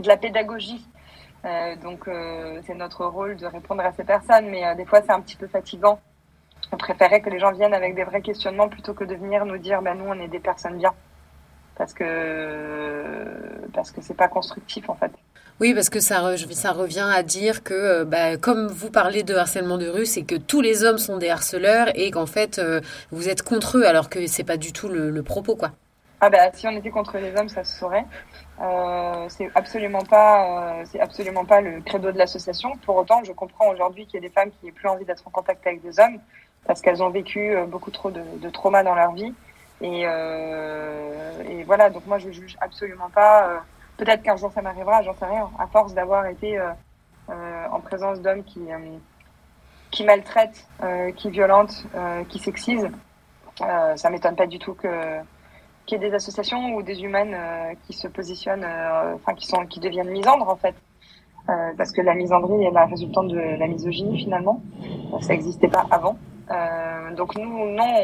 la, 0.05 0.17
pédagogie 0.17 0.85
euh, 1.45 1.75
donc 1.75 2.07
euh, 2.07 2.59
c'est 2.65 2.73
notre 2.73 3.05
rôle 3.05 3.37
de 3.37 3.45
répondre 3.45 3.83
à 3.83 3.91
ces 3.91 4.03
personnes, 4.03 4.49
mais 4.49 4.65
euh, 4.65 4.75
des 4.75 4.85
fois 4.85 5.01
c'est 5.01 5.11
un 5.11 5.21
petit 5.21 5.35
peu 5.35 5.47
fatigant. 5.47 5.99
On 6.71 6.77
préférait 6.77 7.21
que 7.21 7.29
les 7.29 7.39
gens 7.39 7.51
viennent 7.51 7.75
avec 7.75 7.93
des 7.95 8.03
vrais 8.03 8.21
questionnements 8.21 8.67
plutôt 8.67 8.93
que 8.93 9.03
de 9.03 9.15
venir 9.15 9.45
nous 9.45 9.57
dire 9.57 9.81
ben 9.81 9.95
nous 9.95 10.05
on 10.05 10.19
est 10.19 10.27
des 10.27 10.39
personnes 10.39 10.77
bien, 10.77 10.93
parce 11.77 11.93
que 11.93 13.03
parce 13.73 13.91
que 13.91 14.01
c'est 14.01 14.15
pas 14.15 14.27
constructif 14.27 14.89
en 14.89 14.95
fait. 14.95 15.11
Oui, 15.59 15.73
parce 15.73 15.89
que 15.89 15.99
ça, 15.99 16.35
ça 16.51 16.71
revient 16.71 17.09
à 17.11 17.23
dire 17.23 17.63
que, 17.63 18.03
bah, 18.03 18.37
comme 18.37 18.67
vous 18.67 18.91
parlez 18.91 19.23
de 19.23 19.33
harcèlement 19.33 19.79
de 19.79 19.87
rue, 19.87 20.05
c'est 20.05 20.21
que 20.21 20.35
tous 20.35 20.61
les 20.61 20.83
hommes 20.83 20.99
sont 20.99 21.17
des 21.17 21.31
harceleurs 21.31 21.87
et 21.95 22.11
qu'en 22.11 22.27
fait, 22.27 22.61
vous 23.09 23.27
êtes 23.27 23.41
contre 23.41 23.79
eux, 23.79 23.85
alors 23.87 24.07
que 24.07 24.27
c'est 24.27 24.43
pas 24.43 24.57
du 24.57 24.71
tout 24.71 24.87
le, 24.87 25.09
le 25.09 25.23
propos, 25.23 25.55
quoi. 25.55 25.71
Ah 26.19 26.31
bah 26.31 26.51
si 26.51 26.67
on 26.67 26.71
était 26.71 26.89
contre 26.89 27.17
les 27.19 27.35
hommes, 27.35 27.49
ça 27.49 27.63
se 27.63 27.77
saurait. 27.77 28.05
Euh, 28.59 29.25
c'est 29.29 29.51
absolument 29.53 30.01
pas, 30.01 30.79
euh, 30.79 30.83
c'est 30.85 30.99
absolument 30.99 31.45
pas 31.45 31.61
le 31.61 31.79
credo 31.81 32.11
de 32.11 32.17
l'association. 32.17 32.75
Pour 32.85 32.95
autant, 32.95 33.23
je 33.23 33.31
comprends 33.33 33.69
aujourd'hui 33.69 34.07
qu'il 34.07 34.15
y 34.15 34.25
a 34.25 34.27
des 34.27 34.33
femmes 34.33 34.49
qui 34.49 34.65
n'aient 34.65 34.71
plus 34.71 34.87
envie 34.87 35.05
d'être 35.05 35.27
en 35.27 35.29
contact 35.29 35.65
avec 35.67 35.83
des 35.83 35.99
hommes 35.99 36.17
parce 36.65 36.81
qu'elles 36.81 37.03
ont 37.03 37.11
vécu 37.11 37.55
euh, 37.55 37.65
beaucoup 37.65 37.91
trop 37.91 38.09
de, 38.09 38.21
de 38.41 38.49
traumas 38.49 38.81
dans 38.81 38.95
leur 38.95 39.11
vie. 39.11 39.31
Et, 39.81 40.03
euh, 40.05 41.43
et, 41.49 41.63
voilà, 41.63 41.89
donc 41.89 42.05
moi 42.07 42.17
je 42.17 42.31
juge 42.31 42.57
absolument 42.61 43.09
pas. 43.09 43.47
Euh, 43.47 43.57
peut-être 43.97 44.23
qu'un 44.23 44.35
jour 44.35 44.51
ça 44.51 44.61
m'arrivera, 44.61 45.01
j'en 45.03 45.13
sais 45.13 45.25
rien. 45.25 45.49
À 45.59 45.67
force 45.67 45.93
d'avoir 45.93 46.25
été 46.27 46.59
en 47.29 47.79
présence 47.81 48.21
d'hommes 48.21 48.43
qui 48.43 48.61
qui 49.91 50.05
maltraitent, 50.05 50.67
qui 51.15 51.29
violentent, 51.29 51.85
qui 52.29 52.39
sexisent, 52.39 52.89
ça 53.59 54.09
m'étonne 54.09 54.35
pas 54.35 54.47
du 54.47 54.59
tout 54.59 54.73
que 54.75 55.21
qu'il 55.87 56.01
y 56.01 56.05
ait 56.05 56.09
des 56.09 56.15
associations 56.15 56.75
ou 56.75 56.83
des 56.83 57.01
humaines 57.01 57.33
euh, 57.33 57.73
qui 57.87 57.93
se 57.93 58.07
positionnent, 58.07 58.65
euh, 58.65 59.15
enfin 59.15 59.33
qui 59.33 59.47
sont, 59.47 59.65
qui 59.65 59.79
deviennent 59.79 60.11
misandres 60.11 60.47
en 60.47 60.57
fait, 60.57 60.75
euh, 61.49 61.71
parce 61.77 61.91
que 61.91 62.01
la 62.01 62.13
misandrie 62.13 62.65
est 62.65 62.71
la 62.71 62.85
résultante 62.85 63.29
de 63.29 63.57
la 63.57 63.67
misogynie 63.67 64.19
finalement. 64.19 64.61
Ça 65.21 65.29
n'existait 65.29 65.69
pas 65.69 65.85
avant. 65.89 66.17
Donc 67.15 67.35
nous, 67.35 67.69
non, 67.71 67.95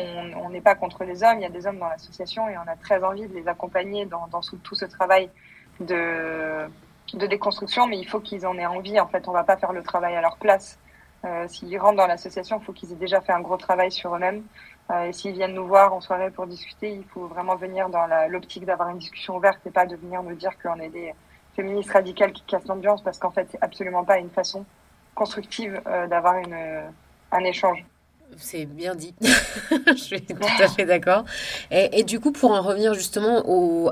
on 0.44 0.50
n'est 0.50 0.62
pas 0.62 0.76
contre 0.76 1.04
les 1.04 1.24
hommes. 1.24 1.38
Il 1.40 1.44
y 1.44 1.46
a 1.46 1.50
des 1.50 1.66
hommes 1.66 1.80
dans 1.80 1.88
l'association 1.90 2.50
et 2.50 2.58
on 2.58 2.70
a 2.70 2.76
très 2.76 3.04
envie 3.04 3.28
de 3.28 3.34
les 3.34 3.48
accompagner 3.48 4.06
dans, 4.06 4.28
dans 4.28 4.42
tout 4.42 4.76
ce 4.76 4.86
travail 4.86 5.30
de, 5.80 6.68
de 7.14 7.28
déconstruction, 7.28 7.88
mais 7.88 7.98
il 7.98 8.06
faut 8.08 8.20
qu'ils 8.20 8.46
en 8.46 8.58
aient 8.58 8.66
envie. 8.66 9.00
En 9.00 9.08
fait, 9.08 9.28
on 9.28 9.32
va 9.32 9.44
pas 9.44 9.58
faire 9.58 9.74
le 9.74 9.84
travail 9.84 10.16
à 10.16 10.22
leur 10.22 10.38
place. 10.38 10.80
Euh, 11.26 11.48
S'ils 11.48 11.78
rentrent 11.80 11.98
dans 11.98 12.08
l'association, 12.08 12.60
il 12.60 12.66
faut 12.66 12.74
qu'ils 12.74 12.92
aient 12.92 12.96
déjà 12.96 13.22
fait 13.22 13.32
un 13.32 13.40
gros 13.42 13.58
travail 13.58 13.92
sur 13.92 14.16
eux-mêmes. 14.16 14.44
Euh, 14.92 15.06
et 15.06 15.14
s'ils 15.14 15.34
viennent 15.34 15.54
nous 15.54 15.68
voir 15.68 15.94
en 15.94 16.02
soirée 16.02 16.32
pour 16.32 16.48
discuter, 16.48 16.92
il 16.92 17.06
faut 17.06 17.28
vraiment 17.28 17.56
venir 17.56 17.90
dans 17.90 18.06
l'optique 18.28 18.66
d'avoir 18.66 18.90
une 18.90 18.98
discussion 18.98 19.38
ouverte 19.38 19.60
et 19.66 19.72
pas 19.72 19.86
de 19.86 19.96
venir 19.96 20.22
nous 20.22 20.36
dire 20.36 20.52
qu'on 20.62 20.80
est 20.80 20.90
des 20.90 21.14
féministes 21.56 21.92
radicales 21.92 22.34
qui 22.34 22.44
cassent 22.44 22.68
l'ambiance 22.68 23.02
parce 23.02 23.20
qu'en 23.20 23.32
fait, 23.32 23.48
c'est 23.50 23.64
absolument 23.64 24.04
pas 24.04 24.18
une 24.18 24.32
façon 24.32 24.66
constructive 25.16 25.82
euh, 25.88 26.08
d'avoir 26.08 26.36
un 27.32 27.44
échange. 27.46 27.86
C'est 28.38 28.66
bien 28.66 28.96
dit. 28.96 29.14
je 29.88 29.94
suis 29.94 30.22
tout 30.22 30.36
à 30.60 30.68
fait 30.68 30.86
d'accord. 30.86 31.26
Et, 31.72 32.04
du 32.04 32.20
coup, 32.20 32.32
pour 32.32 32.52
en 32.52 32.62
revenir 32.62 32.94
justement 32.94 33.44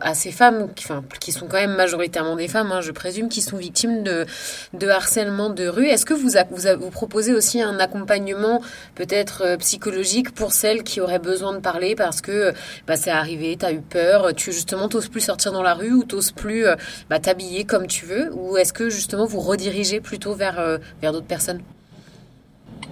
à 0.01 0.13
ces 0.13 0.31
femmes, 0.31 0.73
qui, 0.73 0.85
enfin, 0.85 1.03
qui 1.19 1.31
sont 1.31 1.47
quand 1.47 1.57
même 1.57 1.75
majoritairement 1.75 2.35
des 2.35 2.47
femmes, 2.47 2.71
hein, 2.71 2.81
je 2.81 2.91
présume, 2.91 3.29
qui 3.29 3.41
sont 3.41 3.57
victimes 3.57 4.03
de, 4.03 4.25
de 4.73 4.87
harcèlement 4.87 5.49
de 5.49 5.67
rue, 5.67 5.87
est-ce 5.87 6.05
que 6.05 6.13
vous, 6.13 6.29
vous, 6.51 6.79
vous, 6.79 6.89
proposez 6.89 7.33
aussi 7.33 7.61
un 7.61 7.79
accompagnement 7.79 8.61
peut-être 8.95 9.43
euh, 9.43 9.57
psychologique 9.57 10.33
pour 10.33 10.53
celles 10.53 10.83
qui 10.83 11.01
auraient 11.01 11.19
besoin 11.19 11.53
de 11.53 11.59
parler 11.59 11.95
parce 11.95 12.21
que 12.21 12.53
bah, 12.87 12.95
c'est 12.95 13.11
arrivé, 13.11 13.57
tu 13.57 13.65
as 13.65 13.71
eu 13.71 13.81
peur, 13.81 14.33
tu 14.35 14.51
justement 14.51 14.87
t'oses 14.87 15.09
plus 15.09 15.21
sortir 15.21 15.51
dans 15.51 15.63
la 15.63 15.73
rue 15.73 15.93
ou 15.93 16.03
t'oses 16.03 16.31
plus 16.31 16.65
euh, 16.65 16.75
bah, 17.09 17.19
t'habiller 17.19 17.65
comme 17.65 17.87
tu 17.87 18.05
veux? 18.05 18.31
Ou 18.33 18.57
est-ce 18.57 18.73
que 18.73 18.89
justement 18.89 19.25
vous 19.25 19.39
redirigez 19.39 20.01
plutôt 20.01 20.33
vers, 20.33 20.59
euh, 20.59 20.77
vers 21.01 21.11
d'autres 21.11 21.27
personnes? 21.27 21.61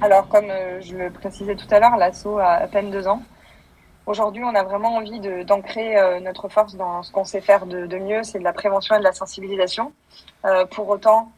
Alors, 0.02 0.30
comme 0.30 0.50
euh, 0.50 0.80
je 0.82 0.96
le 0.96 1.12
précisais 1.12 1.56
tout 1.56 1.68
à 1.72 1.80
l'heure, 1.80 1.98
l'assaut 1.98 2.38
a 2.38 2.52
à 2.52 2.68
peine 2.68 2.90
deux 2.90 3.08
ans. 3.08 3.22
Aujourd'hui, 4.06 4.44
on 4.44 4.56
a 4.56 4.64
vraiment 4.64 4.96
envie 4.96 5.20
d'ancrer 5.46 5.98
euh, 5.98 6.20
notre 6.20 6.48
force 6.48 6.76
dans 6.76 7.04
ce 7.04 7.12
qu'on 7.12 7.26
sait 7.26 7.42
faire 7.42 7.66
de, 7.66 7.86
de 7.86 7.98
mieux, 7.98 8.24
c'est 8.24 8.40
de 8.40 8.44
la 8.44 8.54
prévention 8.54 8.96
et 8.96 9.00
de 9.00 9.04
la 9.04 9.12
sensibilisation. 9.12 9.92
Euh, 10.46 10.66
pour 10.66 10.88
autant, 10.90 11.32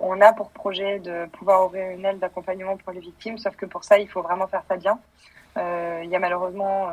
on 0.00 0.20
a 0.20 0.32
pour 0.32 0.50
projet 0.50 0.98
de 0.98 1.26
pouvoir 1.26 1.66
ouvrir 1.66 1.90
une 1.90 2.04
aile 2.04 2.18
d'accompagnement 2.18 2.76
pour 2.76 2.92
les 2.92 3.00
victimes, 3.00 3.38
sauf 3.38 3.54
que 3.56 3.64
pour 3.64 3.84
ça, 3.84 3.98
il 3.98 4.08
faut 4.08 4.22
vraiment 4.22 4.48
faire 4.48 4.64
ça 4.68 4.76
bien. 4.76 4.98
Il 5.56 6.08
y 6.08 6.14
a 6.14 6.18
malheureusement, 6.18 6.88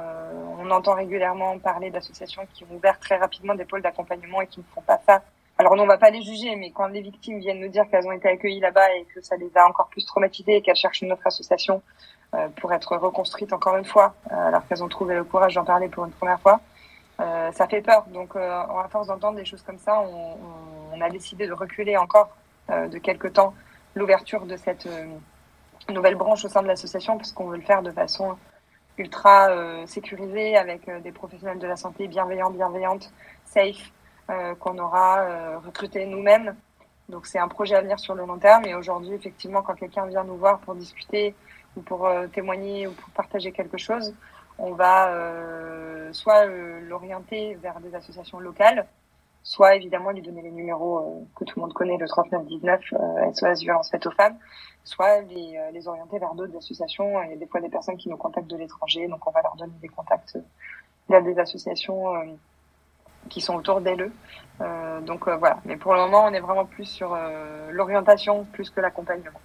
on 0.59 0.71
entend 0.71 0.95
régulièrement 0.95 1.59
parler 1.59 1.91
d'associations 1.91 2.47
qui 2.53 2.63
ont 2.63 2.75
ouvert 2.75 2.99
très 2.99 3.17
rapidement 3.17 3.53
des 3.53 3.65
pôles 3.65 3.81
d'accompagnement 3.81 4.41
et 4.41 4.47
qui 4.47 4.59
ne 4.59 4.65
font 4.73 4.81
pas 4.81 4.99
ça 5.05 5.21
alors, 5.57 5.77
nous, 5.77 5.83
on 5.83 5.87
va 5.87 5.97
pas 5.97 6.09
les 6.09 6.21
juger, 6.21 6.55
mais 6.57 6.71
quand 6.71 6.87
les 6.87 6.99
victimes 6.99 7.39
viennent 7.39 7.61
nous 7.61 7.69
dire 7.69 7.87
qu'elles 7.89 8.05
ont 8.05 8.11
été 8.11 8.27
accueillies 8.27 8.59
là-bas 8.59 8.93
et 8.95 9.05
que 9.05 9.21
ça 9.21 9.37
les 9.37 9.49
a 9.55 9.65
encore 9.65 9.87
plus 9.87 10.05
traumatisées 10.05 10.57
et 10.57 10.61
qu'elles 10.61 10.75
cherchent 10.75 11.01
une 11.01 11.13
autre 11.13 11.25
association 11.25 11.81
euh, 12.33 12.49
pour 12.57 12.73
être 12.73 12.97
reconstruites 12.97 13.53
encore 13.53 13.77
une 13.77 13.85
fois, 13.85 14.15
euh, 14.31 14.47
alors 14.47 14.67
qu'elles 14.67 14.83
ont 14.83 14.89
trouvé 14.89 15.15
le 15.15 15.23
courage 15.23 15.55
d'en 15.55 15.63
parler 15.63 15.87
pour 15.87 16.03
une 16.03 16.11
première 16.11 16.41
fois, 16.41 16.59
euh, 17.21 17.53
ça 17.53 17.67
fait 17.67 17.81
peur. 17.81 18.05
Donc, 18.07 18.35
à 18.35 18.87
force 18.91 19.07
d'entendre 19.07 19.37
des 19.37 19.45
choses 19.45 19.61
comme 19.61 19.77
ça, 19.77 20.01
on, 20.01 20.37
on, 20.93 20.99
a 20.99 21.09
décidé 21.09 21.47
de 21.47 21.53
reculer 21.53 21.95
encore 21.97 22.35
de 22.69 22.97
quelques 22.97 23.33
temps 23.33 23.53
l'ouverture 23.93 24.45
de 24.45 24.57
cette 24.57 24.89
nouvelle 25.87 26.15
branche 26.15 26.43
au 26.45 26.49
sein 26.49 26.63
de 26.63 26.67
l'association, 26.67 27.17
parce 27.17 27.31
qu'on 27.31 27.45
veut 27.45 27.57
le 27.57 27.63
faire 27.63 27.81
de 27.81 27.91
façon 27.91 28.35
ultra 28.97 29.49
sécurisée, 29.85 30.57
avec 30.57 30.89
des 31.03 31.11
professionnels 31.11 31.59
de 31.59 31.67
la 31.67 31.75
santé 31.75 32.07
bienveillants, 32.07 32.49
bienveillantes, 32.49 33.13
safe, 33.45 33.91
qu'on 34.59 34.77
aura 34.77 35.19
euh, 35.19 35.59
recruté 35.59 36.05
nous-mêmes. 36.05 36.55
Donc 37.09 37.27
c'est 37.27 37.39
un 37.39 37.47
projet 37.47 37.75
à 37.75 37.81
venir 37.81 37.99
sur 37.99 38.15
le 38.15 38.25
long 38.25 38.39
terme. 38.39 38.65
Et 38.65 38.73
aujourd'hui, 38.73 39.13
effectivement, 39.13 39.61
quand 39.61 39.75
quelqu'un 39.75 40.05
vient 40.07 40.23
nous 40.23 40.37
voir 40.37 40.59
pour 40.59 40.75
discuter 40.75 41.35
ou 41.75 41.81
pour 41.81 42.07
euh, 42.07 42.27
témoigner 42.27 42.87
ou 42.87 42.91
pour 42.93 43.09
partager 43.11 43.51
quelque 43.51 43.77
chose, 43.77 44.13
on 44.57 44.71
va 44.71 45.11
soit 46.13 46.45
l'orienter 46.45 47.55
vers 47.55 47.81
des 47.81 47.93
associations 47.93 48.39
locales, 48.39 48.87
soit 49.43 49.75
évidemment 49.75 50.11
lui 50.11 50.21
donner 50.21 50.41
les 50.41 50.51
numéros 50.51 51.27
que 51.35 51.43
tout 51.43 51.59
le 51.59 51.63
monde 51.63 51.73
connaît, 51.73 51.97
le 51.97 52.07
3919, 52.07 52.79
euh, 52.93 53.33
SOS 53.33 53.59
violence 53.59 53.89
faite 53.89 54.07
aux 54.07 54.11
femmes, 54.11 54.37
soit 54.85 55.23
les, 55.23 55.59
les 55.73 55.87
orienter 55.89 56.19
vers 56.19 56.33
d'autres 56.35 56.55
associations. 56.55 57.21
Il 57.23 57.31
y 57.31 57.33
a 57.33 57.35
des 57.35 57.47
fois 57.47 57.59
des 57.59 57.67
personnes 57.67 57.97
qui 57.97 58.07
nous 58.07 58.15
contactent 58.15 58.49
de 58.49 58.55
l'étranger, 58.55 59.09
donc 59.09 59.27
on 59.27 59.31
va 59.31 59.41
leur 59.41 59.57
donner 59.57 59.73
des 59.81 59.89
contacts 59.89 60.37
vers 61.09 61.21
des 61.21 61.37
associations 61.37 62.15
qui 63.29 63.41
sont 63.41 63.55
autour 63.55 63.81
d'elle. 63.81 64.11
Euh, 64.61 65.01
donc 65.01 65.27
euh, 65.27 65.35
voilà. 65.35 65.57
Mais 65.65 65.77
pour 65.77 65.93
le 65.93 65.99
moment, 66.01 66.25
on 66.25 66.33
est 66.33 66.39
vraiment 66.39 66.65
plus 66.65 66.85
sur 66.85 67.13
euh, 67.13 67.69
l'orientation 67.71 68.45
plus 68.53 68.69
que 68.69 68.81
l'accompagnement. 68.81 69.39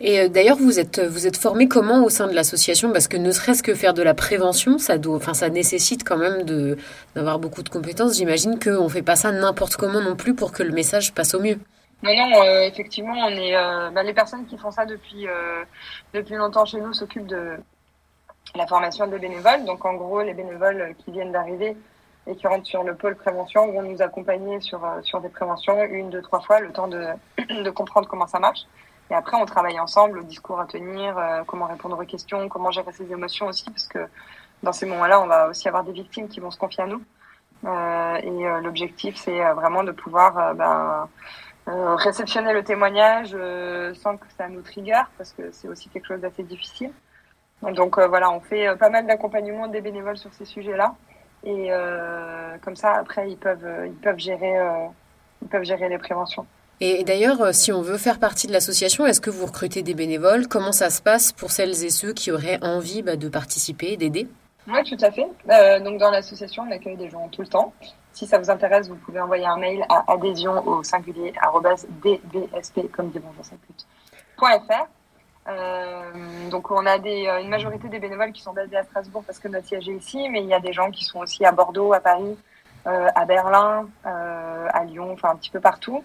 Et 0.00 0.28
d'ailleurs, 0.28 0.56
vous 0.56 0.78
êtes, 0.78 1.00
vous 1.00 1.26
êtes 1.26 1.36
formé 1.36 1.66
comment 1.66 2.04
au 2.04 2.08
sein 2.08 2.28
de 2.28 2.32
l'association? 2.32 2.92
Parce 2.92 3.08
que 3.08 3.16
ne 3.16 3.32
serait-ce 3.32 3.62
que 3.62 3.74
faire 3.74 3.94
de 3.94 4.02
la 4.02 4.14
prévention, 4.14 4.78
ça, 4.78 4.98
doit, 4.98 5.16
enfin, 5.16 5.34
ça 5.34 5.48
nécessite 5.48 6.04
quand 6.04 6.16
même 6.16 6.44
de, 6.44 6.76
d'avoir 7.16 7.40
beaucoup 7.40 7.62
de 7.62 7.68
compétences. 7.68 8.16
J'imagine 8.16 8.58
qu'on 8.60 8.84
ne 8.84 8.88
fait 8.88 9.02
pas 9.02 9.16
ça 9.16 9.32
n'importe 9.32 9.74
comment 9.76 10.00
non 10.00 10.14
plus 10.14 10.34
pour 10.34 10.52
que 10.52 10.62
le 10.62 10.72
message 10.72 11.12
passe 11.12 11.34
au 11.34 11.40
mieux. 11.40 11.58
Non, 12.04 12.12
non, 12.14 12.42
effectivement, 12.62 13.14
on 13.14 13.30
est, 13.30 13.54
bah, 13.92 14.02
les 14.04 14.14
personnes 14.14 14.46
qui 14.46 14.58
font 14.58 14.70
ça 14.70 14.84
depuis, 14.84 15.26
depuis 16.12 16.34
longtemps 16.34 16.64
chez 16.64 16.80
nous 16.80 16.92
s'occupent 16.92 17.26
de 17.26 17.56
la 18.54 18.66
formation 18.66 19.06
des 19.08 19.18
bénévoles. 19.18 19.64
Donc 19.64 19.84
en 19.84 19.94
gros, 19.94 20.22
les 20.22 20.34
bénévoles 20.34 20.94
qui 21.04 21.10
viennent 21.10 21.32
d'arriver 21.32 21.76
et 22.26 22.36
qui 22.36 22.46
rentrent 22.46 22.66
sur 22.66 22.82
le 22.82 22.94
pôle 22.94 23.16
prévention 23.16 23.70
vont 23.70 23.82
nous 23.82 24.00
accompagner 24.00 24.60
sur, 24.60 24.84
euh, 24.84 25.02
sur 25.02 25.20
des 25.20 25.28
préventions 25.28 25.82
une, 25.84 26.10
deux, 26.10 26.22
trois 26.22 26.40
fois, 26.40 26.60
le 26.60 26.72
temps 26.72 26.88
de, 26.88 27.06
de 27.62 27.70
comprendre 27.70 28.08
comment 28.08 28.26
ça 28.26 28.38
marche. 28.38 28.66
Et 29.10 29.14
après, 29.14 29.36
on 29.36 29.44
travaille 29.44 29.78
ensemble, 29.78 30.18
le 30.18 30.24
discours 30.24 30.60
à 30.60 30.66
tenir, 30.66 31.16
euh, 31.18 31.42
comment 31.46 31.66
répondre 31.66 31.98
aux 31.98 32.06
questions, 32.06 32.48
comment 32.48 32.70
gérer 32.70 32.92
ses 32.92 33.10
émotions 33.12 33.46
aussi, 33.46 33.70
parce 33.70 33.86
que 33.86 34.08
dans 34.62 34.72
ces 34.72 34.86
moments-là, 34.86 35.20
on 35.20 35.26
va 35.26 35.48
aussi 35.48 35.68
avoir 35.68 35.84
des 35.84 35.92
victimes 35.92 36.28
qui 36.28 36.40
vont 36.40 36.50
se 36.50 36.58
confier 36.58 36.84
à 36.84 36.86
nous. 36.86 37.02
Euh, 37.64 38.16
et 38.16 38.46
euh, 38.46 38.60
l'objectif, 38.60 39.16
c'est 39.16 39.40
vraiment 39.52 39.84
de 39.84 39.92
pouvoir 39.92 40.54
ben, 40.54 41.08
réceptionner 41.66 42.52
le 42.52 42.64
témoignage 42.64 43.36
sans 43.94 44.16
que 44.16 44.26
ça 44.36 44.48
nous 44.48 44.62
trigger, 44.62 45.02
parce 45.18 45.32
que 45.32 45.50
c'est 45.52 45.68
aussi 45.68 45.88
quelque 45.90 46.06
chose 46.06 46.20
d'assez 46.20 46.42
difficile. 46.42 46.92
Donc 47.62 47.98
voilà, 47.98 48.30
on 48.30 48.40
fait 48.40 48.76
pas 48.76 48.90
mal 48.90 49.06
d'accompagnement 49.06 49.68
des 49.68 49.80
bénévoles 49.80 50.18
sur 50.18 50.32
ces 50.32 50.44
sujets-là. 50.44 50.94
Et 51.44 51.68
euh, 51.70 52.56
comme 52.62 52.76
ça, 52.76 52.92
après, 52.92 53.30
ils 53.30 53.36
peuvent, 53.36 53.66
ils 53.86 53.94
peuvent 53.94 54.18
gérer, 54.18 54.58
euh, 54.58 54.86
ils 55.42 55.48
peuvent 55.48 55.64
gérer 55.64 55.88
les 55.88 55.98
préventions. 55.98 56.46
Et 56.80 57.04
d'ailleurs, 57.04 57.54
si 57.54 57.72
on 57.72 57.82
veut 57.82 57.98
faire 57.98 58.18
partie 58.18 58.46
de 58.46 58.52
l'association, 58.52 59.06
est-ce 59.06 59.20
que 59.20 59.30
vous 59.30 59.46
recrutez 59.46 59.82
des 59.82 59.94
bénévoles? 59.94 60.48
Comment 60.48 60.72
ça 60.72 60.90
se 60.90 61.00
passe 61.00 61.32
pour 61.32 61.50
celles 61.50 61.84
et 61.84 61.90
ceux 61.90 62.12
qui 62.12 62.32
auraient 62.32 62.58
envie 62.62 63.02
bah, 63.02 63.16
de 63.16 63.28
participer, 63.28 63.96
d'aider? 63.96 64.28
Oui, 64.66 64.82
tout 64.84 64.96
à 65.04 65.10
fait. 65.10 65.26
Euh, 65.50 65.78
donc 65.80 65.98
dans 65.98 66.10
l'association, 66.10 66.64
on 66.66 66.72
accueille 66.72 66.96
des 66.96 67.10
gens 67.10 67.28
tout 67.28 67.42
le 67.42 67.48
temps. 67.48 67.72
Si 68.12 68.26
ça 68.26 68.38
vous 68.38 68.50
intéresse, 68.50 68.88
vous 68.88 68.96
pouvez 68.96 69.20
envoyer 69.20 69.44
un 69.44 69.56
mail 69.56 69.84
à 69.88 70.12
adhésion 70.12 70.66
au 70.66 70.82
singulier 70.82 71.32
dbsp 72.02 72.90
comme 72.92 73.10
dit 73.10 73.18
bonjour 73.18 73.44
euh, 75.46 76.48
donc 76.50 76.70
on 76.70 76.86
a 76.86 76.98
des, 76.98 77.26
euh, 77.26 77.40
une 77.40 77.50
majorité 77.50 77.88
des 77.88 77.98
bénévoles 77.98 78.32
qui 78.32 78.40
sont 78.40 78.52
basés 78.52 78.76
à 78.76 78.84
Strasbourg 78.84 79.24
parce 79.26 79.38
que 79.38 79.48
notre 79.48 79.66
siège 79.66 79.88
est 79.88 79.94
ici, 79.94 80.28
mais 80.30 80.42
il 80.42 80.48
y 80.48 80.54
a 80.54 80.60
des 80.60 80.72
gens 80.72 80.90
qui 80.90 81.04
sont 81.04 81.18
aussi 81.18 81.44
à 81.44 81.52
Bordeaux, 81.52 81.92
à 81.92 82.00
Paris, 82.00 82.36
euh, 82.86 83.08
à 83.14 83.24
Berlin, 83.24 83.88
euh, 84.06 84.66
à 84.70 84.84
Lyon, 84.84 85.12
enfin 85.12 85.30
un 85.30 85.36
petit 85.36 85.50
peu 85.50 85.60
partout. 85.60 86.02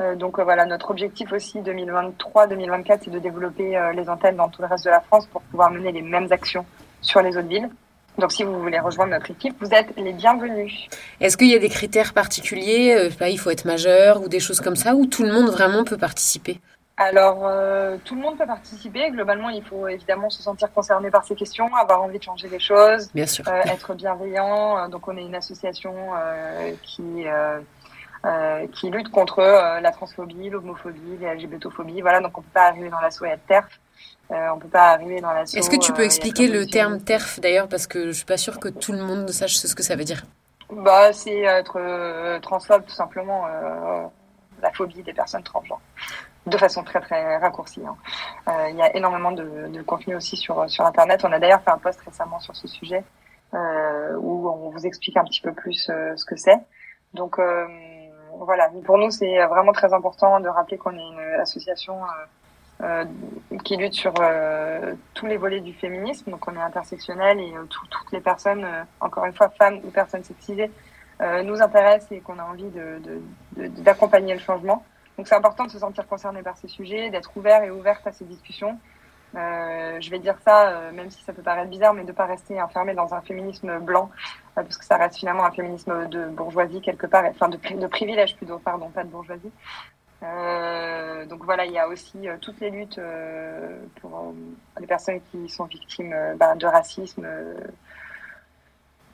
Euh, 0.00 0.14
donc 0.14 0.40
voilà, 0.40 0.66
notre 0.66 0.90
objectif 0.90 1.32
aussi 1.32 1.60
2023-2024, 1.60 3.00
c'est 3.04 3.10
de 3.10 3.18
développer 3.18 3.78
les 3.94 4.08
antennes 4.08 4.36
dans 4.36 4.48
tout 4.48 4.62
le 4.62 4.68
reste 4.68 4.84
de 4.84 4.90
la 4.90 5.00
France 5.00 5.26
pour 5.26 5.42
pouvoir 5.42 5.70
mener 5.70 5.92
les 5.92 6.02
mêmes 6.02 6.28
actions 6.30 6.64
sur 7.00 7.22
les 7.22 7.36
autres 7.36 7.48
villes. 7.48 7.70
Donc 8.18 8.32
si 8.32 8.44
vous 8.44 8.60
voulez 8.60 8.78
rejoindre 8.78 9.12
notre 9.12 9.30
équipe, 9.30 9.54
vous 9.60 9.72
êtes 9.72 9.94
les 9.96 10.12
bienvenus. 10.12 10.88
Est-ce 11.20 11.38
qu'il 11.38 11.48
y 11.48 11.54
a 11.54 11.58
des 11.58 11.70
critères 11.70 12.12
particuliers? 12.12 13.10
Il 13.22 13.38
faut 13.38 13.50
être 13.50 13.64
majeur 13.64 14.22
ou 14.22 14.28
des 14.28 14.40
choses 14.40 14.60
comme 14.60 14.76
ça, 14.76 14.94
où 14.94 15.06
tout 15.06 15.22
le 15.22 15.32
monde 15.32 15.48
vraiment 15.48 15.84
peut 15.84 15.96
participer? 15.96 16.60
Alors, 16.96 17.46
euh, 17.46 17.96
tout 18.04 18.14
le 18.14 18.20
monde 18.20 18.36
peut 18.36 18.46
participer. 18.46 19.10
Globalement, 19.10 19.48
il 19.48 19.64
faut 19.64 19.88
évidemment 19.88 20.28
se 20.28 20.42
sentir 20.42 20.70
concerné 20.72 21.10
par 21.10 21.24
ces 21.24 21.34
questions, 21.34 21.74
avoir 21.74 22.02
envie 22.02 22.18
de 22.18 22.22
changer 22.22 22.48
les 22.48 22.58
choses, 22.58 23.10
Bien 23.14 23.26
sûr. 23.26 23.44
Euh, 23.48 23.62
être 23.64 23.94
bienveillant. 23.94 24.78
Euh, 24.78 24.88
donc, 24.88 25.08
on 25.08 25.16
est 25.16 25.22
une 25.22 25.34
association 25.34 25.94
euh, 26.14 26.72
qui 26.82 27.24
qui 28.74 28.88
lutte 28.88 29.08
contre 29.10 29.40
la 29.40 29.90
transphobie, 29.90 30.48
l'homophobie, 30.48 31.18
la 31.20 31.34
LGBTophobie. 31.34 32.02
Voilà, 32.02 32.20
donc 32.20 32.38
on 32.38 32.40
peut 32.40 32.54
pas 32.54 32.66
arriver 32.68 32.88
dans 32.88 33.00
l'assaut 33.00 33.24
et 33.24 33.30
être 33.30 33.44
TERF. 33.48 33.80
on 34.30 34.58
peut 34.60 34.68
pas 34.68 34.90
arriver 34.90 35.20
dans 35.20 35.32
l'assaut. 35.32 35.58
Est-ce 35.58 35.68
que 35.68 35.76
tu 35.76 35.92
peux 35.92 36.04
expliquer 36.04 36.46
le 36.46 36.64
terme 36.64 37.00
TERF 37.00 37.40
d'ailleurs, 37.40 37.66
parce 37.66 37.88
que 37.88 38.06
je 38.06 38.12
suis 38.12 38.24
pas 38.24 38.36
sûre 38.36 38.60
que 38.60 38.68
tout 38.68 38.92
le 38.92 39.02
monde 39.02 39.28
sache 39.30 39.56
ce 39.56 39.74
que 39.74 39.82
ça 39.82 39.96
veut 39.96 40.04
dire. 40.04 40.22
Bah, 40.70 41.12
c'est 41.12 41.40
être 41.40 42.38
transphobe 42.42 42.84
tout 42.86 42.94
simplement, 42.94 43.44
la 44.62 44.70
phobie 44.70 45.02
des 45.02 45.14
personnes 45.14 45.42
transgenres 45.42 45.80
de 46.46 46.56
façon 46.56 46.82
très 46.82 47.00
très 47.00 47.36
raccourcie. 47.38 47.82
Hein. 47.86 47.96
Euh, 48.48 48.70
il 48.70 48.76
y 48.76 48.82
a 48.82 48.94
énormément 48.96 49.32
de, 49.32 49.68
de, 49.68 49.82
contenu 49.82 50.16
aussi 50.16 50.36
sur 50.36 50.68
sur 50.68 50.84
internet. 50.84 51.24
On 51.24 51.32
a 51.32 51.38
d'ailleurs 51.38 51.62
fait 51.62 51.70
un 51.70 51.78
post 51.78 52.00
récemment 52.00 52.40
sur 52.40 52.56
ce 52.56 52.66
sujet 52.66 53.04
euh, 53.54 54.16
où 54.18 54.48
on 54.48 54.70
vous 54.70 54.86
explique 54.86 55.16
un 55.16 55.24
petit 55.24 55.40
peu 55.40 55.52
plus 55.52 55.88
euh, 55.90 56.16
ce 56.16 56.24
que 56.24 56.36
c'est. 56.36 56.58
Donc 57.14 57.38
euh, 57.38 57.66
voilà, 58.38 58.70
pour 58.84 58.98
nous 58.98 59.10
c'est 59.10 59.44
vraiment 59.46 59.72
très 59.72 59.92
important 59.92 60.40
de 60.40 60.48
rappeler 60.48 60.78
qu'on 60.78 60.96
est 60.96 61.02
une 61.02 61.40
association 61.40 62.00
euh, 62.82 63.04
qui 63.64 63.76
lutte 63.76 63.92
sur 63.92 64.14
tous 65.14 65.26
les 65.26 65.36
volets 65.36 65.60
du 65.60 65.74
féminisme. 65.74 66.30
Donc 66.30 66.48
on 66.48 66.56
est 66.56 66.62
intersectionnel 66.62 67.38
et 67.38 67.52
toutes 67.68 68.12
les 68.12 68.20
personnes, 68.20 68.66
encore 69.00 69.26
une 69.26 69.34
fois 69.34 69.50
femmes 69.50 69.80
ou 69.84 69.90
personnes 69.90 70.24
sexisées, 70.24 70.70
nous 71.44 71.62
intéressent 71.62 72.10
et 72.12 72.20
qu'on 72.20 72.38
a 72.38 72.44
envie 72.44 72.70
d'accompagner 73.56 74.32
de, 74.32 74.38
de, 74.38 74.38
le 74.38 74.44
changement. 74.44 74.82
Donc 75.16 75.28
c'est 75.28 75.34
important 75.34 75.64
de 75.64 75.70
se 75.70 75.78
sentir 75.78 76.06
concerné 76.06 76.42
par 76.42 76.56
ces 76.56 76.68
sujets, 76.68 77.10
d'être 77.10 77.36
ouvert 77.36 77.62
et 77.62 77.70
ouverte 77.70 78.06
à 78.06 78.12
ces 78.12 78.24
discussions. 78.24 78.78
Euh, 79.34 79.98
je 80.00 80.10
vais 80.10 80.18
dire 80.18 80.36
ça, 80.44 80.68
euh, 80.68 80.92
même 80.92 81.10
si 81.10 81.22
ça 81.24 81.32
peut 81.32 81.42
paraître 81.42 81.70
bizarre, 81.70 81.94
mais 81.94 82.04
de 82.04 82.12
pas 82.12 82.26
rester 82.26 82.60
enfermé 82.60 82.94
dans 82.94 83.14
un 83.14 83.22
féminisme 83.22 83.78
blanc, 83.78 84.10
euh, 84.58 84.62
parce 84.62 84.76
que 84.76 84.84
ça 84.84 84.96
reste 84.96 85.16
finalement 85.16 85.44
un 85.44 85.50
féminisme 85.50 86.06
de 86.08 86.26
bourgeoisie 86.26 86.82
quelque 86.82 87.06
part, 87.06 87.24
enfin 87.24 87.48
de, 87.48 87.86
privilège 87.86 88.36
plutôt, 88.36 88.58
pardon, 88.58 88.90
pas 88.90 89.04
de 89.04 89.08
bourgeoisie. 89.08 89.52
Donc 91.28 91.44
voilà, 91.44 91.64
il 91.64 91.72
y 91.72 91.78
a 91.78 91.88
aussi 91.88 92.28
toutes 92.40 92.60
les 92.60 92.70
luttes 92.70 93.00
pour 94.00 94.32
les 94.78 94.86
personnes 94.86 95.20
qui 95.30 95.48
sont 95.48 95.64
victimes 95.64 96.14
ben, 96.36 96.54
de 96.54 96.66
racisme, 96.66 97.26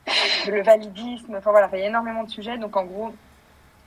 le 0.49 0.63
validisme, 0.63 1.37
enfin 1.37 1.51
voilà, 1.51 1.71
il 1.73 1.79
y 1.79 1.83
a 1.83 1.87
énormément 1.87 2.25
de 2.25 2.31
sujets. 2.31 2.59
Donc 2.59 2.77
en 2.77 2.85
gros, 2.85 3.15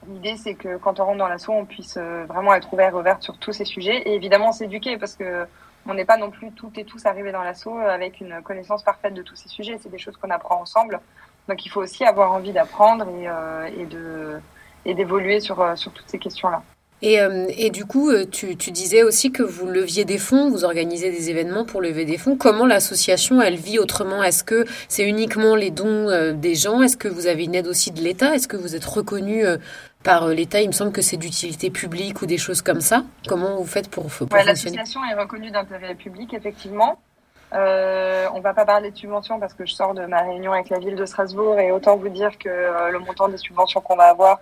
L'idée, 0.08 0.36
c'est 0.36 0.56
que 0.56 0.78
quand 0.78 1.00
on 1.00 1.06
rentre 1.06 1.20
dans 1.20 1.28
l'assaut, 1.28 1.54
on 1.54 1.66
puisse 1.66 1.98
euh, 1.98 2.26
vraiment 2.26 2.54
être 2.56 2.74
ouvert, 2.74 2.96
ouverte 2.96 3.22
sur 3.22 3.38
tous 3.38 3.54
ces 3.54 3.66
sujets 3.66 4.02
et 4.06 4.16
évidemment 4.16 4.52
s'éduquer 4.52 4.98
parce 4.98 5.16
que 5.16 5.46
on 5.88 5.94
n'est 5.94 6.06
pas 6.06 6.18
non 6.18 6.30
plus 6.30 6.52
toutes 6.52 6.78
et 6.78 6.86
tous 6.86 7.06
arrivés 7.06 7.32
dans 7.32 7.42
l'assaut 7.42 7.78
avec 7.78 8.22
une 8.22 8.42
connaissance 8.44 8.84
parfaite 8.84 9.14
de 9.14 9.24
tous 9.24 9.36
ces 9.36 9.50
sujets. 9.50 9.80
C'est 9.82 9.90
des 9.90 9.98
choses 9.98 10.18
qu'on 10.18 10.30
apprend 10.30 10.62
ensemble. 10.62 11.00
Donc 11.48 11.66
il 11.66 11.70
faut 11.70 11.82
aussi 11.82 12.04
avoir 12.04 12.34
envie 12.34 12.52
d'apprendre 12.52 13.08
et, 13.08 13.28
euh, 13.28 13.70
et 13.78 13.86
de 13.86 14.40
et 14.86 14.94
d'évoluer 14.96 15.40
sur 15.40 15.62
euh, 15.62 15.76
sur 15.76 15.92
toutes 15.92 16.10
ces 16.10 16.20
questions-là. 16.20 16.64
Et, 17.04 17.18
et, 17.58 17.72
du 17.72 17.86
coup, 17.86 18.12
tu, 18.32 18.56
tu, 18.58 18.70
disais 18.70 19.02
aussi 19.02 19.32
que 19.32 19.42
vous 19.42 19.66
leviez 19.66 20.06
des 20.06 20.20
fonds, 20.20 20.52
vous 20.52 20.64
organisez 20.64 21.10
des 21.10 21.32
événements 21.32 21.66
pour 21.66 21.82
lever 21.82 22.06
des 22.06 22.20
fonds. 22.20 22.38
Comment 22.38 22.68
l'association, 22.68 23.42
elle 23.42 23.56
vit 23.56 23.80
autrement? 23.80 24.22
Est-ce 24.22 24.44
que 24.44 24.66
c'est 24.88 25.04
uniquement 25.10 25.56
les 25.56 25.72
dons 25.72 26.34
des 26.34 26.54
gens? 26.54 26.84
Est-ce 26.84 26.98
que 26.98 27.08
vous 27.08 27.26
avez 27.26 27.46
une 27.46 27.56
aide 27.56 27.66
aussi 27.66 27.90
de 27.90 28.02
l'État? 28.02 28.36
Est-ce 28.36 28.48
que 28.48 28.56
vous 28.56 28.76
êtes 28.76 28.86
reconnu 28.86 29.44
par 30.04 30.28
l'État 30.28 30.62
Il 30.62 30.68
me 30.68 30.74
semble 30.74 30.92
que 30.92 31.02
c'est 31.02 31.18
d'utilité 31.18 31.70
publique 31.70 32.22
ou 32.22 32.26
des 32.26 32.38
choses 32.38 32.62
comme 32.62 32.82
ça. 32.82 33.04
Comment 33.28 33.58
vous 33.58 33.66
faites 33.66 33.90
pour, 33.90 34.06
pour 34.06 34.32
ouais, 34.32 34.44
L'association 34.44 35.02
est 35.06 35.16
reconnue 35.16 35.52
d'intérêt 35.52 35.96
public, 35.96 36.34
effectivement. 36.34 37.00
Euh, 37.54 38.28
on 38.34 38.40
va 38.40 38.54
pas 38.54 38.66
parler 38.66 38.92
de 38.92 38.98
subventions 38.98 39.40
parce 39.40 39.54
que 39.54 39.66
je 39.66 39.74
sors 39.74 39.94
de 39.94 40.06
ma 40.06 40.22
réunion 40.22 40.54
avec 40.54 40.70
la 40.70 40.80
ville 40.80 40.96
de 40.96 41.06
Strasbourg 41.06 41.60
et 41.60 41.72
autant 41.72 41.98
vous 41.98 42.10
dire 42.10 42.38
que 42.38 42.92
le 42.92 43.00
montant 43.00 43.28
des 43.28 43.38
subventions 43.38 43.82
qu'on 43.82 43.98
va 43.98 44.06
avoir 44.06 44.40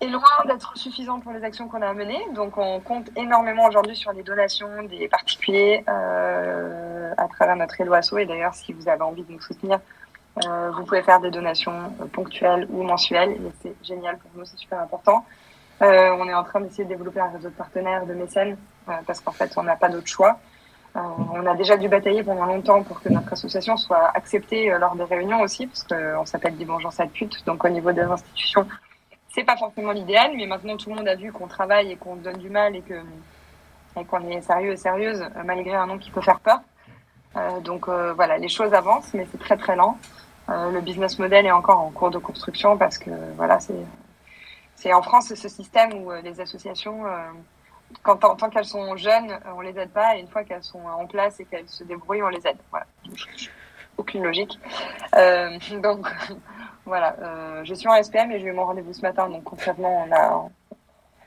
est 0.00 0.06
loin 0.06 0.22
d'être 0.46 0.76
suffisant 0.76 1.20
pour 1.20 1.32
les 1.32 1.42
actions 1.44 1.68
qu'on 1.68 1.82
a 1.82 1.92
menées. 1.92 2.24
Donc 2.34 2.56
on 2.56 2.80
compte 2.80 3.08
énormément 3.16 3.66
aujourd'hui 3.66 3.96
sur 3.96 4.12
les 4.12 4.22
donations 4.22 4.82
des 4.84 5.08
particuliers 5.08 5.84
euh, 5.88 7.12
à 7.16 7.28
travers 7.28 7.56
notre 7.56 7.80
Eloasso. 7.80 8.18
Et 8.18 8.26
d'ailleurs, 8.26 8.54
si 8.54 8.72
vous 8.72 8.88
avez 8.88 9.02
envie 9.02 9.22
de 9.22 9.32
nous 9.32 9.40
soutenir, 9.40 9.80
euh, 10.46 10.70
vous 10.70 10.84
pouvez 10.84 11.02
faire 11.02 11.20
des 11.20 11.30
donations 11.30 11.92
euh, 12.00 12.06
ponctuelles 12.06 12.66
ou 12.70 12.82
mensuelles. 12.82 13.32
Et 13.32 13.52
c'est 13.62 13.74
génial 13.82 14.18
pour 14.18 14.30
nous, 14.34 14.44
c'est 14.44 14.58
super 14.58 14.80
important. 14.80 15.24
Euh, 15.82 16.10
on 16.18 16.28
est 16.28 16.34
en 16.34 16.44
train 16.44 16.60
d'essayer 16.60 16.84
de 16.84 16.88
développer 16.88 17.20
un 17.20 17.28
réseau 17.28 17.48
de 17.48 17.54
partenaires, 17.54 18.04
de 18.06 18.14
mécènes, 18.14 18.56
parce 19.06 19.20
qu'en 19.20 19.32
fait, 19.32 19.52
on 19.56 19.62
n'a 19.62 19.76
pas 19.76 19.88
d'autre 19.88 20.08
choix. 20.08 20.38
On 20.94 21.46
a 21.46 21.54
déjà 21.54 21.76
dû 21.76 21.88
batailler 21.88 22.24
pendant 22.24 22.46
longtemps 22.46 22.82
pour 22.82 23.00
que 23.00 23.08
notre 23.08 23.32
association 23.32 23.76
soit 23.76 24.10
acceptée 24.14 24.76
lors 24.80 24.96
des 24.96 25.04
réunions 25.04 25.40
aussi, 25.42 25.68
parce 25.68 25.84
qu'on 25.84 26.24
s'appelle 26.24 26.56
Dimanche 26.56 26.84
en 26.84 27.06
pute. 27.06 27.44
Donc 27.46 27.64
au 27.64 27.68
niveau 27.68 27.92
des 27.92 28.00
institutions, 28.00 28.66
c'est 29.28 29.44
pas 29.44 29.56
forcément 29.56 29.92
l'idéal, 29.92 30.32
mais 30.36 30.46
maintenant 30.46 30.76
tout 30.76 30.90
le 30.90 30.96
monde 30.96 31.06
a 31.06 31.14
vu 31.14 31.30
qu'on 31.30 31.46
travaille 31.46 31.92
et 31.92 31.96
qu'on 31.96 32.16
donne 32.16 32.38
du 32.38 32.50
mal 32.50 32.74
et 32.74 32.80
que 32.80 33.00
et 33.96 34.04
qu'on 34.04 34.28
est 34.28 34.40
sérieux 34.40 34.72
et 34.72 34.76
sérieuse 34.76 35.24
malgré 35.44 35.74
un 35.74 35.86
nom 35.86 35.98
qui 35.98 36.10
peut 36.10 36.22
faire 36.22 36.40
peur. 36.40 36.60
Donc 37.62 37.88
voilà, 37.88 38.36
les 38.38 38.48
choses 38.48 38.74
avancent, 38.74 39.14
mais 39.14 39.28
c'est 39.30 39.38
très 39.38 39.56
très 39.56 39.76
lent. 39.76 39.96
Euh, 40.48 40.70
le 40.70 40.80
business 40.80 41.18
model 41.18 41.46
est 41.46 41.50
encore 41.50 41.80
en 41.80 41.90
cours 41.90 42.10
de 42.10 42.18
construction 42.18 42.76
parce 42.76 42.98
que 42.98 43.10
voilà, 43.36 43.60
c'est 43.60 43.84
c'est 44.74 44.92
en 44.92 45.02
France 45.02 45.34
ce 45.34 45.48
système 45.48 45.92
où 45.94 46.12
euh, 46.12 46.20
les 46.22 46.40
associations, 46.40 47.02
quand 48.02 48.16
tant 48.16 48.48
qu'elles 48.48 48.64
sont 48.64 48.96
jeunes, 48.96 49.38
on 49.56 49.60
les 49.60 49.76
aide 49.78 49.90
pas, 49.90 50.16
et 50.16 50.20
une 50.20 50.28
fois 50.28 50.44
qu'elles 50.44 50.62
sont 50.62 50.80
en 50.86 51.06
place 51.06 51.40
et 51.40 51.44
qu'elles 51.44 51.68
se 51.68 51.82
débrouillent, 51.84 52.22
on 52.22 52.28
les 52.28 52.46
aide. 52.46 52.58
Voilà, 52.70 52.86
aucune 53.96 54.22
logique. 54.22 54.58
donc 55.82 56.06
voilà, 56.88 57.14
euh, 57.20 57.60
je 57.64 57.74
suis 57.74 57.86
en 57.86 58.02
SPM 58.02 58.32
et 58.32 58.40
j'ai 58.40 58.46
eu 58.46 58.52
mon 58.52 58.64
rendez-vous 58.64 58.94
ce 58.94 59.02
matin, 59.02 59.28
donc 59.28 59.44
concrètement, 59.44 60.06
on 60.08 60.12
a, 60.12 60.48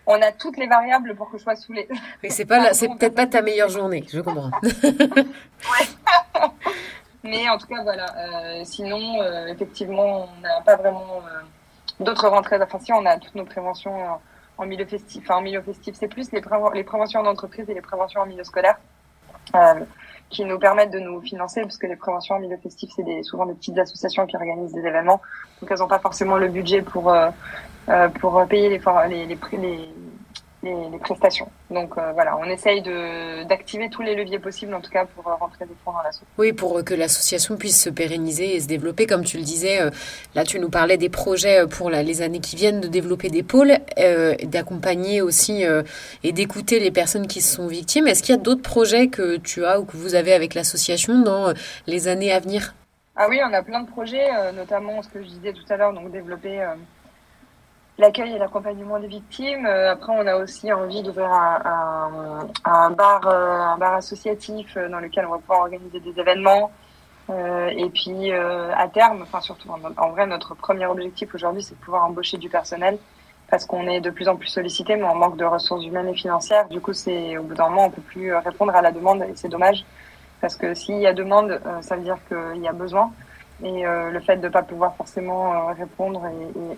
on 0.07 0.21
a 0.21 0.31
toutes 0.31 0.57
les 0.57 0.67
variables 0.67 1.15
pour 1.15 1.29
que 1.29 1.37
je 1.37 1.43
sois 1.43 1.55
saoulée. 1.55 1.87
Mais 2.23 2.29
c'est 2.29 2.45
pas, 2.45 2.73
c'est 2.73 2.89
peut-être 2.89 3.15
pas 3.15 3.27
ta 3.27 3.41
meilleure 3.41 3.69
journée, 3.69 4.03
je 4.11 4.19
comprends. 4.19 4.51
ouais. 4.63 5.87
Mais 7.23 7.47
en 7.49 7.57
tout 7.57 7.67
cas, 7.67 7.83
voilà. 7.83 8.05
Euh, 8.17 8.61
sinon, 8.63 9.21
euh, 9.21 9.47
effectivement, 9.47 10.27
on 10.27 10.41
n'a 10.41 10.61
pas 10.65 10.75
vraiment 10.75 11.21
euh, 11.25 12.03
d'autres 12.03 12.27
rentrées. 12.27 12.59
Enfin, 12.61 12.79
si, 12.79 12.91
on 12.93 13.05
a 13.05 13.17
toutes 13.17 13.35
nos 13.35 13.45
préventions 13.45 14.19
en 14.57 14.65
milieu 14.65 14.85
festif. 14.85 15.23
Enfin, 15.23 15.37
en 15.37 15.41
milieu 15.41 15.61
festif, 15.61 15.95
c'est 15.97 16.07
plus 16.07 16.31
les, 16.31 16.41
préven 16.41 16.71
les 16.73 16.83
préventions 16.83 17.23
d'entreprise 17.23 17.69
et 17.69 17.73
les 17.73 17.81
préventions 17.81 18.21
en 18.21 18.25
milieu 18.25 18.43
scolaire. 18.43 18.77
Euh, 19.55 19.85
qui 20.29 20.45
nous 20.45 20.57
permettent 20.59 20.91
de 20.91 20.99
nous 20.99 21.19
financer, 21.19 21.61
parce 21.61 21.77
que 21.77 21.87
les 21.87 21.97
préventions 21.97 22.35
en 22.35 22.39
milieu 22.39 22.55
festif, 22.55 22.89
c'est 22.95 23.03
des, 23.03 23.21
souvent 23.21 23.45
des 23.45 23.53
petites 23.53 23.77
associations 23.77 24.25
qui 24.25 24.37
organisent 24.37 24.71
des 24.71 24.85
événements, 24.85 25.19
donc 25.59 25.69
elles 25.69 25.79
n'ont 25.79 25.89
pas 25.89 25.99
forcément 25.99 26.37
le 26.37 26.47
budget 26.47 26.81
pour 26.81 27.11
euh, 27.11 27.29
pour 28.21 28.41
payer 28.47 28.69
les, 28.69 28.79
les, 29.09 29.25
les, 29.25 29.57
les, 29.57 29.89
les, 30.63 30.89
les 30.91 30.97
prestations. 30.99 31.49
Donc 31.69 31.97
euh, 31.97 32.11
voilà, 32.13 32.37
on 32.37 32.45
essaye 32.45 32.81
d'activer 33.47 33.89
tous 33.89 34.01
les 34.01 34.15
leviers 34.15 34.39
possibles, 34.39 34.73
en 34.73 34.81
tout 34.81 34.91
cas 34.91 35.05
pour 35.05 35.27
euh, 35.27 35.35
rentrer 35.35 35.65
des 35.65 35.73
fonds 35.83 35.91
dans 35.91 35.97
l'association. 35.99 36.27
Oui, 36.37 36.53
pour 36.53 36.83
que 36.83 36.93
l'association 36.93 37.57
puisse 37.57 37.81
se 37.81 37.89
pérenniser 37.89 38.55
et 38.55 38.59
se 38.59 38.67
développer, 38.67 39.05
comme 39.07 39.23
tu 39.23 39.37
le 39.37 39.43
disais. 39.43 39.81
Euh, 39.81 39.89
là, 40.35 40.43
tu 40.43 40.59
nous 40.59 40.69
parlais 40.69 40.97
des 40.97 41.09
projets 41.09 41.67
pour 41.67 41.89
la, 41.89 42.03
les 42.03 42.21
années 42.21 42.39
qui 42.39 42.55
viennent 42.55 42.81
de 42.81 42.87
développer 42.87 43.29
des 43.29 43.43
pôles, 43.43 43.73
euh, 43.97 44.35
d'accompagner 44.43 45.21
aussi 45.21 45.65
euh, 45.65 45.83
et 46.23 46.31
d'écouter 46.31 46.79
les 46.79 46.91
personnes 46.91 47.27
qui 47.27 47.41
sont 47.41 47.67
victimes. 47.67 48.07
Est-ce 48.07 48.21
qu'il 48.21 48.35
y 48.35 48.37
a 48.37 48.41
d'autres 48.41 48.61
projets 48.61 49.07
que 49.07 49.37
tu 49.37 49.65
as 49.65 49.79
ou 49.79 49.85
que 49.85 49.97
vous 49.97 50.15
avez 50.15 50.33
avec 50.33 50.53
l'association 50.53 51.21
dans 51.21 51.53
les 51.87 52.07
années 52.07 52.31
à 52.31 52.39
venir? 52.39 52.75
Ah 53.15 53.27
oui, 53.29 53.39
on 53.45 53.53
a 53.53 53.61
plein 53.61 53.81
de 53.81 53.89
projets, 53.89 54.29
notamment 54.53 55.01
ce 55.01 55.09
que 55.09 55.21
je 55.21 55.27
disais 55.27 55.53
tout 55.53 55.65
à 55.69 55.77
l'heure, 55.77 55.93
donc 55.93 56.11
développer 56.11 56.63
l'accueil 58.01 58.33
et 58.33 58.37
l'accompagnement 58.37 58.99
des 58.99 59.07
victimes. 59.07 59.65
après, 59.65 60.11
on 60.11 60.27
a 60.27 60.35
aussi 60.35 60.71
envie 60.73 61.03
d'ouvrir 61.03 61.31
un, 61.31 62.91
bar, 62.91 63.27
un 63.27 63.77
bar 63.77 63.93
associatif 63.95 64.77
dans 64.77 64.99
lequel 64.99 65.25
on 65.25 65.31
va 65.31 65.37
pouvoir 65.37 65.61
organiser 65.61 65.99
des 65.99 66.19
événements. 66.19 66.71
et 67.29 67.89
puis, 67.93 68.31
à 68.31 68.87
terme, 68.89 69.21
enfin 69.21 69.39
surtout 69.41 69.69
en, 69.97 70.09
vrai, 70.09 70.27
notre 70.27 70.55
premier 70.55 70.85
objectif 70.85 71.33
aujourd'hui, 71.35 71.63
c'est 71.63 71.75
de 71.75 71.79
pouvoir 71.79 72.05
embaucher 72.05 72.37
du 72.37 72.49
personnel 72.49 72.97
parce 73.49 73.65
qu'on 73.65 73.87
est 73.87 74.01
de 74.01 74.09
plus 74.09 74.27
en 74.29 74.37
plus 74.37 74.47
sollicité, 74.47 74.95
mais 74.95 75.03
on 75.03 75.15
manque 75.15 75.37
de 75.37 75.45
ressources 75.45 75.85
humaines 75.85 76.07
et 76.07 76.15
financières. 76.15 76.67
Du 76.69 76.79
coup, 76.81 76.93
c'est 76.93 77.37
au 77.37 77.43
bout 77.43 77.53
d'un 77.53 77.69
moment, 77.69 77.85
on 77.85 77.89
peut 77.91 78.01
plus 78.01 78.33
répondre 78.33 78.73
à 78.75 78.81
la 78.81 78.91
demande 78.91 79.23
et 79.23 79.33
c'est 79.35 79.49
dommage 79.49 79.85
parce 80.41 80.55
que 80.55 80.73
s'il 80.73 80.97
y 80.97 81.07
a 81.07 81.13
demande, 81.13 81.51
euh, 81.51 81.81
ça 81.81 81.95
veut 81.95 82.01
dire 82.01 82.17
qu'il 82.27 82.61
y 82.61 82.67
a 82.67 82.73
besoin. 82.73 83.11
Et 83.63 83.85
euh, 83.85 84.09
le 84.09 84.19
fait 84.19 84.37
de 84.37 84.47
ne 84.47 84.51
pas 84.51 84.63
pouvoir 84.63 84.95
forcément 84.95 85.53
euh, 85.53 85.73
répondre 85.73 86.23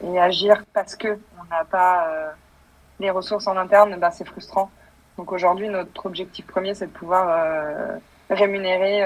et, 0.04 0.20
agir 0.20 0.64
parce 0.74 0.96
que 0.96 1.20
on 1.40 1.46
n'a 1.50 1.64
pas 1.66 2.08
les 3.00 3.10
ressources 3.10 3.48
en 3.48 3.58
interne, 3.58 3.98
bah, 3.98 4.12
c'est 4.12 4.28
frustrant. 4.28 4.70
Donc 5.18 5.32
aujourd'hui, 5.32 5.70
notre 5.70 6.06
objectif 6.06 6.46
premier, 6.48 6.74
c'est 6.76 6.88
de 6.88 6.92
pouvoir 6.92 8.00
rémunérer 8.30 9.04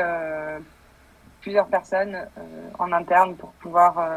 plusieurs 1.41 1.67
personnes 1.67 2.27
en 2.77 2.91
interne 2.91 3.35
pour 3.35 3.51
pouvoir 3.53 4.07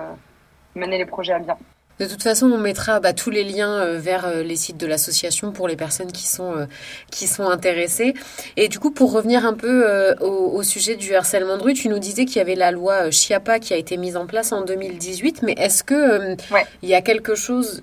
mener 0.74 0.98
les 0.98 1.06
projets 1.06 1.32
à 1.32 1.38
bien. 1.38 1.56
De 2.00 2.06
toute 2.06 2.22
façon, 2.22 2.50
on 2.50 2.56
mettra 2.56 2.98
bah, 2.98 3.12
tous 3.12 3.28
les 3.28 3.44
liens 3.44 3.74
euh, 3.74 3.98
vers 3.98 4.24
euh, 4.24 4.42
les 4.42 4.56
sites 4.56 4.78
de 4.78 4.86
l'association 4.86 5.52
pour 5.52 5.68
les 5.68 5.76
personnes 5.76 6.10
qui 6.10 6.26
sont, 6.26 6.56
euh, 6.56 6.64
qui 7.10 7.26
sont 7.26 7.44
intéressées. 7.50 8.14
Et 8.56 8.68
du 8.68 8.78
coup, 8.78 8.90
pour 8.90 9.12
revenir 9.12 9.44
un 9.44 9.52
peu 9.52 10.14
au, 10.20 10.62
sujet 10.62 10.96
du 10.96 11.14
harcèlement 11.14 11.58
de 11.58 11.62
rue, 11.62 11.74
tu 11.74 11.90
nous 11.90 11.98
disais 11.98 12.24
qu'il 12.24 12.36
y 12.36 12.40
avait 12.40 12.54
la 12.54 12.70
loi 12.70 13.10
Chiapa 13.10 13.58
qui 13.58 13.74
a 13.74 13.76
été 13.76 13.98
mise 13.98 14.16
en 14.16 14.26
place 14.26 14.52
en 14.52 14.62
2018, 14.64 15.42
mais 15.42 15.52
est-ce 15.58 15.84
que 15.84 16.36
il 16.82 16.88
y 16.88 16.94
a 16.94 17.02
quelque 17.02 17.34
chose 17.34 17.82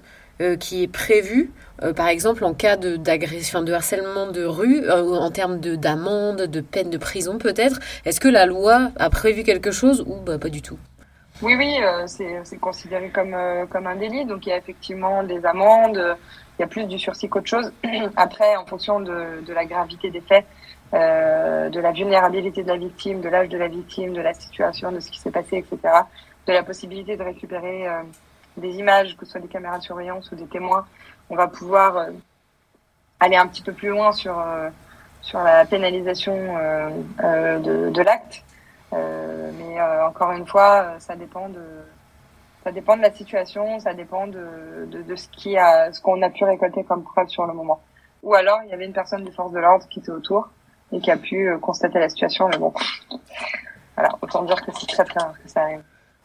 qui 0.60 0.84
est 0.84 0.88
prévu 0.88 1.52
par 1.96 2.08
exemple, 2.08 2.44
en 2.44 2.54
cas 2.54 2.76
de, 2.76 2.96
d'agression, 2.96 3.62
de 3.62 3.72
harcèlement 3.72 4.32
de 4.32 4.44
rue, 4.44 4.90
en 4.90 5.30
termes 5.30 5.60
de, 5.60 5.76
d'amende, 5.76 6.44
de 6.44 6.62
peine 6.62 6.90
de 6.90 6.98
prison 6.98 7.38
peut-être, 7.38 7.80
est-ce 8.06 8.20
que 8.20 8.28
la 8.28 8.48
loi 8.48 8.92
a 8.96 9.10
prévu 9.12 9.44
quelque 9.44 9.72
chose 9.72 10.04
ou 10.08 10.16
bah, 10.16 10.40
pas 10.40 10.50
du 10.50 10.62
tout? 10.64 10.80
Oui, 11.42 11.56
oui, 11.56 11.78
euh, 11.82 12.08
c'est 12.08 12.58
considéré 12.58 13.10
comme, 13.10 13.34
euh, 13.34 13.66
comme 13.68 13.88
un 13.88 13.96
délit. 13.96 14.26
Donc, 14.26 14.46
il 14.46 14.50
y 14.50 14.52
a 14.52 14.58
effectivement 14.58 15.24
des 15.24 15.46
amendes, 15.46 16.18
il 16.58 16.62
y 16.62 16.64
a 16.64 16.68
plus 16.68 16.86
du 16.86 16.98
sursis 16.98 17.30
qu'autre 17.30 17.48
chose. 17.48 17.72
Après, 18.16 18.56
en 18.56 18.66
fonction 18.66 19.00
de, 19.00 19.44
de 19.46 19.54
la 19.54 19.66
gravité 19.66 20.10
des 20.10 20.22
faits, 20.22 20.46
euh, 20.94 21.70
de 21.70 21.82
la 21.82 21.92
vulnérabilité 21.92 22.64
de 22.64 22.70
la 22.70 22.78
victime, 22.78 23.20
de 23.20 23.28
l'âge 23.28 23.50
de 23.50 23.58
la 23.58 23.68
victime, 23.68 24.14
de 24.14 24.22
la 24.22 24.34
situation, 24.34 24.90
de 24.92 25.02
ce 25.02 25.12
qui 25.12 25.20
s'est 25.20 25.32
passé, 25.32 25.58
etc., 25.58 25.80
de 26.48 26.54
la 26.54 26.64
possibilité 26.64 27.18
de 27.18 27.24
récupérer 27.24 27.90
euh, 27.90 28.04
des 28.56 28.76
images, 28.78 29.18
que 29.18 29.26
ce 29.26 29.34
soit 29.34 29.42
des 29.42 29.50
caméras 29.50 29.80
de 29.80 29.84
surveillance 29.84 30.32
ou 30.32 30.36
des 30.36 30.48
témoins, 30.48 30.88
on 31.30 31.36
va 31.36 31.48
pouvoir 31.48 31.98
euh, 31.98 32.12
aller 33.20 33.36
un 33.36 33.48
petit 33.48 33.62
peu 33.62 33.74
plus 33.74 33.90
loin 33.90 34.14
sur, 34.14 34.42
sur 35.22 35.40
la 35.40 35.66
pénalisation 35.66 36.34
de, 37.20 37.90
de 37.90 38.02
l'acte. 38.02 38.44
Euh, 38.94 39.52
mais 39.58 39.80
euh, 39.80 40.08
encore 40.08 40.32
une 40.32 40.46
fois, 40.48 40.84
euh, 40.84 41.00
ça 41.00 41.16
dépend 41.16 41.50
de 41.50 41.62
ça 42.64 42.72
dépend 42.72 42.98
de 42.98 43.02
la 43.02 43.12
situation, 43.12 43.80
ça 43.80 43.94
dépend 43.94 44.28
de, 44.28 44.88
de, 44.92 45.02
de 45.02 45.16
ce 45.16 45.28
qui 45.30 45.58
a 45.58 45.92
ce 45.92 46.02
qu'on 46.02 46.22
a 46.22 46.30
pu 46.30 46.44
récolter 46.44 46.84
comme 46.84 47.04
preuve 47.04 47.28
sur 47.28 47.46
le 47.46 47.54
moment. 47.54 47.82
Ou 48.24 48.34
alors 48.34 48.60
il 48.64 48.70
y 48.70 48.74
avait 48.74 48.86
une 48.86 48.94
personne 48.94 49.24
du 49.24 49.32
force 49.32 49.52
de 49.52 49.60
l'ordre 49.60 49.88
qui 49.88 50.00
était 50.00 50.12
autour 50.12 50.50
et 50.92 51.00
qui 51.00 51.12
a 51.12 51.18
pu 51.18 51.58
constater 51.62 52.00
la 52.00 52.10
situation, 52.10 52.48
mais 52.50 52.58
bon, 52.58 52.74
voilà, 53.96 54.10
autant 54.22 54.44
dire 54.44 54.62
que 54.62 54.72
c'est 54.74 54.88
très 54.88 55.06
très 55.06 55.20
que 55.44 55.50
ça 55.50 55.62
arrive. 55.62 55.84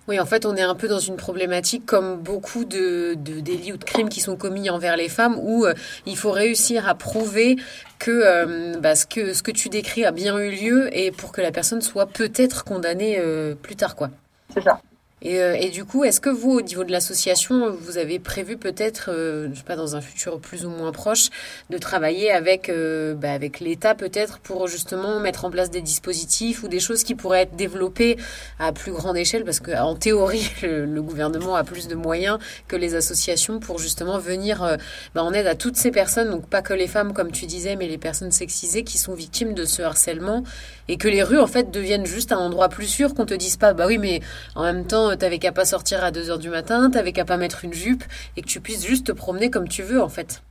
Oui, 0.09 0.19
en 0.19 0.27
fait, 0.27 0.47
on 0.47 0.57
est 0.57 0.63
un 0.63 0.75
peu 0.75 0.89
dans 0.89 0.99
une 0.99 1.17
problématique 1.17 1.87
comme 1.87 2.17
beaucoup 2.17 2.65
de, 2.65 3.15
de 3.15 3.41
délits 3.41 3.73
ou 3.73 3.77
de 3.77 3.85
crimes 3.85 4.09
qui 4.09 4.21
sont 4.21 4.37
commis 4.37 4.69
envers 4.69 4.97
les 4.97 5.09
femmes 5.09 5.39
où 5.41 5.65
euh, 5.65 5.75
il 6.07 6.17
faut 6.17 6.33
réussir 6.33 6.89
à 6.89 6.97
prouver 6.97 7.57
que, 8.01 8.11
euh, 8.11 8.79
bah, 8.81 8.97
ce 8.97 9.07
que 9.07 9.33
ce 9.33 9.45
que 9.45 9.53
tu 9.53 9.69
décris 9.69 10.05
a 10.05 10.11
bien 10.11 10.37
eu 10.39 10.51
lieu 10.51 10.97
et 10.97 11.13
pour 11.13 11.31
que 11.31 11.41
la 11.41 11.53
personne 11.53 11.81
soit 11.83 12.07
peut-être 12.07 12.65
condamnée 12.65 13.17
euh, 13.19 13.55
plus 13.55 13.77
tard, 13.77 13.95
quoi. 13.95 14.11
C'est 14.53 14.63
ça. 14.63 14.81
Euh, 15.25 15.55
et, 15.55 15.71
du 15.71 15.85
coup, 15.85 16.05
est-ce 16.05 16.21
que 16.21 16.31
vous, 16.31 16.51
au 16.51 16.63
niveau 16.63 16.85
de 16.85 16.93
l'association, 16.93 17.71
vous 17.71 17.99
avez 17.99 18.19
prévu 18.19 18.57
peut-être, 18.57 19.11
euh, 19.11 19.49
je 19.53 19.59
sais 19.59 19.65
pas, 19.65 19.77
dans 19.77 19.97
un 19.97 20.01
futur 20.01 20.41
plus 20.41 20.67
ou 20.67 20.71
moins 20.71 20.93
proche, 20.93 21.29
de 21.71 21.79
travailler 21.79 22.31
avec, 22.31 22.69
euh, 22.69 23.15
bah, 23.15 23.33
avec 23.33 23.61
l'État 23.61 23.95
peut-être 23.95 24.39
pour 24.41 24.67
justement 24.67 25.21
mettre 25.21 25.45
en 25.45 25.51
place 25.51 25.71
des 25.71 25.81
dispositifs 25.81 26.63
ou 26.63 26.69
des 26.69 26.81
choses 26.81 27.05
qui 27.05 27.15
pourraient 27.15 27.43
être 27.43 27.57
développées 27.57 28.17
à 28.59 28.73
plus 28.73 28.93
grande 28.93 29.17
échelle? 29.17 29.45
Parce 29.45 29.61
qu'en 29.61 29.95
théorie, 29.95 30.51
le, 30.63 31.03
gouvernement 31.03 31.57
a 31.57 31.65
plus 31.65 31.89
de 31.89 31.95
moyens 31.97 32.39
que 32.69 32.77
les 32.77 32.95
associations 32.95 33.59
pour 33.59 33.79
justement 33.79 34.19
venir 34.19 34.79
bah, 35.15 35.23
en 35.23 35.33
aide 35.33 35.47
à 35.47 35.57
toutes 35.57 35.77
ces 35.77 35.91
personnes, 35.91 36.31
donc 36.31 36.47
pas 36.47 36.63
que 36.63 36.73
les 36.73 36.87
femmes, 36.87 37.13
comme 37.13 37.33
tu 37.33 37.47
disais, 37.47 37.75
mais 37.75 37.89
les 37.89 37.99
personnes 37.99 38.31
sexisées 38.31 38.85
qui 38.85 38.99
sont 38.99 39.15
victimes 39.15 39.53
de 39.53 39.65
ce 39.65 39.83
harcèlement 39.83 40.45
et 40.89 40.97
que 40.97 41.09
les 41.09 41.23
rues, 41.23 41.41
en 41.41 41.47
fait, 41.47 41.71
deviennent 41.71 42.07
juste 42.07 42.33
un 42.33 42.39
endroit 42.39 42.69
plus 42.69 42.87
sûr, 42.87 43.15
qu'on 43.15 43.27
te 43.27 43.35
dise 43.35 43.57
pas, 43.57 43.73
bah 43.73 43.87
oui, 43.87 43.99
mais 43.99 44.21
en 44.55 44.63
même 44.63 44.87
temps, 44.87 45.17
t'avais 45.17 45.39
qu'à 45.39 45.53
pas 45.53 45.65
sortir 45.65 46.03
à 46.05 46.11
2 46.11 46.31
heures 46.31 46.39
du 46.39 46.51
matin, 46.51 46.91
t'avais 46.91 47.13
qu'à 47.13 47.25
pas 47.25 47.37
mettre 47.37 47.65
une 47.65 47.73
jupe 47.73 48.05
et 48.37 48.43
que 48.43 48.47
tu 48.47 48.61
puisses 48.61 48.85
juste 48.87 49.07
te 49.07 49.13
promener 49.13 49.51
comme 49.51 49.69
tu 49.69 49.83
veux 49.83 50.03
en 50.03 50.09
fait. 50.09 50.43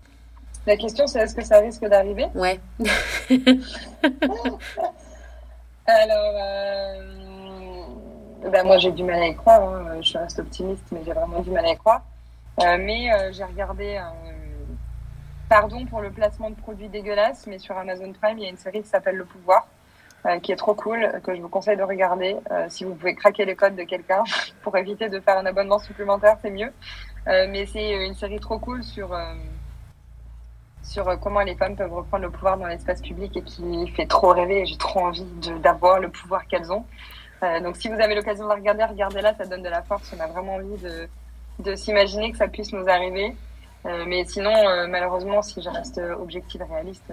La 0.67 0.77
question 0.77 1.07
c'est 1.07 1.19
est-ce 1.19 1.35
que 1.35 1.43
ça 1.43 1.59
risque 1.59 1.85
d'arriver? 1.85 2.27
Ouais. 2.35 2.59
Alors, 5.87 6.35
euh, 6.35 7.03
ben 8.51 8.63
moi 8.63 8.77
j'ai 8.77 8.91
du 8.91 9.03
mal 9.03 9.21
à 9.21 9.27
y 9.27 9.35
croire, 9.35 9.63
hein. 9.63 10.01
je 10.01 10.17
reste 10.17 10.39
optimiste 10.39 10.83
mais 10.91 11.01
j'ai 11.05 11.13
vraiment 11.13 11.39
du 11.41 11.49
mal 11.49 11.65
à 11.65 11.71
y 11.71 11.77
croire. 11.77 12.03
Euh, 12.59 12.77
mais 12.79 13.11
euh, 13.11 13.31
j'ai 13.31 13.43
regardé, 13.43 13.99
pardon 15.49 15.85
pour 15.85 16.01
le 16.01 16.11
placement 16.11 16.51
de 16.51 16.55
produits 16.55 16.89
dégueulasses, 16.89 17.47
mais 17.47 17.57
sur 17.57 17.75
Amazon 17.77 18.13
Prime 18.13 18.37
il 18.37 18.43
y 18.43 18.47
a 18.47 18.49
une 18.49 18.57
série 18.57 18.83
qui 18.83 18.89
s'appelle 18.89 19.15
Le 19.15 19.25
Pouvoir. 19.25 19.67
Euh, 20.27 20.39
qui 20.39 20.51
est 20.51 20.55
trop 20.55 20.75
cool, 20.75 21.19
que 21.23 21.33
je 21.35 21.41
vous 21.41 21.49
conseille 21.49 21.77
de 21.77 21.83
regarder. 21.83 22.35
Euh, 22.51 22.67
si 22.69 22.83
vous 22.83 22.93
pouvez 22.93 23.15
craquer 23.15 23.43
les 23.43 23.55
codes 23.55 23.75
de 23.75 23.81
quelqu'un 23.81 24.23
pour 24.61 24.77
éviter 24.77 25.09
de 25.09 25.19
faire 25.19 25.39
un 25.39 25.45
abonnement 25.47 25.79
supplémentaire, 25.79 26.37
c'est 26.43 26.51
mieux. 26.51 26.71
Euh, 27.27 27.47
mais 27.49 27.65
c'est 27.65 28.05
une 28.05 28.13
série 28.13 28.39
trop 28.39 28.59
cool 28.59 28.83
sur 28.83 29.17
sur 30.83 31.19
comment 31.19 31.41
les 31.41 31.55
femmes 31.55 31.75
peuvent 31.75 31.93
reprendre 31.93 32.23
le 32.23 32.31
pouvoir 32.31 32.57
dans 32.57 32.67
l'espace 32.67 33.01
public 33.01 33.35
et 33.37 33.41
qui 33.41 33.87
fait 33.95 34.05
trop 34.05 34.29
rêver. 34.29 34.65
J'ai 34.65 34.77
trop 34.77 35.01
envie 35.01 35.25
d'avoir 35.61 35.99
le 35.99 36.09
pouvoir 36.09 36.45
qu'elles 36.47 36.71
ont. 36.71 36.85
donc 37.63 37.77
si 37.77 37.87
vous 37.87 37.99
avez 37.99 38.13
l'occasion 38.15 38.43
de 38.45 38.49
la 38.49 38.55
regarder, 38.55 38.83
regardez-la, 38.83 39.35
ça 39.35 39.45
donne 39.45 39.63
de 39.63 39.69
la 39.69 39.81
force. 39.83 40.13
On 40.15 40.19
a 40.19 40.27
vraiment 40.27 40.55
envie 40.55 40.81
de, 40.81 41.07
de 41.59 41.75
s'imaginer 41.75 42.31
que 42.31 42.37
ça 42.37 42.47
puisse 42.47 42.73
nous 42.73 42.87
arriver. 42.87 43.35
mais 43.85 44.25
sinon, 44.25 44.53
malheureusement, 44.87 45.41
si 45.41 45.61
je 45.61 45.69
reste 45.69 45.99
objective 46.19 46.63
réaliste, 46.63 47.11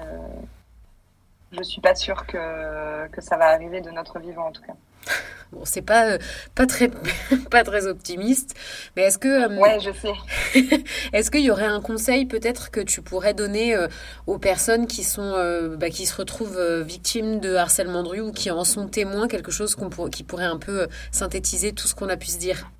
je 1.53 1.63
suis 1.63 1.81
pas 1.81 1.95
sûre 1.95 2.27
que, 2.27 3.09
que 3.09 3.21
ça 3.21 3.37
va 3.37 3.47
arriver 3.47 3.81
de 3.81 3.91
notre 3.91 4.19
vivant 4.19 4.49
en 4.49 4.53
tout 4.53 4.63
cas. 4.63 4.75
Bon, 5.51 5.63
c'est 5.65 5.81
pas 5.81 6.11
euh, 6.11 6.19
pas 6.55 6.67
très 6.67 6.91
pas 7.51 7.65
très 7.65 7.87
optimiste, 7.87 8.55
mais 8.95 9.05
est-ce 9.05 9.17
que 9.17 9.29
euh, 9.29 9.59
ouais, 9.59 9.81
je 9.81 9.93
sais. 9.93 10.13
est-ce 11.15 11.31
qu'il 11.31 11.41
y 11.41 11.51
aurait 11.51 11.65
un 11.65 11.81
conseil 11.81 12.27
peut-être 12.27 12.71
que 12.71 12.81
tu 12.81 13.01
pourrais 13.01 13.33
donner 13.33 13.75
euh, 13.75 13.89
aux 14.27 14.39
personnes 14.39 14.87
qui 14.87 15.05
sont 15.05 15.33
bah, 15.79 15.89
qui 15.89 16.05
se 16.05 16.15
retrouvent 16.15 16.83
victimes 16.83 17.41
de 17.41 17.55
harcèlement 17.55 18.03
de 18.03 18.09
rue 18.09 18.21
ou 18.21 18.31
qui 18.31 18.51
en 18.51 18.63
sont 18.65 18.89
témoins, 18.89 19.27
quelque 19.27 19.51
chose 19.51 19.75
qu'on 19.75 19.89
qui 20.11 20.23
pourrait 20.23 20.45
un 20.45 20.59
peu 20.59 20.87
synthétiser 21.13 21.73
tout 21.73 21.89
ce 21.89 21.95
qu'on 21.95 22.11
a 22.11 22.19
pu 22.19 22.27
se 22.27 22.39
dire? 22.39 22.71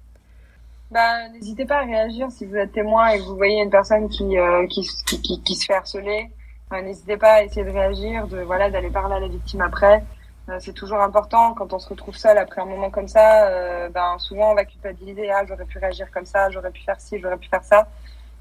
Bah, 0.91 1.27
n'hésitez 1.31 1.65
pas 1.65 1.79
à 1.79 1.85
réagir 1.85 2.31
si 2.31 2.45
vous 2.45 2.57
êtes 2.57 2.73
témoin 2.73 3.09
et 3.09 3.19
que 3.19 3.25
vous 3.25 3.37
voyez 3.37 3.63
une 3.63 3.71
personne 3.71 4.11
qui, 4.11 4.37
qui, 4.69 4.87
qui, 5.23 5.43
qui 5.43 5.55
se 5.55 5.65
fait 5.65 5.75
harceler. 5.75 6.31
N'hésitez 6.71 7.17
pas 7.17 7.35
à 7.35 7.43
essayer 7.43 7.65
de 7.65 7.71
réagir, 7.71 8.27
de 8.27 8.41
voilà, 8.41 8.71
d'aller 8.71 8.91
parler 8.91 9.17
à 9.17 9.21
la 9.21 9.29
victime 9.29 9.63
après. 9.63 10.05
Euh, 10.49 10.57
c'est 10.61 10.73
toujours 10.73 11.01
important 11.01 11.55
quand 11.55 11.73
on 11.73 11.79
se 11.79 11.89
retrouve 11.89 12.17
seul 12.17 12.39
après 12.39 12.61
un 12.61 12.67
moment 12.67 12.91
comme 12.91 13.09
ça. 13.09 13.49
Euh, 13.49 13.89
ben 13.89 14.19
souvent 14.19 14.53
on 14.53 14.55
va 14.55 14.65
culpabiliser. 14.65 15.31
Ah, 15.31 15.45
j'aurais 15.47 15.65
pu 15.65 15.79
réagir 15.79 16.11
comme 16.11 16.27
ça, 16.27 16.51
j'aurais 16.51 16.71
pu 16.71 16.83
faire 16.83 17.01
ci, 17.01 17.19
j'aurais 17.19 17.37
pu 17.39 17.49
faire 17.49 17.65
ça. 17.65 17.89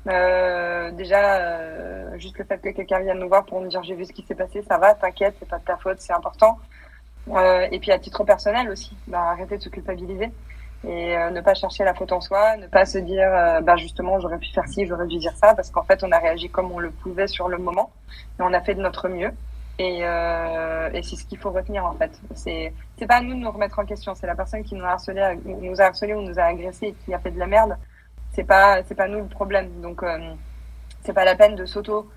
Euh, 0.07 0.91
déjà, 0.91 1.41
euh, 1.41 2.17
juste 2.17 2.37
le 2.37 2.45
fait 2.45 2.59
que 2.59 2.69
quelqu'un 2.69 2.99
vienne 2.99 3.19
nous 3.19 3.27
voir 3.27 3.45
pour 3.45 3.59
nous 3.61 3.67
dire 3.67 3.83
j'ai 3.83 3.95
vu 3.95 4.05
ce 4.05 4.13
qui 4.13 4.23
s'est 4.23 4.35
passé, 4.35 4.61
ça 4.61 4.77
va, 4.77 4.93
t'inquiète, 4.93 5.35
c'est 5.39 5.49
pas 5.49 5.59
de 5.59 5.65
ta 5.65 5.77
faute, 5.77 5.99
c'est 5.99 6.13
important. 6.13 6.57
Euh, 7.29 7.67
et 7.71 7.79
puis 7.79 7.91
à 7.91 7.99
titre 7.99 8.23
personnel 8.23 8.69
aussi, 8.69 8.95
ben, 9.07 9.19
arrêtez 9.19 9.57
de 9.57 9.63
se 9.63 9.69
culpabiliser 9.69 10.31
et 10.83 11.17
euh, 11.17 11.29
ne 11.31 11.41
pas 11.41 11.53
chercher 11.53 11.83
la 11.83 11.93
faute 11.93 12.11
en 12.11 12.21
soi, 12.21 12.57
ne 12.57 12.67
pas 12.67 12.85
se 12.85 12.97
dire 12.97 13.33
euh, 13.33 13.61
bah 13.61 13.75
justement 13.77 14.19
j'aurais 14.19 14.37
pu 14.37 14.49
faire 14.49 14.67
ci, 14.67 14.85
j'aurais 14.85 15.07
dû 15.07 15.17
dire 15.17 15.33
ça 15.35 15.55
parce 15.55 15.71
qu'en 15.71 15.83
fait 15.83 16.03
on 16.03 16.11
a 16.11 16.19
réagi 16.19 16.49
comme 16.49 16.71
on 16.71 16.79
le 16.79 16.91
pouvait 16.91 17.27
sur 17.27 17.47
le 17.49 17.57
moment 17.57 17.91
et 18.39 18.43
on 18.43 18.53
a 18.53 18.61
fait 18.61 18.75
de 18.75 18.81
notre 18.81 19.09
mieux 19.09 19.31
et, 19.79 19.99
euh, 20.03 20.89
et 20.93 21.01
c'est 21.03 21.15
ce 21.15 21.25
qu'il 21.25 21.39
faut 21.39 21.51
retenir 21.51 21.85
en 21.85 21.93
fait. 21.93 22.11
C'est 22.35 22.73
c'est 22.97 23.07
pas 23.07 23.15
à 23.15 23.21
nous 23.21 23.33
de 23.33 23.39
nous 23.39 23.51
remettre 23.51 23.79
en 23.79 23.85
question, 23.85 24.13
c'est 24.15 24.27
la 24.27 24.35
personne 24.35 24.63
qui 24.63 24.75
nous 24.75 24.85
a 24.85 24.89
harcelé, 24.89 25.39
nous 25.45 25.81
a 25.81 25.85
harcelé 25.85 26.13
ou 26.13 26.21
nous 26.21 26.39
a 26.39 26.43
agressé 26.43 26.87
et 26.87 26.93
qui 26.93 27.13
a 27.13 27.19
fait 27.19 27.31
de 27.31 27.39
la 27.39 27.47
merde. 27.47 27.77
C'est 28.31 28.43
pas 28.43 28.83
c'est 28.83 28.95
pas 28.95 29.07
nous 29.07 29.19
le 29.19 29.27
problème 29.27 29.81
donc 29.81 30.03
euh, 30.03 30.17
c'est 31.03 31.13
pas 31.13 31.25
la 31.25 31.35
peine 31.35 31.55
de 31.55 31.65
s'auto 31.65 32.09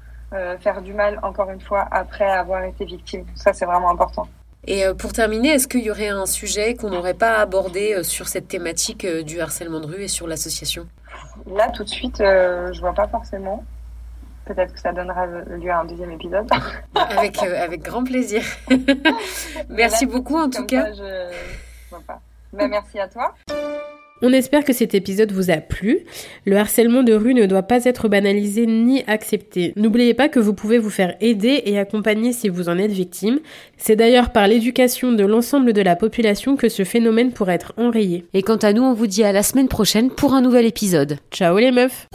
faire 0.60 0.80
du 0.80 0.94
mal 0.94 1.18
encore 1.24 1.50
une 1.50 1.60
fois 1.60 1.88
après 1.90 2.30
avoir 2.30 2.62
été 2.62 2.84
victime. 2.84 3.26
Ça 3.34 3.52
c'est 3.52 3.66
vraiment 3.66 3.90
important. 3.90 4.28
Et 4.66 4.84
pour 4.98 5.12
terminer, 5.12 5.50
est-ce 5.50 5.68
qu'il 5.68 5.82
y 5.82 5.90
aurait 5.90 6.08
un 6.08 6.26
sujet 6.26 6.74
qu'on 6.74 6.90
n'aurait 6.90 7.14
pas 7.14 7.38
abordé 7.38 8.02
sur 8.04 8.28
cette 8.28 8.48
thématique 8.48 9.06
du 9.06 9.40
harcèlement 9.40 9.80
de 9.80 9.86
rue 9.86 10.02
et 10.02 10.08
sur 10.08 10.26
l'association? 10.26 10.86
Là, 11.46 11.70
tout 11.70 11.82
de 11.82 11.88
suite, 11.88 12.18
je 12.18 12.80
vois 12.80 12.92
pas 12.92 13.08
forcément. 13.08 13.64
Peut-être 14.44 14.72
que 14.72 14.80
ça 14.80 14.92
donnera 14.92 15.26
lieu 15.26 15.70
à 15.70 15.80
un 15.80 15.84
deuxième 15.84 16.12
épisode. 16.12 16.48
avec, 16.94 17.42
avec 17.42 17.82
grand 17.82 18.04
plaisir. 18.04 18.42
merci 19.68 20.06
beaucoup 20.06 20.36
en 20.36 20.50
tout 20.50 20.66
cas. 20.66 20.92
je... 20.92 21.32
vois 21.90 22.02
pas. 22.06 22.20
Bah, 22.52 22.66
merci 22.66 22.98
à 22.98 23.08
toi. 23.08 23.34
On 24.22 24.32
espère 24.32 24.64
que 24.64 24.72
cet 24.72 24.94
épisode 24.94 25.32
vous 25.32 25.50
a 25.50 25.56
plu. 25.56 26.00
Le 26.44 26.56
harcèlement 26.56 27.02
de 27.02 27.12
rue 27.12 27.34
ne 27.34 27.46
doit 27.46 27.62
pas 27.62 27.84
être 27.84 28.08
banalisé 28.08 28.66
ni 28.66 29.02
accepté. 29.06 29.72
N'oubliez 29.76 30.14
pas 30.14 30.28
que 30.28 30.40
vous 30.40 30.54
pouvez 30.54 30.78
vous 30.78 30.90
faire 30.90 31.16
aider 31.20 31.62
et 31.64 31.78
accompagner 31.78 32.32
si 32.32 32.48
vous 32.48 32.68
en 32.68 32.78
êtes 32.78 32.90
victime. 32.90 33.40
C'est 33.76 33.96
d'ailleurs 33.96 34.30
par 34.30 34.46
l'éducation 34.46 35.12
de 35.12 35.24
l'ensemble 35.24 35.72
de 35.72 35.82
la 35.82 35.96
population 35.96 36.56
que 36.56 36.68
ce 36.68 36.84
phénomène 36.84 37.32
pourrait 37.32 37.54
être 37.54 37.72
enrayé. 37.76 38.24
Et 38.34 38.42
quant 38.42 38.56
à 38.56 38.72
nous, 38.72 38.82
on 38.82 38.94
vous 38.94 39.06
dit 39.06 39.24
à 39.24 39.32
la 39.32 39.42
semaine 39.42 39.68
prochaine 39.68 40.10
pour 40.10 40.34
un 40.34 40.42
nouvel 40.42 40.66
épisode. 40.66 41.18
Ciao 41.30 41.58
les 41.58 41.72
meufs 41.72 42.06